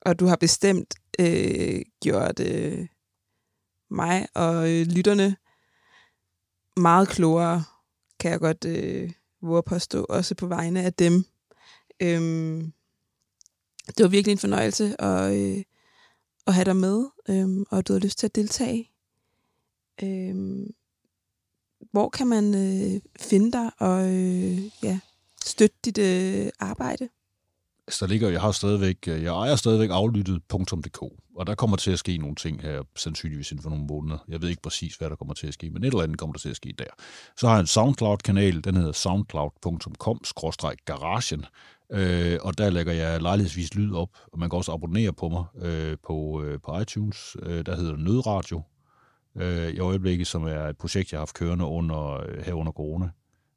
og 0.00 0.20
du 0.20 0.26
har 0.26 0.36
bestemt 0.36 0.94
øh, 1.18 1.80
gjort 2.02 2.40
øh, 2.40 2.86
mig 3.90 4.26
og 4.34 4.72
øh, 4.72 4.86
lytterne 4.86 5.36
meget 6.76 7.08
klogere, 7.08 7.64
kan 8.20 8.30
jeg 8.30 8.40
godt 8.40 8.64
øh, 8.64 9.12
våge 9.42 9.62
påstå, 9.62 10.04
også 10.08 10.34
på 10.34 10.46
vegne 10.46 10.82
af 10.82 10.94
dem. 10.94 11.24
Øhm, 12.02 12.72
det 13.86 14.02
var 14.02 14.08
virkelig 14.08 14.32
en 14.32 14.38
fornøjelse 14.38 15.00
at, 15.00 15.36
øh, 15.36 15.64
at 16.46 16.54
have 16.54 16.64
dig 16.64 16.76
med, 16.76 17.06
øh, 17.28 17.66
og 17.70 17.88
du 17.88 17.92
har 17.92 18.00
lyst 18.00 18.18
til 18.18 18.26
at 18.26 18.34
deltage. 18.34 18.90
Øh, 20.02 20.66
hvor 21.92 22.08
kan 22.08 22.26
man 22.26 22.54
øh, 22.54 23.00
finde 23.20 23.52
dig 23.52 23.70
og 23.78 24.14
øh, 24.14 24.58
ja, 24.82 25.00
støtte 25.44 25.76
dit 25.84 25.98
øh, 25.98 26.48
arbejde? 26.60 27.08
Så 27.88 28.06
der 28.06 28.12
ligger, 28.12 28.28
jeg 28.28 28.40
har 28.40 28.52
stadigvæk, 28.52 29.08
øh, 29.08 29.22
jeg 29.22 29.34
ejer 29.34 29.56
stadigvæk 29.56 29.90
aflyttet.dk, 29.90 31.02
og 31.36 31.46
der 31.46 31.54
kommer 31.54 31.76
til 31.76 31.90
at 31.90 31.98
ske 31.98 32.18
nogle 32.18 32.36
ting 32.36 32.62
her, 32.62 32.82
sandsynligvis 32.96 33.50
inden 33.50 33.62
for 33.62 33.70
nogle 33.70 33.84
måneder. 33.84 34.18
Jeg 34.28 34.42
ved 34.42 34.48
ikke 34.48 34.62
præcis, 34.62 34.96
hvad 34.96 35.10
der 35.10 35.16
kommer 35.16 35.34
til 35.34 35.46
at 35.46 35.54
ske, 35.54 35.70
men 35.70 35.84
et 35.84 35.86
eller 35.86 36.02
andet 36.02 36.18
kommer 36.18 36.32
der 36.32 36.40
til 36.40 36.48
at 36.48 36.56
ske 36.56 36.74
der. 36.78 36.84
Så 37.36 37.46
har 37.46 37.54
jeg 37.54 37.60
en 37.60 37.66
SoundCloud-kanal, 37.66 38.64
den 38.64 38.76
hedder 38.76 38.92
soundcloud.com-garagen, 38.92 41.44
øh, 41.92 42.38
og 42.42 42.58
der 42.58 42.70
lægger 42.70 42.92
jeg 42.92 43.22
lejlighedsvis 43.22 43.74
lyd 43.74 43.94
op, 43.94 44.10
og 44.32 44.38
man 44.38 44.50
kan 44.50 44.56
også 44.56 44.72
abonnere 44.72 45.12
på 45.12 45.28
mig 45.28 45.44
øh, 45.62 45.96
på, 46.06 46.42
øh, 46.44 46.58
på 46.64 46.80
iTunes, 46.80 47.36
øh, 47.42 47.66
der 47.66 47.76
hedder 47.76 47.96
Nødradio, 47.96 48.62
øh, 49.36 49.68
i 49.68 49.78
øjeblikket, 49.78 50.26
som 50.26 50.44
er 50.44 50.68
et 50.68 50.78
projekt, 50.78 51.12
jeg 51.12 51.18
har 51.18 51.20
haft 51.20 51.34
kørende 51.34 51.64
under, 51.64 52.20
øh, 52.20 52.44
her 52.44 52.54
under 52.54 52.72
corona. 52.72 53.10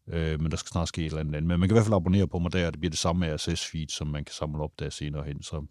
Øh, 0.07 0.41
men 0.41 0.51
der 0.51 0.57
skal 0.57 0.69
snart 0.69 0.87
ske 0.87 1.01
et 1.01 1.05
eller 1.05 1.19
andet. 1.19 1.43
Men 1.43 1.47
man 1.47 1.59
kan 1.59 1.71
i 1.71 1.75
hvert 1.75 1.85
fald 1.85 1.95
abonnere 1.95 2.27
på 2.27 2.39
mig 2.39 2.53
der, 2.53 2.67
og 2.67 2.73
det 2.73 2.79
bliver 2.79 2.89
det 2.89 2.99
samme 2.99 3.35
RSS-feed, 3.35 3.87
som 3.89 4.07
man 4.07 4.25
kan 4.25 4.33
samle 4.33 4.63
op 4.63 4.71
der 4.79 4.89
senere 4.89 5.23
hen. 5.23 5.43
Så 5.43 5.65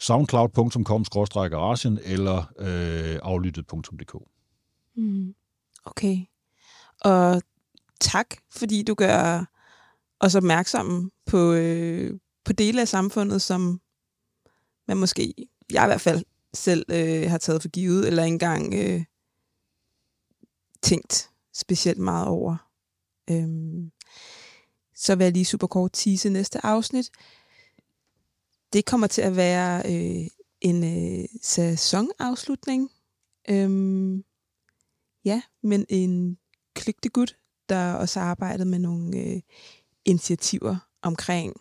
soundcloud.com-garagen 0.00 1.98
eller 2.04 2.38
øh, 2.58 3.18
aflyttet.dk. 3.22 4.14
Mm. 4.96 5.34
Okay. 5.84 6.16
Og 7.00 7.42
tak, 8.00 8.26
fordi 8.50 8.82
du 8.82 8.94
gør 8.94 9.44
os 10.20 10.34
opmærksomme 10.34 11.10
på, 11.26 11.52
øh, 11.52 12.18
på 12.44 12.52
dele 12.52 12.80
af 12.80 12.88
samfundet, 12.88 13.42
som 13.42 13.80
man 14.88 14.96
måske, 14.96 15.34
jeg 15.72 15.84
i 15.84 15.86
hvert 15.86 16.00
fald 16.00 16.24
selv 16.54 16.84
øh, 16.90 17.30
har 17.30 17.38
taget 17.38 17.62
for 17.62 17.68
givet, 17.68 18.06
eller 18.06 18.22
engang 18.22 18.74
øh, 18.74 19.04
tænkt 20.82 21.30
specielt 21.54 21.98
meget 21.98 22.26
over. 22.28 22.56
Øhm, 23.30 23.90
så 24.94 25.14
vil 25.14 25.24
jeg 25.24 25.32
lige 25.32 25.44
super 25.44 25.66
kort 25.66 25.90
tease 25.92 26.30
næste 26.30 26.66
afsnit. 26.66 27.10
Det 28.72 28.84
kommer 28.84 29.06
til 29.06 29.22
at 29.22 29.36
være 29.36 29.82
øh, 29.86 30.26
en 30.60 30.84
øh, 30.84 31.28
sæsonafslutning. 31.42 32.90
Øhm, 33.50 34.24
ja, 35.24 35.42
men 35.62 35.86
en 35.88 36.38
klygtegud, 36.74 37.34
der 37.68 37.92
også 37.92 38.20
har 38.20 38.26
arbejdet 38.26 38.66
med 38.66 38.78
nogle 38.78 39.18
øh, 39.18 39.40
initiativer 40.04 40.76
omkring, 41.02 41.56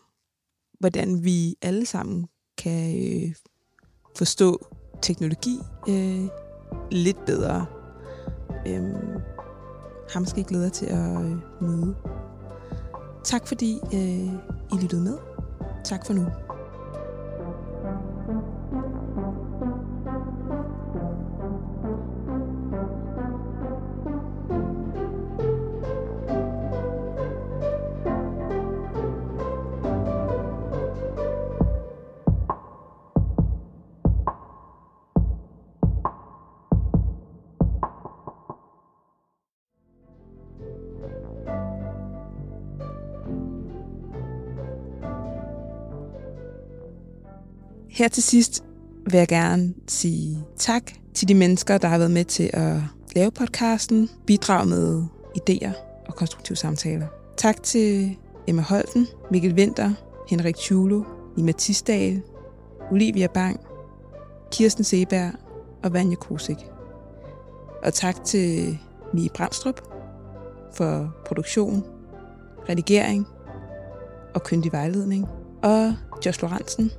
hvordan 0.80 1.24
vi 1.24 1.56
alle 1.62 1.86
sammen 1.86 2.28
kan 2.58 2.96
øh, 2.96 3.36
forstå 4.18 4.77
teknologi 5.02 5.60
øh, 5.90 6.28
lidt 6.92 7.26
bedre. 7.26 7.66
Øhm, 8.68 9.22
ham 10.14 10.26
skal 10.26 10.40
I 10.40 10.44
glæde 10.44 10.70
til 10.70 10.86
at 10.86 11.22
øh, 11.22 11.38
møde. 11.62 11.96
Tak 13.24 13.48
fordi 13.48 13.80
øh, 13.94 14.34
I 14.74 14.82
lyttede 14.82 15.02
med. 15.02 15.18
Tak 15.84 16.06
for 16.06 16.14
nu. 16.14 16.26
Her 47.98 48.08
til 48.08 48.24
sidst 48.24 48.64
vil 49.06 49.18
jeg 49.18 49.28
gerne 49.28 49.74
sige 49.88 50.46
tak 50.58 50.84
til 51.14 51.28
de 51.28 51.34
mennesker, 51.34 51.78
der 51.78 51.88
har 51.88 51.98
været 51.98 52.12
med 52.12 52.26
til 52.26 52.50
at 52.54 52.76
lave 53.16 53.32
podcasten, 53.32 54.10
bidrage 54.26 54.66
med 54.66 55.04
idéer 55.38 55.72
og 56.08 56.16
konstruktive 56.16 56.56
samtaler. 56.56 57.08
Tak 57.38 57.64
til 57.64 58.18
Emma 58.48 58.62
Holten, 58.62 59.08
Mikkel 59.32 59.54
Winter, 59.54 59.92
Henrik 60.30 60.56
Tjulo, 60.56 61.04
Nima 61.38 61.52
Tisdal, 61.52 62.22
Olivia 62.92 63.28
Bang, 63.28 63.60
Kirsten 64.52 64.84
Seberg 64.84 65.32
og 65.84 65.94
Vanja 65.94 66.16
Kosik. 66.16 66.58
Og 67.84 67.94
tak 67.94 68.24
til 68.24 68.78
Mie 69.14 69.30
Brandstrup 69.36 69.82
for 70.74 71.16
produktion, 71.26 71.84
redigering 72.70 73.28
og 74.34 74.44
kyndig 74.44 74.72
vejledning. 74.72 75.28
Og 75.64 75.94
Josh 76.26 76.42
Lorentzen 76.42 76.92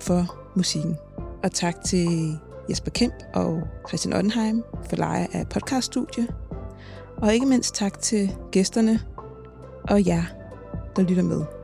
for 0.00 0.36
musikken. 0.54 0.96
Og 1.42 1.52
tak 1.52 1.84
til 1.84 2.38
Jesper 2.70 2.90
Kemp 2.90 3.14
og 3.34 3.62
Christian 3.88 4.14
Ottenheim 4.14 4.62
for 4.88 4.96
leje 4.96 5.28
af 5.32 5.48
podcaststudie. 5.48 6.26
Og 7.16 7.34
ikke 7.34 7.46
mindst 7.46 7.74
tak 7.74 8.00
til 8.00 8.36
gæsterne 8.52 9.00
og 9.88 10.06
jer, 10.06 10.22
der 10.96 11.02
lytter 11.02 11.22
med. 11.22 11.55